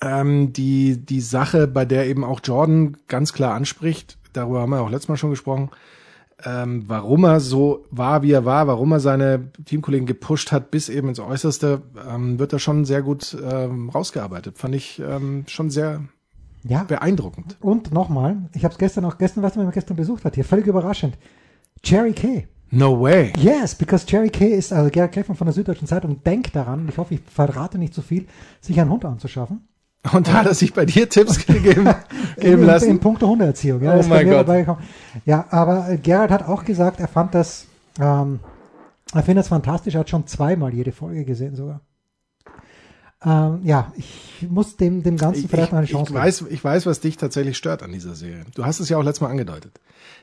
ähm, 0.00 0.52
die, 0.52 1.04
die 1.04 1.20
Sache, 1.20 1.66
bei 1.66 1.84
der 1.84 2.06
eben 2.06 2.24
auch 2.24 2.40
Jordan 2.42 2.96
ganz 3.08 3.32
klar 3.32 3.54
anspricht, 3.54 4.16
darüber 4.32 4.60
haben 4.60 4.70
wir 4.70 4.80
auch 4.80 4.90
letztes 4.90 5.08
Mal 5.08 5.16
schon 5.16 5.30
gesprochen, 5.30 5.70
ähm, 6.44 6.84
warum 6.86 7.24
er 7.24 7.40
so 7.40 7.84
war, 7.90 8.22
wie 8.22 8.32
er 8.32 8.44
war, 8.44 8.66
warum 8.66 8.92
er 8.92 9.00
seine 9.00 9.50
Teamkollegen 9.64 10.06
gepusht 10.06 10.52
hat 10.52 10.70
bis 10.70 10.88
eben 10.88 11.08
ins 11.08 11.20
Äußerste, 11.20 11.82
ähm, 12.08 12.38
wird 12.38 12.52
er 12.52 12.58
schon 12.58 12.84
sehr 12.84 13.02
gut 13.02 13.36
ähm, 13.50 13.88
rausgearbeitet. 13.90 14.58
Fand 14.58 14.74
ich 14.74 15.00
ähm, 15.00 15.44
schon 15.46 15.70
sehr 15.70 16.02
Ja. 16.62 16.84
beeindruckend. 16.84 17.56
Und 17.60 17.92
nochmal, 17.92 18.48
ich 18.54 18.64
habe 18.64 18.72
es 18.72 18.78
gestern 18.78 19.04
auch, 19.04 19.18
gestern, 19.18 19.42
wer 19.42 19.64
mich 19.64 19.74
gestern 19.74 19.96
besucht 19.96 20.24
hat 20.24 20.34
hier, 20.34 20.44
völlig 20.44 20.66
überraschend. 20.66 21.16
Jerry 21.84 22.12
Kay. 22.12 22.46
No 22.72 23.00
way. 23.00 23.32
Yes, 23.36 23.74
because 23.74 24.06
Jerry 24.08 24.30
Kay 24.30 24.50
ist, 24.54 24.72
also 24.72 24.90
Gerhard 24.90 25.10
Kleffmann 25.12 25.36
von 25.36 25.46
der 25.46 25.54
Süddeutschen 25.54 25.88
Zeitung 25.88 26.22
denkt 26.22 26.54
daran, 26.54 26.86
ich 26.88 26.98
hoffe, 26.98 27.14
ich 27.14 27.20
verrate 27.20 27.78
nicht 27.78 27.94
zu 27.94 28.00
viel, 28.02 28.26
sich 28.60 28.80
einen 28.80 28.90
Hund 28.90 29.04
anzuschaffen. 29.04 29.66
Und 30.12 30.28
da 30.28 30.32
hat 30.32 30.46
er 30.46 30.54
sich 30.54 30.72
bei 30.72 30.86
dir 30.86 31.08
Tipps 31.08 31.38
gegeben, 31.46 31.86
in, 31.86 32.42
geben 32.42 32.62
in, 32.62 32.66
lassen. 32.66 32.88
in 32.88 33.00
puncto 33.00 33.28
Hundeerziehung. 33.28 33.82
Ja, 33.82 33.96
Oh 33.98 34.02
mein 34.04 34.28
Gott. 34.28 34.78
Ja, 35.26 35.46
aber 35.50 35.90
äh, 35.90 35.98
Gerhard 35.98 36.30
hat 36.30 36.48
auch 36.48 36.64
gesagt, 36.64 37.00
er 37.00 37.08
fand 37.08 37.34
das, 37.34 37.66
ähm, 38.00 38.40
er 39.12 39.22
findet 39.22 39.44
es 39.44 39.48
fantastisch, 39.48 39.94
er 39.94 40.00
hat 40.00 40.10
schon 40.10 40.26
zweimal 40.26 40.72
jede 40.72 40.92
Folge 40.92 41.24
gesehen 41.24 41.54
sogar. 41.54 41.82
Ähm, 43.22 43.60
ja, 43.64 43.92
ich 43.96 44.46
muss 44.48 44.78
dem, 44.78 45.02
dem 45.02 45.18
Ganzen 45.18 45.44
Ich, 45.44 45.50
vielleicht 45.50 45.72
noch 45.72 45.78
eine 45.78 45.84
ich, 45.84 45.92
Chance 45.92 46.12
ich, 46.12 46.18
weiß, 46.18 46.44
ich 46.48 46.64
weiß, 46.64 46.86
was 46.86 47.00
dich 47.00 47.18
tatsächlich 47.18 47.58
stört 47.58 47.82
an 47.82 47.92
dieser 47.92 48.14
Serie. 48.14 48.46
Du 48.54 48.64
hast 48.64 48.80
es 48.80 48.88
ja 48.88 48.96
auch 48.96 49.02
letztes 49.02 49.20
Mal 49.20 49.28
angedeutet. 49.28 49.78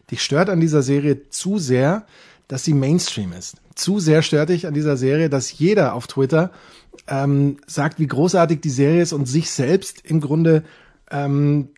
Dich 0.10 0.24
stört 0.24 0.50
an 0.50 0.60
dieser 0.60 0.82
Serie 0.82 1.30
zu 1.30 1.60
sehr, 1.60 2.08
dass 2.48 2.64
sie 2.64 2.74
Mainstream 2.74 3.34
ist. 3.34 3.58
Zu 3.78 4.00
sehr 4.00 4.24
stört 4.24 4.50
dich 4.50 4.66
an 4.66 4.74
dieser 4.74 4.98
Serie, 4.98 5.30
dass 5.30 5.58
jeder 5.58 5.94
auf 5.94 6.08
Twitter 6.08 6.50
ähm, 7.08 7.58
sagt, 7.68 8.00
wie 8.00 8.08
großartig 8.08 8.60
die 8.60 8.72
Serie 8.72 9.02
ist 9.04 9.14
und 9.14 9.28
sich 9.28 9.52
selbst 9.52 10.02
im 10.04 10.20
Grunde 10.20 10.64
ähm, 11.12 11.70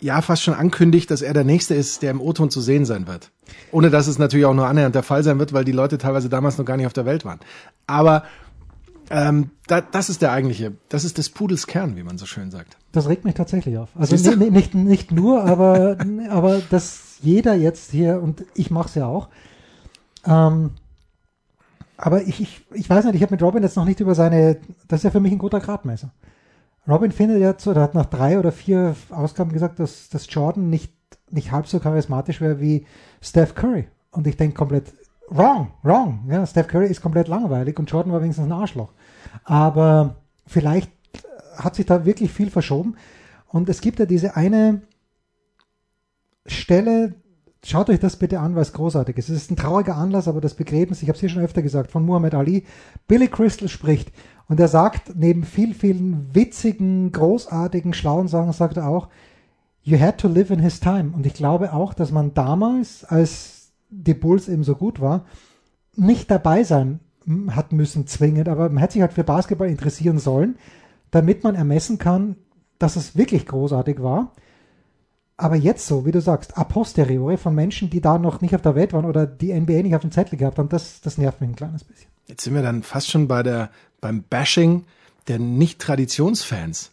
ja 0.00 0.20
fast 0.22 0.42
schon 0.42 0.54
ankündigt, 0.54 1.08
dass 1.10 1.22
er 1.22 1.32
der 1.34 1.44
Nächste 1.44 1.74
ist, 1.74 2.02
der 2.02 2.10
im 2.10 2.20
O-Ton 2.20 2.50
zu 2.50 2.60
sehen 2.60 2.84
sein 2.84 3.06
wird. 3.06 3.30
Ohne 3.70 3.90
dass 3.90 4.08
es 4.08 4.18
natürlich 4.18 4.44
auch 4.44 4.54
nur 4.54 4.66
annähernd 4.66 4.94
der 4.96 5.04
Fall 5.04 5.22
sein 5.22 5.38
wird, 5.38 5.52
weil 5.52 5.64
die 5.64 5.72
Leute 5.72 5.98
teilweise 5.98 6.28
damals 6.28 6.58
noch 6.58 6.64
gar 6.64 6.76
nicht 6.76 6.86
auf 6.86 6.92
der 6.92 7.06
Welt 7.06 7.24
waren. 7.24 7.38
Aber 7.86 8.24
ähm, 9.08 9.50
da, 9.68 9.80
das 9.80 10.10
ist 10.10 10.22
der 10.22 10.32
eigentliche, 10.32 10.72
das 10.88 11.04
ist 11.04 11.16
des 11.16 11.30
Pudels 11.30 11.68
Kern, 11.68 11.94
wie 11.96 12.02
man 12.02 12.18
so 12.18 12.26
schön 12.26 12.50
sagt. 12.50 12.76
Das 12.90 13.08
regt 13.08 13.24
mich 13.24 13.34
tatsächlich 13.34 13.78
auf. 13.78 13.90
Also 13.94 14.16
Siehst 14.16 14.26
du? 14.26 14.36
ni- 14.36 14.50
nicht, 14.50 14.74
nicht 14.74 15.12
nur, 15.12 15.44
aber, 15.44 15.96
aber 16.28 16.60
dass 16.70 17.18
jeder 17.22 17.54
jetzt 17.54 17.92
hier, 17.92 18.20
und 18.20 18.44
ich 18.56 18.72
mache 18.72 18.88
es 18.88 18.94
ja 18.96 19.06
auch, 19.06 19.28
ähm, 20.26 20.70
aber 21.96 22.22
ich, 22.22 22.40
ich, 22.40 22.66
ich 22.72 22.90
weiß 22.90 23.04
nicht, 23.06 23.14
ich 23.14 23.22
habe 23.22 23.34
mit 23.34 23.42
Robin 23.42 23.62
jetzt 23.62 23.76
noch 23.76 23.84
nicht 23.84 24.00
über 24.00 24.14
seine, 24.14 24.58
das 24.88 25.00
ist 25.00 25.04
ja 25.04 25.10
für 25.10 25.20
mich 25.20 25.32
ein 25.32 25.38
guter 25.38 25.60
Gradmesser. 25.60 26.12
Robin 26.88 27.10
findet 27.10 27.40
jetzt, 27.40 27.66
oder 27.66 27.82
hat 27.82 27.94
nach 27.94 28.06
drei 28.06 28.38
oder 28.38 28.52
vier 28.52 28.94
Ausgaben 29.10 29.52
gesagt, 29.52 29.80
dass, 29.80 30.08
dass 30.08 30.32
Jordan 30.32 30.70
nicht, 30.70 30.92
nicht 31.30 31.50
halb 31.52 31.66
so 31.66 31.80
charismatisch 31.80 32.40
wäre 32.40 32.60
wie 32.60 32.86
Steph 33.20 33.54
Curry. 33.54 33.88
Und 34.10 34.26
ich 34.26 34.36
denke 34.36 34.56
komplett, 34.56 34.92
wrong, 35.28 35.72
wrong. 35.82 36.26
Ja, 36.30 36.46
Steph 36.46 36.68
Curry 36.68 36.86
ist 36.86 37.02
komplett 37.02 37.28
langweilig 37.28 37.78
und 37.78 37.90
Jordan 37.90 38.12
war 38.12 38.22
wenigstens 38.22 38.46
ein 38.46 38.52
Arschloch. 38.52 38.92
Aber 39.44 40.16
vielleicht 40.46 40.92
hat 41.56 41.74
sich 41.74 41.86
da 41.86 42.04
wirklich 42.04 42.30
viel 42.30 42.50
verschoben. 42.50 42.96
Und 43.48 43.68
es 43.68 43.80
gibt 43.80 43.98
ja 43.98 44.06
diese 44.06 44.36
eine 44.36 44.82
Stelle, 46.46 47.14
schaut 47.70 47.90
euch 47.90 48.00
das 48.00 48.16
bitte 48.16 48.40
an, 48.40 48.54
weil 48.54 48.62
es 48.62 48.72
großartig 48.72 49.16
ist. 49.18 49.28
Es 49.28 49.36
ist 49.36 49.50
ein 49.50 49.56
trauriger 49.56 49.96
Anlass, 49.96 50.28
aber 50.28 50.40
das 50.40 50.54
Begräbnis, 50.54 51.02
ich 51.02 51.08
habe 51.08 51.16
es 51.16 51.20
hier 51.20 51.28
schon 51.28 51.42
öfter 51.42 51.62
gesagt, 51.62 51.90
von 51.90 52.04
Muhammad 52.04 52.34
Ali. 52.34 52.64
Billy 53.08 53.28
Crystal 53.28 53.68
spricht 53.68 54.12
und 54.48 54.60
er 54.60 54.68
sagt, 54.68 55.16
neben 55.16 55.44
viel, 55.44 55.74
vielen 55.74 56.34
witzigen, 56.34 57.12
großartigen, 57.12 57.94
schlauen 57.94 58.28
Sachen, 58.28 58.52
sagt 58.52 58.76
er 58.76 58.88
auch, 58.88 59.08
you 59.82 59.98
had 59.98 60.18
to 60.18 60.28
live 60.28 60.50
in 60.50 60.60
his 60.60 60.80
time. 60.80 61.12
Und 61.14 61.26
ich 61.26 61.34
glaube 61.34 61.72
auch, 61.72 61.94
dass 61.94 62.12
man 62.12 62.34
damals, 62.34 63.04
als 63.04 63.72
die 63.90 64.14
Bulls 64.14 64.48
eben 64.48 64.64
so 64.64 64.74
gut 64.74 65.00
war, 65.00 65.24
nicht 65.94 66.30
dabei 66.30 66.64
sein 66.64 67.00
hat 67.50 67.72
müssen 67.72 68.06
zwingend, 68.06 68.48
aber 68.48 68.68
man 68.68 68.78
hätte 68.78 68.94
sich 68.94 69.02
halt 69.02 69.12
für 69.12 69.24
Basketball 69.24 69.68
interessieren 69.68 70.18
sollen, 70.18 70.56
damit 71.10 71.42
man 71.42 71.54
ermessen 71.54 71.98
kann, 71.98 72.36
dass 72.78 72.96
es 72.96 73.16
wirklich 73.16 73.46
großartig 73.46 74.02
war. 74.02 74.32
Aber 75.38 75.56
jetzt 75.56 75.86
so, 75.86 76.06
wie 76.06 76.12
du 76.12 76.20
sagst, 76.20 76.56
a 76.56 76.64
posteriori 76.64 77.36
von 77.36 77.54
Menschen, 77.54 77.90
die 77.90 78.00
da 78.00 78.16
noch 78.18 78.40
nicht 78.40 78.54
auf 78.54 78.62
der 78.62 78.74
Welt 78.74 78.92
waren 78.94 79.04
oder 79.04 79.26
die 79.26 79.52
NBA 79.52 79.82
nicht 79.82 79.94
auf 79.94 80.00
dem 80.00 80.10
Zettel 80.10 80.38
gehabt 80.38 80.58
haben, 80.58 80.68
das, 80.70 81.00
das 81.02 81.18
nervt 81.18 81.40
mich 81.42 81.50
ein 81.50 81.56
kleines 81.56 81.84
bisschen. 81.84 82.06
Jetzt 82.26 82.42
sind 82.44 82.54
wir 82.54 82.62
dann 82.62 82.82
fast 82.82 83.10
schon 83.10 83.28
bei 83.28 83.42
der, 83.42 83.70
beim 84.00 84.22
Bashing 84.22 84.84
der 85.28 85.38
Nicht-Traditionsfans. 85.38 86.92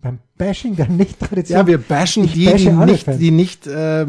Beim 0.00 0.18
Bashing 0.36 0.74
der 0.74 0.88
nicht 0.88 1.20
tradition 1.20 1.58
Ja, 1.60 1.66
wir 1.66 1.78
bashen 1.78 2.26
die, 2.26 2.46
bashe 2.46 2.70
die 2.70 2.72
nicht, 2.72 3.04
Fans. 3.04 3.18
die 3.18 3.30
nicht 3.30 3.66
äh, 3.68 4.04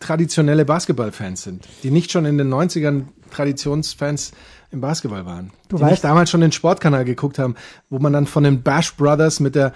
traditionelle 0.00 0.64
Basketballfans 0.64 1.42
sind, 1.44 1.68
die 1.84 1.90
nicht 1.92 2.10
schon 2.10 2.24
in 2.24 2.36
den 2.38 2.52
90ern 2.52 3.04
Traditionsfans 3.30 4.32
im 4.72 4.80
Basketball 4.80 5.24
waren. 5.24 5.52
Du 5.68 5.76
die 5.76 5.84
weißt- 5.84 5.90
nicht 5.90 6.04
damals 6.04 6.30
schon 6.30 6.40
den 6.40 6.50
Sportkanal 6.52 7.04
geguckt 7.04 7.38
haben, 7.38 7.54
wo 7.90 7.98
man 8.00 8.12
dann 8.12 8.26
von 8.26 8.42
den 8.42 8.62
Bash 8.62 8.96
Brothers 8.96 9.38
mit 9.38 9.54
der 9.54 9.72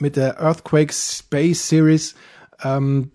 mit 0.00 0.16
der 0.16 0.40
Earthquake 0.40 0.92
Space 0.92 1.68
Series 1.68 2.14
ähm, 2.62 3.10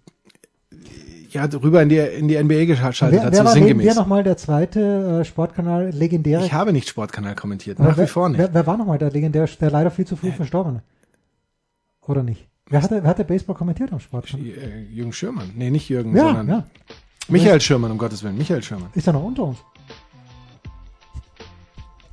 ja 1.30 1.46
rüber 1.46 1.82
in 1.82 1.90
die 1.90 1.98
in 1.98 2.28
die 2.28 2.42
NBA 2.42 2.66
geschaltet 2.66 3.12
Wer, 3.12 3.24
hat, 3.26 3.34
wer 3.34 3.40
so 3.40 3.46
war 3.46 3.52
sinngemäß. 3.54 3.88
dir 3.94 3.96
nochmal 3.96 4.24
der 4.24 4.38
zweite 4.38 5.20
äh, 5.22 5.26
Sportkanal, 5.26 5.90
legendäre? 5.90 6.46
Ich 6.46 6.54
habe 6.54 6.72
nicht 6.72 6.88
Sportkanal 6.88 7.36
kommentiert, 7.36 7.80
nach 7.80 7.98
wer, 7.98 8.06
wie 8.06 8.10
vor 8.10 8.30
nicht. 8.30 8.40
Wer, 8.40 8.54
wer 8.54 8.68
war 8.68 8.78
nochmal 8.78 8.98
der 8.98 9.12
legendäre, 9.12 9.48
der 9.60 9.72
leider 9.72 9.92
viel 9.92 10.06
zu 10.06 10.16
früh 10.16 10.32
verstorbene? 10.32 10.82
Oder 12.08 12.24
nicht? 12.24 12.48
Wer 12.70 12.82
hat, 12.82 12.92
wer 12.92 13.04
hat 13.04 13.20
der 13.20 13.24
Baseball 13.26 13.56
kommentiert 13.56 13.92
am 13.92 14.00
Sportkanal? 14.00 14.46
Äh, 14.46 14.84
Jürgen 14.92 15.14
Schürmann. 15.14 15.52
Nee, 15.56 15.70
nicht 15.70 15.90
Jürgen, 15.90 16.16
Ja, 16.16 16.24
sondern 16.26 16.48
ja. 16.48 16.68
Michael 17.28 17.60
Schürmann, 17.62 17.92
um 17.92 17.98
Gottes 17.98 18.24
Willen. 18.24 18.38
Michael 18.38 18.64
Schürmann. 18.64 18.90
Ist 18.94 19.08
er 19.08 19.14
noch 19.14 19.24
unter 19.24 19.44
uns? 19.44 19.58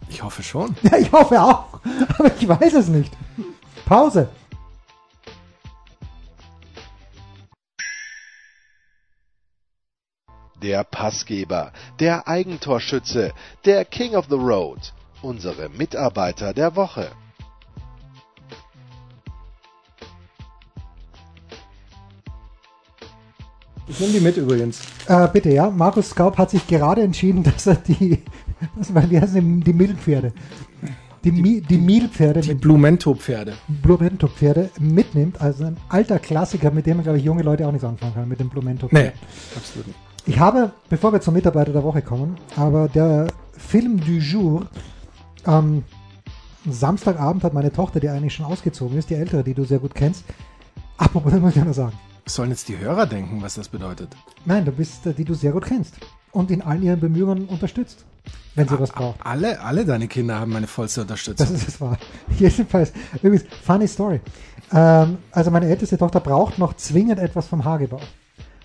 Ich 0.08 0.22
hoffe 0.22 0.42
schon. 0.42 0.74
Ja, 0.82 0.98
ich 0.98 1.11
hoffe 1.12 1.40
auch. 1.40 1.80
Aber 2.18 2.30
ich 2.38 2.46
weiß 2.48 2.74
es 2.74 2.88
nicht. 2.88 3.12
Pause. 3.87 4.28
Der 10.62 10.85
Passgeber, 10.85 11.72
der 11.98 12.29
Eigentorschütze, 12.29 13.33
der 13.64 13.85
King 13.85 14.14
of 14.14 14.27
the 14.29 14.37
Road, 14.37 14.92
unsere 15.20 15.68
Mitarbeiter 15.68 16.52
der 16.54 16.77
Woche. 16.77 17.10
Ich 23.88 23.98
nehme 23.98 24.13
die 24.13 24.21
mit 24.21 24.37
übrigens. 24.37 24.81
Äh, 25.08 25.27
bitte, 25.33 25.50
ja. 25.50 25.69
Markus 25.69 26.10
Skaub 26.10 26.38
hat 26.38 26.50
sich 26.50 26.67
gerade 26.69 27.02
entschieden, 27.02 27.42
dass 27.42 27.67
er 27.67 27.75
die, 27.75 28.23
was, 28.77 29.10
wie 29.10 29.21
heißen 29.21 29.60
die, 29.60 29.65
die 29.65 29.73
Milpferde? 29.73 30.33
Die, 31.25 31.33
Mi, 31.33 31.60
die 31.60 31.79
Milpferde, 31.79 32.40
Die 32.40 32.54
Blumento-Pferde. 32.54 33.54
Blumento-Pferde 33.69 34.71
mitnimmt. 34.81 35.40
Also 35.40 35.65
ein 35.65 35.77
alter 35.88 36.19
Klassiker, 36.19 36.71
mit 36.71 36.87
dem, 36.87 37.02
glaube 37.02 37.19
ich, 37.19 37.25
junge 37.25 37.42
Leute 37.42 37.67
auch 37.67 37.73
nichts 37.73 37.85
anfangen 37.85 38.15
können, 38.15 38.29
mit 38.29 38.40
dem 38.40 38.48
Blumento-Pferd. 38.48 38.92
Nee, 38.92 39.13
absolut 39.56 39.88
nicht. 39.88 40.12
Ich 40.25 40.38
habe, 40.38 40.70
bevor 40.88 41.12
wir 41.12 41.20
zum 41.20 41.35
Mitarbeiter 41.35 41.73
der 41.73 41.83
Woche 41.83 42.00
kommen, 42.00 42.37
aber 42.56 42.88
der 42.88 43.27
Film 43.56 43.98
du 44.00 44.12
jour, 44.12 44.66
am 45.44 45.83
Samstagabend 46.68 47.42
hat 47.42 47.54
meine 47.54 47.73
Tochter, 47.73 47.98
die 47.98 48.08
eigentlich 48.08 48.35
schon 48.35 48.46
ausgezogen 48.46 48.96
ist, 48.96 49.10
die 49.10 49.14
ältere, 49.14 49.42
die 49.42 49.54
du 49.54 49.64
sehr 49.64 49.81
gut 49.81 49.96
kennst, 49.96 50.25
apropos, 50.96 51.33
das 51.33 51.40
muss 51.40 51.56
ich 51.56 51.64
noch 51.64 51.75
sagen. 51.75 51.98
Was 52.25 52.35
sollen 52.37 52.50
jetzt 52.50 52.68
die 52.68 52.79
Hörer 52.79 53.06
denken, 53.06 53.42
was 53.42 53.54
das 53.54 53.68
bedeutet? 53.68 54.16
Nein, 54.44 54.64
du 54.64 54.70
bist, 54.70 55.04
äh, 55.06 55.12
die 55.12 55.25
du 55.25 55.35
sehr 55.35 55.50
gut 55.50 55.64
kennst 55.64 55.96
und 56.31 56.52
in 56.52 56.62
allen 56.62 56.85
ihren 56.85 57.00
Bemühungen 57.00 57.46
unterstützt. 57.46 58.04
wenn 58.54 58.68
sie 58.68 58.79
was 58.79 58.92
braucht. 58.92 59.18
Alle, 59.25 59.60
alle 59.60 59.85
deine 59.85 60.06
Kinder 60.06 60.38
haben 60.38 60.52
meine 60.52 60.68
vollste 60.68 61.00
Unterstützung. 61.00 61.48
Das 61.48 61.50
ist 61.50 61.66
es 61.66 61.81
wahr. 61.81 61.98
Jedenfalls, 62.38 62.92
übrigens, 63.16 63.44
funny 63.64 63.88
story. 63.88 64.20
Ähm, 64.73 65.18
also 65.33 65.50
meine 65.50 65.66
älteste 65.66 65.98
Tochter 65.98 66.20
braucht 66.20 66.60
noch 66.60 66.75
zwingend 66.75 67.18
etwas 67.18 67.48
vom 67.48 67.64
Hagebau. 67.64 68.00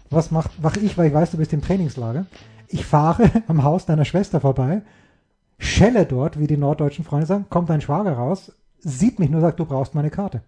Was 0.09 0.31
mache 0.31 0.79
ich, 0.81 0.97
weil 0.97 1.07
ich 1.07 1.13
weiß, 1.13 1.31
du 1.31 1.37
bist 1.37 1.53
im 1.53 1.61
Trainingslager? 1.61 2.25
Ich 2.67 2.85
fahre 2.85 3.29
am 3.47 3.63
Haus 3.63 3.85
deiner 3.85 4.05
Schwester 4.05 4.41
vorbei, 4.41 4.81
schelle 5.59 6.05
dort, 6.05 6.39
wie 6.39 6.47
die 6.47 6.57
norddeutschen 6.57 7.05
Freunde 7.05 7.25
sagen, 7.25 7.45
kommt 7.49 7.69
dein 7.69 7.81
Schwager 7.81 8.13
raus, 8.13 8.51
sieht 8.79 9.19
mich 9.19 9.29
nur, 9.29 9.41
sagt, 9.41 9.59
du 9.59 9.65
brauchst 9.65 9.95
meine 9.95 10.09
Karte. 10.09 10.41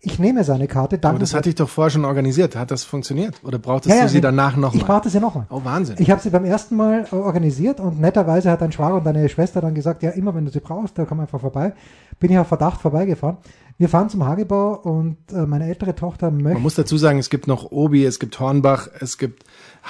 Ich 0.00 0.20
nehme 0.20 0.44
seine 0.44 0.68
Karte, 0.68 0.94
Aber 0.96 1.00
danke. 1.00 1.18
das 1.20 1.34
hatte 1.34 1.48
ich 1.48 1.56
doch 1.56 1.68
vorher 1.68 1.90
schon 1.90 2.04
organisiert. 2.04 2.54
Hat 2.54 2.70
das 2.70 2.84
funktioniert? 2.84 3.42
Oder 3.42 3.58
brauchtest 3.58 3.90
Ja, 3.92 3.96
ja, 3.96 4.02
du 4.04 4.08
sie 4.10 4.20
danach 4.20 4.52
Ich 4.52 4.58
nochmal? 4.58 4.84
brauchte 4.84 5.10
sie 5.10 5.18
nochmal. 5.18 5.46
Oh, 5.50 5.60
Wahnsinn. 5.64 5.96
Ich 5.98 6.08
habe 6.12 6.20
sie 6.22 6.30
beim 6.30 6.44
ersten 6.44 6.76
Mal 6.76 7.06
äh, 7.10 7.14
organisiert 7.16 7.80
und 7.80 8.00
netterweise 8.00 8.48
hat 8.50 8.60
dein 8.60 8.70
Schwager 8.70 8.94
und 8.96 9.04
deine 9.04 9.28
Schwester 9.28 9.60
dann 9.60 9.74
gesagt, 9.74 10.04
ja, 10.04 10.10
immer 10.10 10.32
wenn 10.36 10.44
du 10.44 10.52
sie 10.52 10.60
brauchst, 10.60 10.96
da 10.98 11.04
komm 11.04 11.18
einfach 11.18 11.40
vorbei. 11.40 11.72
Bin 12.20 12.30
ich 12.30 12.38
auf 12.38 12.46
Verdacht 12.46 12.80
vorbeigefahren. 12.80 13.38
Wir 13.76 13.88
fahren 13.88 14.08
zum 14.08 14.24
Hagebau 14.24 14.74
und 14.74 15.16
äh, 15.32 15.46
meine 15.46 15.66
ältere 15.66 15.96
Tochter 15.96 16.30
Man 16.30 16.42
möchte, 16.42 16.60
muss 16.60 16.74
dazu 16.76 16.96
sagen, 16.96 17.18
es 17.18 17.28
gibt 17.28 17.48
noch 17.48 17.72
Obi, 17.72 18.04
es 18.04 18.20
gibt 18.20 18.38
Hornbach, 18.38 18.88
es 19.00 19.18
gibt 19.18 19.44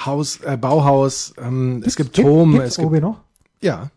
Haus, 0.05 0.39
äh, 0.41 0.57
Bauhaus, 0.57 1.33
ähm, 1.39 1.83
es 1.85 1.95
gibt 1.95 2.15
Tom, 2.15 2.53
gibt's 2.53 2.67
es 2.69 2.75
gibt, 2.77 2.87
Obi 2.87 2.99
noch? 3.01 3.21
ja, 3.61 3.89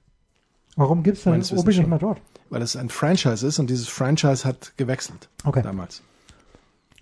Warum 0.77 1.03
gibt's 1.03 1.23
denn 1.25 1.43
Obi 1.57 1.77
nicht 1.77 1.87
mehr 1.89 1.99
dort? 1.99 2.21
Weil 2.53 2.61
es 2.61 2.77
ein 2.77 2.91
Franchise 2.91 3.47
ist 3.47 3.59
und 3.59 3.71
dieses 3.71 3.89
Franchise 3.89 4.45
hat 4.45 4.75
gewechselt 4.77 5.31
Okay. 5.43 5.63
damals. 5.63 6.03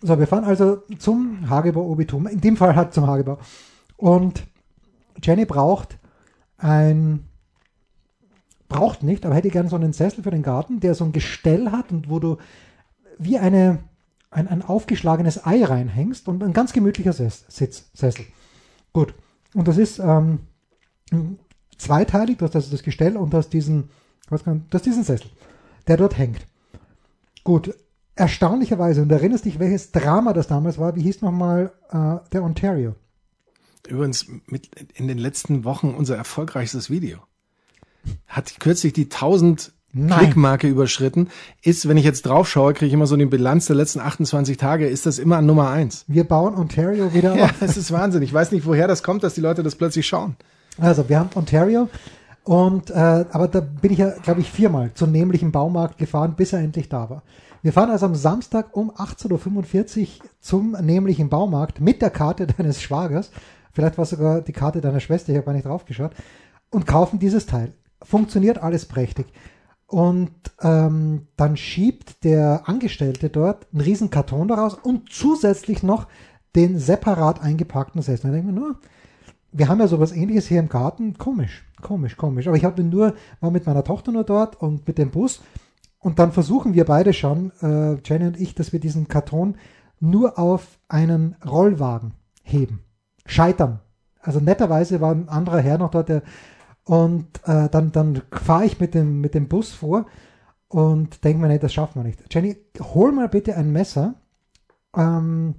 So, 0.01 0.17
wir 0.19 0.29
fahren 0.29 0.45
also 0.45 0.83
zum 0.99 1.51
Hagebau 1.51 1.83
Obitum. 1.91 2.29
In 2.29 2.41
dem 2.41 2.57
Fall 2.57 2.77
halt 2.77 2.95
zum 2.95 3.09
Hagebau. 3.09 3.39
Und 3.97 4.45
Jenny 5.21 5.45
braucht 5.45 5.99
ein, 6.57 7.27
braucht 8.69 9.03
nicht, 9.03 9.27
aber 9.27 9.35
hätte 9.35 9.51
gerne 9.51 9.69
so 9.69 9.75
einen 9.75 9.93
Sessel 9.93 10.23
für 10.23 10.31
den 10.31 10.45
Garten, 10.45 10.79
der 10.79 10.95
so 10.95 11.05
ein 11.05 11.13
Gestell 11.13 11.73
hat 11.73 11.91
und 11.91 12.09
wo 12.09 12.21
du 12.21 12.39
wie 13.19 13.37
eine, 13.37 13.81
ein, 14.31 14.47
ein 14.47 14.63
aufgeschlagenes 14.63 15.45
Ei 15.45 15.65
reinhängst 15.65 16.29
und 16.29 16.45
ein 16.45 16.53
ganz 16.53 16.73
gemütlicher 16.73 17.13
Sess, 17.13 17.45
Sitz, 17.49 17.91
Sessel. 17.93 18.25
Gut. 18.93 19.15
Und 19.53 19.67
das 19.67 19.79
ist 19.79 19.99
ähm, 19.99 20.39
zweiteilig, 21.77 22.39
du 22.39 22.45
hast 22.45 22.55
also 22.55 22.71
das 22.71 22.85
Gestell 22.85 23.17
und 23.17 23.35
hast 23.35 23.49
diesen, 23.51 23.91
was 24.29 24.45
kann, 24.45 24.64
du 24.71 24.75
hast 24.75 24.87
diesen 24.87 25.05
Sessel, 25.05 25.29
der 25.89 25.97
dort 25.97 26.16
hängt. 26.18 26.47
Gut, 27.45 27.75
erstaunlicherweise, 28.16 29.03
und 29.03 29.09
du 29.09 29.14
erinnerst 29.14 29.45
dich, 29.45 29.59
welches 29.59 29.93
Drama 29.93 30.33
das 30.33 30.47
damals 30.47 30.79
war, 30.79 30.95
wie 30.97 31.03
hieß 31.03 31.23
nochmal 31.23 31.73
äh, 31.91 32.16
der 32.33 32.43
Ontario? 32.45 32.95
Übrigens 33.89 34.27
mit 34.47 34.68
in 34.95 35.09
den 35.09 35.18
letzten 35.18 35.64
Wochen 35.64 35.95
unser 35.95 36.16
erfolgreichstes 36.16 36.91
Video. 36.91 37.18
Hat 38.27 38.61
kürzlich 38.61 38.93
die 38.93 39.05
1000 39.05 39.73
Nein. 39.93 40.18
Klickmarke 40.18 40.68
überschritten. 40.68 41.29
Ist, 41.62 41.89
wenn 41.89 41.97
ich 41.97 42.05
jetzt 42.05 42.23
drauf 42.27 42.49
schaue, 42.49 42.75
kriege 42.75 42.87
ich 42.87 42.93
immer 42.93 43.07
so 43.09 43.16
die 43.16 43.25
Bilanz 43.27 43.66
der 43.66 43.75
letzten 43.77 43.99
28 44.01 44.57
Tage, 44.57 44.87
ist 44.87 45.07
das 45.07 45.18
immer 45.18 45.39
an 45.39 45.47
Nummer 45.47 45.71
eins. 45.71 46.05
Wir 46.07 46.25
bauen 46.25 46.55
Ontario 46.55 47.12
wieder 47.12 47.35
Ja, 47.37 47.47
auf. 47.47 47.55
das 47.59 47.77
ist 47.77 47.91
Wahnsinn. 47.91 48.23
Ich 48.23 48.33
weiß 48.33 48.53
nicht, 48.53 48.66
woher 48.66 48.87
das 48.87 49.03
kommt, 49.03 49.25
dass 49.25 49.35
die 49.35 49.41
Leute 49.41 49.62
das 49.64 49.75
plötzlich 49.75 50.07
schauen. 50.07 50.37
Also, 50.79 51.09
wir 51.09 51.18
haben 51.18 51.31
Ontario 51.35 51.89
und, 52.45 52.91
äh, 52.91 53.24
aber 53.30 53.49
da 53.49 53.61
bin 53.61 53.93
ich 53.93 53.99
ja, 53.99 54.11
glaube 54.22 54.41
ich, 54.41 54.51
viermal 54.51 54.93
zum 54.95 55.12
nämlichen 55.12 55.53
Baumarkt 55.53 55.99
gefahren, 55.99 56.34
bis 56.36 56.53
er 56.53 56.61
endlich 56.61 56.88
da 56.88 57.11
war. 57.11 57.22
Wir 57.62 57.72
fahren 57.72 57.91
also 57.91 58.07
am 58.07 58.14
Samstag 58.14 58.74
um 58.74 58.91
18.45 58.91 60.01
Uhr 60.01 60.09
zum 60.41 60.72
nämlichen 60.80 61.28
Baumarkt 61.28 61.80
mit 61.80 62.01
der 62.01 62.11
Karte 62.11 62.47
deines 62.59 62.80
Schwagers. 62.80 63.30
Vielleicht 63.72 63.99
war 63.99 64.07
sogar 64.07 64.41
die 64.41 64.53
Karte 64.53 64.80
deiner 64.80 65.01
Schwester, 65.01 65.30
ich 65.30 65.36
habe 65.36 65.47
gar 65.47 65.53
nicht 65.53 65.66
drauf 65.66 65.84
geschaut. 65.84 66.12
Und 66.70 66.86
kaufen 66.86 67.18
dieses 67.18 67.47
Teil. 67.47 67.74
Funktioniert 68.03 68.59
alles 68.59 68.86
prächtig. 68.86 69.26
Und 69.86 70.30
ähm, 70.62 71.26
dann 71.36 71.57
schiebt 71.57 72.24
der 72.24 72.68
Angestellte 72.68 73.28
dort 73.28 73.66
einen 73.72 73.82
riesen 73.82 74.09
Karton 74.09 74.49
daraus 74.49 74.74
und 74.74 75.11
zusätzlich 75.12 75.82
noch 75.82 76.07
den 76.55 76.78
separat 76.78 77.43
eingepackten 77.43 78.01
Sessel. 78.01 78.30
Da 78.30 78.36
denke 78.36 78.49
ich 78.49 78.55
mir 78.55 78.61
nur, 78.61 78.78
wir 79.53 79.69
haben 79.69 79.81
ja 79.81 79.89
sowas 79.89 80.13
ähnliches 80.13 80.47
hier 80.47 80.61
im 80.61 80.69
Garten. 80.69 81.19
Komisch, 81.19 81.65
komisch, 81.83 82.17
komisch. 82.17 82.47
Aber 82.47 82.57
ich 82.57 82.65
habe 82.65 82.85
nur, 82.85 83.15
war 83.41 83.51
mit 83.51 83.67
meiner 83.67 83.85
Tochter 83.85 84.13
nur 84.13 84.25
dort 84.25 84.61
und 84.61 84.87
mit 84.87 84.99
dem 84.99 85.11
Bus. 85.11 85.43
Und 85.99 86.19
dann 86.19 86.33
versuchen 86.33 86.75
wir 86.75 86.85
beide 86.85 87.13
schon, 87.13 87.53
äh, 87.61 87.99
Jenny 88.05 88.27
und 88.27 88.41
ich, 88.41 88.55
dass 88.55 88.73
wir 88.73 88.81
diesen 88.81 89.09
Karton 89.09 89.57
nur 89.99 90.39
auf 90.39 90.79
einen 90.89 91.37
Rollwagen 91.45 92.15
heben. 92.43 92.81
Scheitern. 93.27 93.81
Also 94.21 94.41
netterweise 94.41 95.01
war 95.01 95.13
ein 95.13 95.29
anderer 95.29 95.61
Herr 95.61 95.79
noch 95.79 95.91
dort, 95.91 96.09
der 96.09 96.23
und 96.85 97.27
äh, 97.47 97.69
dann, 97.69 97.93
dann 97.93 98.23
fahre 98.33 98.65
ich 98.65 98.81
mit 98.81 98.95
dem, 98.95 99.21
mit 99.21 99.35
dem 99.35 99.49
Bus 99.49 99.71
vor 99.71 100.07
und 100.69 101.23
denke 101.25 101.41
mir, 101.41 101.49
nee, 101.49 101.59
das 101.59 101.73
schaffen 101.73 102.01
wir 102.01 102.05
nicht. 102.05 102.35
Jenny, 102.35 102.57
hol 102.81 103.13
mal 103.13 103.29
bitte 103.29 103.57
ein 103.57 103.71
Messer. 103.71 104.15
Ähm, 104.97 105.55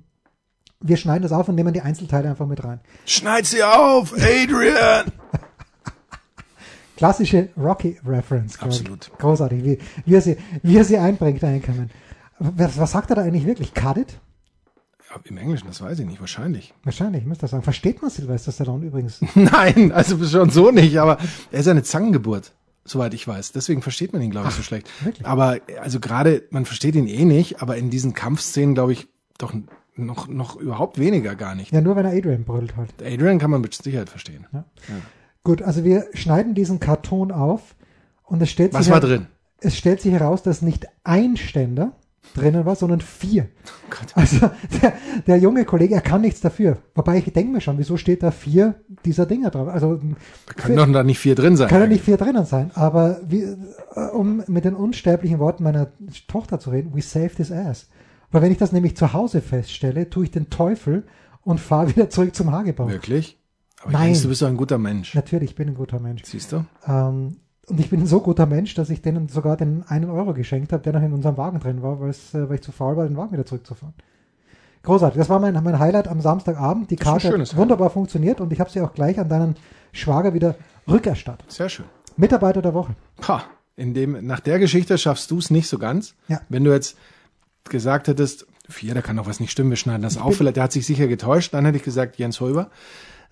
wir 0.82 0.98
schneiden 0.98 1.24
das 1.24 1.32
auf 1.32 1.48
und 1.48 1.56
nehmen 1.56 1.74
die 1.74 1.82
Einzelteile 1.82 2.30
einfach 2.30 2.48
mit 2.48 2.64
rein. 2.64 2.80
Schneid 3.06 3.46
sie 3.46 3.64
auf, 3.64 4.14
Adrian! 4.14 5.12
Klassische 6.98 7.50
Rocky-Reference. 7.58 8.60
Absolut. 8.60 9.12
Großartig, 9.18 9.64
wie, 9.64 9.80
wie, 10.06 10.16
er 10.16 10.22
sie, 10.22 10.38
wie 10.62 10.78
er 10.78 10.84
sie 10.84 10.98
einbringt, 10.98 11.44
einkommen. 11.44 11.90
Was, 12.38 12.78
was 12.78 12.92
sagt 12.92 13.10
er 13.10 13.16
da 13.16 13.22
eigentlich 13.24 13.46
wirklich? 13.46 13.74
Cut 13.74 13.98
it? 13.98 14.20
Im 15.26 15.38
Englischen, 15.38 15.68
das 15.68 15.82
weiß 15.82 16.00
ich 16.00 16.06
nicht, 16.06 16.22
wahrscheinlich. 16.22 16.74
Wahrscheinlich, 16.84 17.26
müsste 17.26 17.42
das 17.42 17.52
sagen. 17.52 17.64
Versteht 17.64 18.02
man 18.02 18.10
Sylvester 18.10 18.52
Stallone 18.52 18.86
übrigens? 18.86 19.20
Nein, 19.36 19.92
also 19.92 20.24
schon 20.26 20.50
so 20.50 20.72
nicht, 20.72 20.98
aber 21.00 21.18
er 21.52 21.60
ist 21.60 21.68
eine 21.68 21.84
Zangengeburt, 21.84 22.54
soweit 22.86 23.14
ich 23.14 23.28
weiß. 23.28 23.52
Deswegen 23.52 23.82
versteht 23.82 24.14
man 24.14 24.22
ihn, 24.22 24.32
glaube 24.32 24.50
ich, 24.50 24.56
so 24.56 24.64
schlecht. 24.64 24.90
wirklich? 25.04 25.28
Aber 25.28 25.58
also 25.82 26.00
gerade, 26.00 26.44
man 26.52 26.66
versteht 26.66 26.96
ihn 26.96 27.08
eh 27.08 27.26
nicht, 27.26 27.62
aber 27.62 27.76
in 27.78 27.90
diesen 27.90 28.14
Kampfszenen, 28.14 28.74
glaube 28.74 28.94
ich, 28.94 29.08
doch 29.38 29.54
noch, 29.96 30.28
noch 30.28 30.56
überhaupt 30.56 30.98
weniger 31.00 31.36
gar 31.36 31.56
nicht. 31.56 31.72
Ja, 31.72 31.82
nur 31.82 31.96
wenn 31.96 32.06
er 32.06 32.14
Adrian 32.18 32.44
brüllt 32.44 32.76
halt. 32.78 32.94
Adrian 33.04 33.40
kann 33.40 33.52
man 33.52 33.62
mit 33.62 33.74
Sicherheit 33.74 34.10
verstehen. 34.10 34.48
Gut, 35.44 35.62
also 35.62 35.84
wir 35.84 36.06
schneiden 36.14 36.54
diesen 36.54 36.80
Karton 36.80 37.32
auf 37.32 37.76
und 38.24 38.42
es 38.42 38.50
stellt 38.50 38.74
Was 38.74 38.86
sich 38.86 38.94
war 38.94 39.02
her- 39.02 39.08
drin? 39.08 39.28
Es 39.60 39.78
stellt 39.78 40.02
sich 40.02 40.12
heraus, 40.14 40.42
dass 40.44 40.62
nicht 40.64 40.88
ein 41.04 41.38
Ständer 41.38 41.92
drinnen 42.36 42.66
war, 42.66 42.76
sondern 42.76 43.02
vier. 43.02 43.50
Gott. 43.90 44.08
Also 44.16 44.50
der, 44.82 44.94
der 45.28 45.38
junge 45.38 45.66
Kollege, 45.66 45.94
er 45.96 46.02
kann 46.02 46.22
nichts 46.22 46.40
dafür. 46.42 46.78
Wobei 46.96 47.18
ich 47.18 47.26
denke 47.34 47.52
mir 47.52 47.62
schon, 47.62 47.78
wieso 47.78 47.98
steht 47.98 48.24
da 48.24 48.32
vier 48.32 48.76
dieser 49.06 49.26
Dinger 49.26 49.50
drauf? 49.52 49.68
Also 49.68 50.00
Da 50.48 50.54
können 50.54 50.78
doch 50.78 50.92
da 50.92 51.04
nicht 51.04 51.20
vier 51.20 51.36
drin 51.36 51.58
sein. 51.58 51.68
kann 51.68 51.82
ja 51.82 51.88
nicht 51.88 52.04
vier 52.04 52.18
drinnen 52.18 52.46
sein. 52.46 52.72
Aber 52.74 53.20
wie, 53.28 53.42
äh, 53.44 54.00
um 54.14 54.44
mit 54.48 54.66
den 54.66 54.76
unsterblichen 54.76 55.40
Worten 55.40 55.64
meiner 55.64 55.92
Tochter 56.28 56.60
zu 56.60 56.70
reden, 56.70 56.92
we 56.96 57.02
saved 57.02 57.38
his 57.38 57.52
ass. 57.52 57.88
Weil 58.32 58.42
wenn 58.42 58.52
ich 58.52 58.58
das 58.58 58.72
nämlich 58.72 58.96
zu 58.96 59.14
Hause 59.14 59.42
feststelle, 59.42 60.10
tue 60.10 60.26
ich 60.26 60.32
den 60.32 60.50
Teufel 60.50 61.04
und 61.44 61.60
fahre 61.60 61.90
wieder 61.96 62.10
zurück 62.10 62.36
zum 62.36 62.52
Hagebau. 62.52 62.90
Wirklich? 62.90 63.38
Aber 63.82 63.92
Nein. 63.92 64.02
ich 64.02 64.08
denke, 64.14 64.22
du 64.24 64.30
bist 64.30 64.42
doch 64.42 64.48
ein 64.48 64.58
guter 64.58 64.78
Mensch. 64.78 65.16
Natürlich, 65.16 65.52
ich 65.52 65.56
bin 65.56 65.70
ein 65.70 65.76
guter 65.76 66.00
Mensch. 66.00 66.24
Siehst 66.26 66.52
du? 66.52 66.66
Ähm, 66.88 67.38
und 67.68 67.80
ich 67.80 67.90
bin 67.90 68.02
ein 68.02 68.08
so 68.08 68.20
guter 68.20 68.46
Mensch, 68.46 68.74
dass 68.76 68.90
ich 68.90 69.02
denen 69.02 69.30
sogar 69.30 69.58
den 69.58 69.84
einen 69.88 70.10
Euro 70.10 70.34
geschenkt 70.34 70.74
habe, 70.74 70.84
der 70.84 70.94
noch 70.94 71.02
in 71.02 71.14
unserem 71.14 71.38
Wagen 71.38 71.60
drin 71.60 71.82
war, 71.82 72.00
weil's, 72.00 72.34
äh, 72.34 72.48
weil 72.50 72.56
ich 72.56 72.62
zu 72.62 72.72
faul 72.72 72.98
war, 72.98 73.08
den 73.08 73.18
Wagen 73.18 73.32
wieder 73.34 73.46
zurückzufahren. 73.46 73.94
Großartig. 74.84 75.18
Das 75.18 75.30
war 75.30 75.40
mein, 75.40 75.54
mein 75.54 75.80
Highlight 75.80 76.08
am 76.08 76.22
Samstagabend. 76.22 76.90
Die 76.90 76.96
Karte 76.96 77.32
hat 77.32 77.56
wunderbar 77.56 77.90
funktioniert 77.90 78.42
und 78.42 78.52
ich 78.52 78.60
habe 78.60 78.70
sie 78.70 78.82
auch 78.82 78.94
gleich 78.94 79.20
an 79.20 79.30
deinen 79.30 79.56
Schwager 79.92 80.34
wieder 80.34 80.56
rückerstattet. 80.88 81.52
Sehr 81.52 81.70
schön. 81.70 81.86
Mitarbeiter 82.18 82.62
der 82.62 82.74
Woche. 82.74 82.96
Pah, 83.18 83.44
in 83.76 83.94
dem, 83.94 84.26
nach 84.26 84.40
der 84.40 84.60
Geschichte 84.60 84.98
schaffst 84.98 85.30
du 85.32 85.38
es 85.38 85.52
nicht 85.52 85.68
so 85.68 85.78
ganz. 85.78 86.16
Ja. 86.28 86.42
Wenn 86.50 86.64
du 86.64 86.72
jetzt 86.72 86.98
gesagt 87.66 88.08
hättest, 88.08 88.46
vier, 88.70 88.94
da 88.94 89.02
kann 89.02 89.18
doch 89.18 89.28
was 89.28 89.40
nicht 89.40 89.52
stimmen, 89.52 89.70
wir 89.70 89.78
schneiden 89.78 90.02
das 90.02 90.18
auf, 90.18 90.38
vielleicht, 90.38 90.56
der 90.58 90.64
hat 90.64 90.72
sich 90.72 90.86
sicher 90.86 91.08
getäuscht, 91.08 91.54
dann 91.54 91.66
hätte 91.66 91.78
ich 91.78 91.84
gesagt, 91.84 92.18
Jens 92.18 92.40
Holber. 92.42 92.70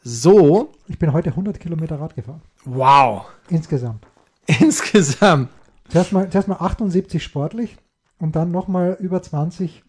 So, 0.02 0.72
Ich 0.88 0.98
bin 0.98 1.12
heute 1.14 1.32
100 1.32 1.60
Kilometer 1.60 2.00
Rad 2.00 2.16
gefahren. 2.16 2.42
wow, 2.66 3.26
Insgesamt. 3.50 4.06
insgesamt. 4.48 5.50
Zuerst 5.90 6.12
mal, 6.14 6.30
zuerst 6.30 6.48
mal 6.48 6.58
78 6.58 7.22
sportlich 7.24 7.78
und 8.18 8.36
dann 8.36 8.52
nochmal 8.52 8.98
über 9.00 9.22
20 9.22 9.84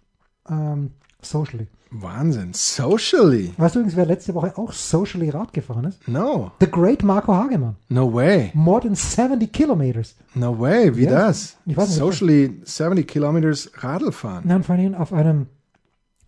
ähm, 0.49 0.93
socially. 1.23 1.67
Wahnsinn, 1.93 2.53
socially. 2.55 3.53
Weißt 3.57 3.75
du 3.75 3.81
übrigens, 3.81 3.97
wer 3.97 4.07
letzte 4.07 4.33
Woche 4.35 4.57
auch 4.57 4.73
socially 4.73 5.29
Rad 5.31 5.53
gefahren 5.53 5.87
ist? 5.87 6.07
No, 6.07 6.53
The 6.61 6.71
Great 6.71 7.03
Marco 7.03 7.35
Hagemann. 7.35 7.75
no 7.89 8.13
way, 8.15 8.51
More 8.55 8.81
than 8.81 8.95
70 8.95 9.53
kilometers. 9.53 10.15
no 10.35 10.57
way, 10.61 10.95
wie 10.97 11.05
Ja, 11.05 11.11
das? 11.11 11.57
ich 11.67 11.77
weiß 11.77 11.89
nicht, 11.89 11.99
socially 11.99 12.61
70 12.65 13.09
Kilometers 13.09 13.71
Radl 13.79 14.13
fahren. 14.13 14.45
Nein, 14.47 14.63
vor 14.63 14.77
allem 14.77 14.95
auf 14.95 15.13
einem 15.13 15.47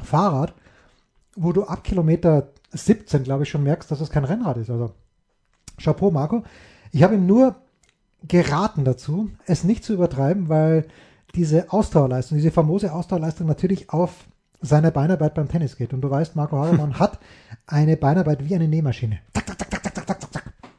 Fahrrad, 0.03 0.53
wo 1.37 1.53
du 1.53 1.63
ab 1.65 1.85
Kilometer 1.85 2.49
17, 2.73 3.23
glaube 3.23 3.45
ich, 3.45 3.49
schon 3.51 3.63
merkst, 3.63 3.89
dass 3.91 4.01
es 4.01 4.11
kein 4.11 4.25
Rennrad 4.25 4.57
ist. 4.57 4.69
Also, 4.71 4.93
Chapeau, 5.81 6.11
Marco. 6.11 6.43
Ich 6.91 7.03
habe 7.05 7.15
ihm 7.15 7.27
nur 7.27 7.55
geraten 8.27 8.85
dazu, 8.85 9.31
es 9.47 9.63
nicht 9.65 9.85
zu 9.85 9.95
übertreiben, 9.95 10.49
weil 10.49 10.87
diese 11.35 11.73
Ausdauerleistung, 11.73 12.37
diese 12.39 12.51
famose 12.51 12.93
Ausdauerleistung 12.93 13.47
natürlich 13.47 13.91
auf 13.91 14.13
seine 14.63 14.93
Beinarbeit 14.93 15.35
beim 15.35 15.49
Tennis 15.49 15.77
geht. 15.77 15.93
Und 15.93 16.01
du 16.01 16.11
weißt, 16.11 16.37
Marco 16.37 16.57
Hagemann 16.57 16.99
hat 16.99 17.19
eine 17.67 17.97
Beinarbeit 17.97 18.49
wie 18.49 18.55
eine 18.55 18.69
Nähmaschine. 18.69 19.21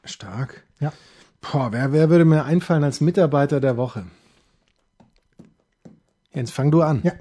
Stark. 0.03 0.63
Ja. 0.79 0.91
Boah, 1.41 1.71
wer, 1.71 1.91
wer 1.91 2.09
würde 2.09 2.25
mir 2.25 2.45
einfallen 2.45 2.83
als 2.83 3.01
Mitarbeiter 3.01 3.59
der 3.59 3.77
Woche? 3.77 4.05
Jens, 6.33 6.51
fang 6.51 6.71
du 6.71 6.81
an. 6.81 7.01
Ja. 7.03 7.11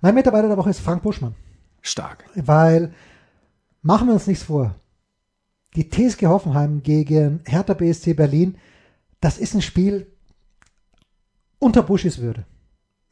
Mein 0.00 0.14
Mitarbeiter 0.14 0.48
der 0.48 0.56
Woche 0.56 0.70
ist 0.70 0.80
Frank 0.80 1.02
Buschmann. 1.02 1.34
Stark. 1.80 2.24
Weil, 2.34 2.92
machen 3.82 4.06
wir 4.06 4.14
uns 4.14 4.26
nichts 4.26 4.44
vor, 4.44 4.76
die 5.74 5.88
TSG 5.88 6.26
Hoffenheim 6.26 6.82
gegen 6.82 7.40
Hertha 7.46 7.74
BSC 7.74 8.14
Berlin, 8.14 8.58
das 9.20 9.38
ist 9.38 9.54
ein 9.54 9.62
Spiel 9.62 10.06
unter 11.58 11.82
Buschis 11.82 12.18
Würde. 12.18 12.44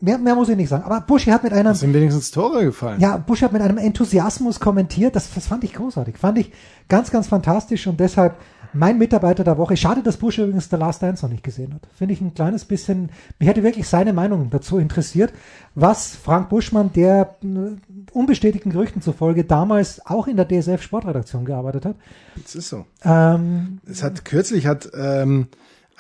Mehr, 0.01 0.19
mehr 0.19 0.35
muss 0.35 0.49
ich 0.49 0.57
nicht 0.57 0.69
sagen. 0.71 0.85
Aber 0.85 1.01
Buschi 1.03 1.31
hat 1.31 1.43
mit 1.43 1.53
einem, 1.53 1.75
Sind 1.75 1.93
wenigstens 1.93 2.31
Tore 2.31 2.65
gefallen. 2.65 3.01
ja, 3.01 3.17
Buschi 3.19 3.45
hat 3.45 3.53
mit 3.53 3.61
einem 3.63 3.79
Enthusiasmus 3.79 4.59
kommentiert. 4.59 5.15
Das, 5.15 5.33
das 5.35 5.47
fand 5.47 5.63
ich 5.65 5.75
großartig. 5.75 6.17
Fand 6.17 6.39
ich 6.39 6.53
ganz, 6.89 7.11
ganz 7.11 7.29
fantastisch 7.29 7.87
und 7.87 8.01
deshalb 8.01 8.37
mein 8.73 8.99
Mitarbeiter 8.99 9.43
der 9.45 9.59
Woche. 9.59 9.77
Schade, 9.77 10.03
dass 10.03 10.17
Busch 10.17 10.39
übrigens 10.39 10.71
The 10.71 10.77
Last 10.77 11.03
Dance 11.03 11.25
noch 11.25 11.31
nicht 11.33 11.43
gesehen 11.43 11.75
hat. 11.75 11.83
Finde 11.99 12.15
ich 12.15 12.21
ein 12.21 12.35
kleines 12.35 12.65
bisschen, 12.65 13.11
mich 13.39 13.49
hätte 13.49 13.63
wirklich 13.65 13.89
seine 13.89 14.13
Meinung 14.13 14.49
dazu 14.51 14.79
interessiert, 14.79 15.33
was 15.75 16.15
Frank 16.15 16.49
Buschmann, 16.51 16.93
der 16.93 17.35
äh, 17.43 17.77
unbestätigten 18.13 18.71
Gerüchten 18.71 19.03
zufolge 19.03 19.45
damals 19.45 20.07
auch 20.07 20.29
in 20.29 20.37
der 20.37 20.47
DSF 20.47 20.83
Sportredaktion 20.83 21.45
gearbeitet 21.45 21.85
hat. 21.85 21.97
Das 22.43 22.55
ist 22.55 22.69
so. 22.69 22.87
Ähm, 23.05 23.81
Es 23.87 24.03
hat 24.05 24.25
kürzlich 24.25 24.67
hat 24.67 24.89
ähm, 24.97 25.49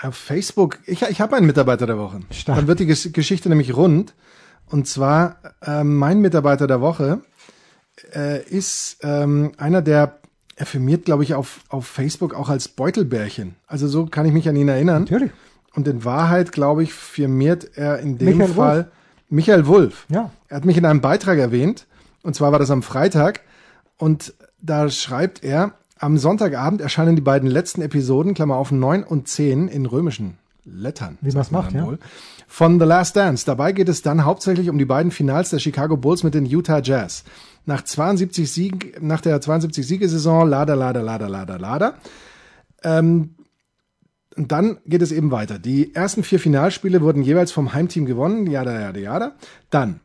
auf 0.03 0.17
Facebook, 0.17 0.79
ich, 0.87 1.03
ich 1.03 1.21
habe 1.21 1.37
einen 1.37 1.47
Mitarbeiter 1.47 1.87
der 1.87 1.99
Woche. 1.99 2.21
Stark. 2.31 2.59
Dann 2.59 2.67
wird 2.67 2.81
die 2.81 2.87
Ges 2.87 3.13
Geschichte 3.13 3.49
nämlich 3.49 3.77
rund. 3.77 4.15
Und 4.67 4.87
zwar 4.87 5.37
ähm, 5.63 5.97
mein 5.97 6.21
Mitarbeiter 6.21 6.67
der 6.67 6.81
Woche 6.81 7.21
äh, 8.15 8.43
ist 8.45 8.99
ähm, 9.03 9.53
einer, 9.59 9.83
der 9.83 10.21
er 10.57 10.67
firmiert, 10.67 11.07
glaube 11.07 11.25
ich, 11.25 11.35
auf, 11.35 11.61
auf 11.71 11.87
Facebook 11.87 12.35
auch 12.35 12.51
als 12.51 12.69
Beutelbärchen. 12.69 13.57
Also 13.67 13.89
so 13.89 14.07
kann 14.07 14.27
ich 14.27 14.33
mich 14.33 14.49
an 14.49 14.57
ihn 14.57 14.69
erinnern. 14.69 15.05
natürlich. 15.05 15.31
Und 15.75 15.89
in 15.89 16.05
Wahrheit, 16.05 16.53
glaube 16.53 16.83
ich, 16.83 16.93
firmiert 16.93 17.77
er 17.77 17.99
in 18.01 18.19
dem 18.19 18.39
Michael 18.39 18.55
Fall 18.55 18.77
Wulff. 18.77 18.89
Michael 19.31 19.67
Wulff. 19.67 20.07
Ja. 20.09 20.31
Er 20.49 20.57
hat 20.57 20.65
mich 20.65 20.77
in 20.77 20.85
einem 20.85 21.01
Beitrag 21.01 21.39
erwähnt, 21.39 21.87
und 22.23 22.35
zwar 22.35 22.53
war 22.53 22.59
das 22.59 22.71
am 22.71 22.83
Freitag, 22.83 23.41
und 23.97 24.35
da 24.61 24.91
schreibt 24.91 25.43
er, 25.43 25.73
am 26.01 26.17
Sonntagabend 26.17 26.81
erscheinen 26.81 27.15
die 27.15 27.23
beiden 27.23 27.49
letzten 27.49 27.83
Episoden, 27.83 28.35
Klammer 28.35 28.57
auf 28.57 28.73
9 28.73 29.05
und 29.05 29.29
10 29.29 29.69
in 29.69 29.87
römischen 29.87 30.39
Lettern. 30.65 31.19
Wie 31.21 31.31
sagt 31.31 31.53
man's 31.53 31.73
macht, 31.73 31.75
ja. 31.75 31.99
Von 32.49 32.81
The 32.81 32.87
Last 32.87 33.17
Dance. 33.17 33.45
Dabei 33.47 33.73
geht 33.73 33.89
es 33.89 34.03
dann 34.03 34.25
hauptsächlich 34.25 34.71
um 34.71 34.79
die 34.79 34.85
beiden 34.85 35.13
Finals 35.13 35.51
der 35.51 35.59
Chicago 35.59 35.97
Bulls 35.97 36.23
mit 36.23 36.35
den 36.35 36.47
Utah 36.47 36.81
Jazz. 36.83 37.25
Nach 37.67 37.83
72 37.83 38.51
Sieg, 38.51 39.01
nach 39.01 39.21
der 39.21 39.41
72 39.41 39.87
Siegesaison, 39.87 40.49
lada, 40.49 40.75
lada, 40.75 41.01
lada, 41.01 41.29
lada, 41.29 41.57
lada. 41.57 41.95
Ähm, 42.83 43.35
und 44.37 44.53
dann 44.53 44.79
geht 44.87 45.03
es 45.03 45.13
eben 45.13 45.31
weiter. 45.31 45.59
Die 45.59 45.95
ersten 45.95 46.23
vier 46.23 46.41
Finalspiele 46.41 47.03
wurden 47.03 47.23
jeweils 47.23 47.53
vom 47.53 47.75
Heimteam 47.75 48.07
gewonnen, 48.07 48.47
jada, 48.47 48.81
jada, 48.81 48.99
jada. 48.99 49.33
Dann 49.69 50.01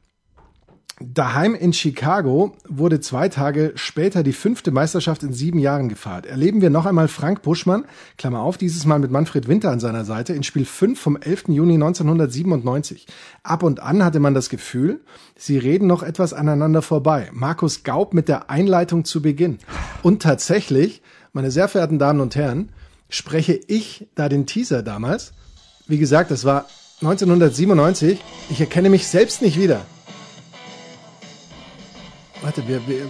Daheim 1.01 1.55
in 1.55 1.73
Chicago 1.73 2.55
wurde 2.69 3.01
zwei 3.01 3.27
Tage 3.27 3.73
später 3.75 4.23
die 4.23 4.31
fünfte 4.31 4.71
Meisterschaft 4.71 5.23
in 5.23 5.33
sieben 5.33 5.59
Jahren 5.59 5.89
gefeiert. 5.89 6.25
Erleben 6.25 6.61
wir 6.61 6.69
noch 6.69 6.85
einmal 6.85 7.09
Frank 7.09 7.41
Buschmann, 7.41 7.83
Klammer 8.17 8.39
auf, 8.39 8.57
dieses 8.57 8.85
Mal 8.85 8.99
mit 8.99 9.11
Manfred 9.11 9.49
Winter 9.49 9.71
an 9.71 9.81
seiner 9.81 10.05
Seite, 10.05 10.31
in 10.31 10.43
Spiel 10.43 10.63
5 10.63 10.97
vom 10.97 11.17
11. 11.17 11.49
Juni 11.49 11.73
1997. 11.73 13.07
Ab 13.43 13.63
und 13.63 13.81
an 13.81 14.05
hatte 14.05 14.21
man 14.21 14.33
das 14.33 14.47
Gefühl, 14.47 15.01
sie 15.35 15.57
reden 15.57 15.85
noch 15.85 16.01
etwas 16.01 16.31
aneinander 16.31 16.81
vorbei. 16.81 17.29
Markus 17.33 17.83
Gaub 17.83 18.13
mit 18.13 18.29
der 18.29 18.49
Einleitung 18.49 19.03
zu 19.03 19.21
Beginn. 19.21 19.59
Und 20.01 20.21
tatsächlich, 20.21 21.01
meine 21.33 21.51
sehr 21.51 21.67
verehrten 21.67 21.99
Damen 21.99 22.21
und 22.21 22.37
Herren, 22.37 22.69
spreche 23.09 23.59
ich 23.67 24.07
da 24.15 24.29
den 24.29 24.45
Teaser 24.45 24.81
damals. 24.81 25.33
Wie 25.87 25.97
gesagt, 25.97 26.31
das 26.31 26.45
war 26.45 26.67
1997. 27.01 28.23
Ich 28.49 28.61
erkenne 28.61 28.89
mich 28.89 29.09
selbst 29.09 29.41
nicht 29.41 29.59
wieder. 29.59 29.85
Warte, 32.55 32.69
wir, 32.69 32.87
wir 32.87 33.07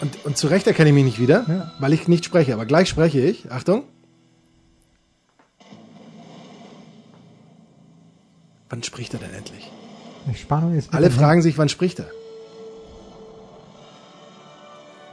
und, 0.00 0.24
und 0.24 0.36
zu 0.36 0.48
Recht 0.48 0.66
erkenne 0.66 0.88
ich 0.90 0.94
mich 0.94 1.04
nicht 1.04 1.20
wieder, 1.20 1.44
Ja. 1.48 1.72
weil 1.78 1.92
ich 1.92 2.08
nicht 2.08 2.24
spreche. 2.24 2.52
Aber 2.52 2.66
gleich 2.66 2.88
spreche 2.88 3.20
ich. 3.20 3.50
Achtung. 3.50 3.84
Wann 8.68 8.82
spricht 8.82 9.14
er 9.14 9.20
denn 9.20 9.32
endlich? 9.32 9.70
Die 10.28 10.34
Spannung 10.36 10.74
ist. 10.76 10.92
Alle 10.92 11.10
fragen 11.12 11.42
sich, 11.42 11.56
wann 11.56 11.68
spricht 11.68 12.00
er? 12.00 12.10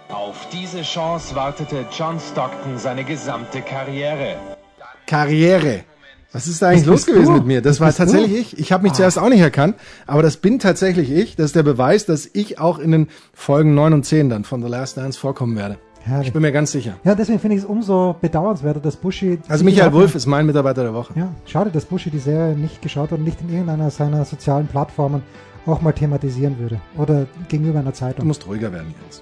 Auf 0.09 0.49
diese 0.51 0.81
Chance 0.81 1.35
wartete 1.35 1.85
John 1.95 2.19
Stockton 2.19 2.79
seine 2.79 3.03
gesamte 3.03 3.61
Karriere. 3.61 4.37
Karriere. 5.05 5.83
Was 6.33 6.47
ist 6.47 6.61
da 6.61 6.69
eigentlich 6.69 6.85
los 6.85 7.05
gewesen 7.05 7.27
du. 7.27 7.31
mit 7.33 7.45
mir? 7.45 7.61
Das 7.61 7.77
Das 7.77 7.79
war 7.79 7.87
bist 7.87 7.99
du. 7.99 8.03
tatsächlich 8.03 8.53
ich. 8.53 8.59
Ich 8.59 8.71
habe 8.71 8.83
mich 8.83 8.93
zuerst 8.93 9.17
auch 9.19 9.29
nicht 9.29 9.39
erkannt, 9.41 9.75
aber 10.07 10.21
das 10.23 10.37
bin 10.37 10.59
tatsächlich 10.59 11.11
ich. 11.11 11.35
Das 11.35 11.47
ist 11.47 11.55
der 11.55 11.63
Beweis, 11.63 12.05
dass 12.05 12.27
ich 12.33 12.59
auch 12.59 12.79
in 12.79 12.91
den 12.91 13.07
Folgen 13.33 13.73
9 13.75 13.93
und 13.93 14.03
10 14.05 14.29
dann 14.29 14.43
von 14.43 14.61
The 14.61 14.67
Last 14.69 14.97
Dance 14.97 15.17
vorkommen 15.19 15.55
werde. 15.55 15.77
Herrlich. 16.01 16.27
Ich 16.27 16.33
bin 16.33 16.41
mir 16.41 16.51
ganz 16.51 16.71
sicher. 16.73 16.95
Ja, 17.05 17.15
deswegen 17.15 17.39
finde 17.39 17.55
ich 17.55 17.61
es 17.63 17.65
umso 17.69 18.15
bedauernswerter, 18.19 18.81
dass 18.81 18.97
Buschi. 18.97 19.39
Also 19.47 19.63
Michael 19.63 19.93
Wulff 19.93 20.15
ist 20.15 20.25
mein 20.25 20.45
Mitarbeiter 20.45 20.83
der 20.83 20.93
Woche. 20.93 21.13
Ja, 21.17 21.29
schade, 21.45 21.69
dass 21.71 21.85
Buschi 21.85 22.09
die 22.09 22.19
Serie 22.19 22.55
nicht 22.57 22.81
geschaut 22.81 23.11
hat 23.11 23.19
und 23.19 23.23
nicht 23.23 23.39
in 23.39 23.49
irgendeiner 23.49 23.89
seiner 23.89 24.25
sozialen 24.25 24.67
Plattformen 24.67 25.21
auch 25.65 25.79
mal 25.81 25.93
thematisieren 25.93 26.59
würde. 26.59 26.81
Oder 26.97 27.25
gegenüber 27.47 27.79
einer 27.79 27.91
Du 27.91 27.95
Zeitung. 27.97 28.27
musst 28.27 28.45
ruhiger 28.47 28.73
werden, 28.73 28.93
Jens. 29.01 29.21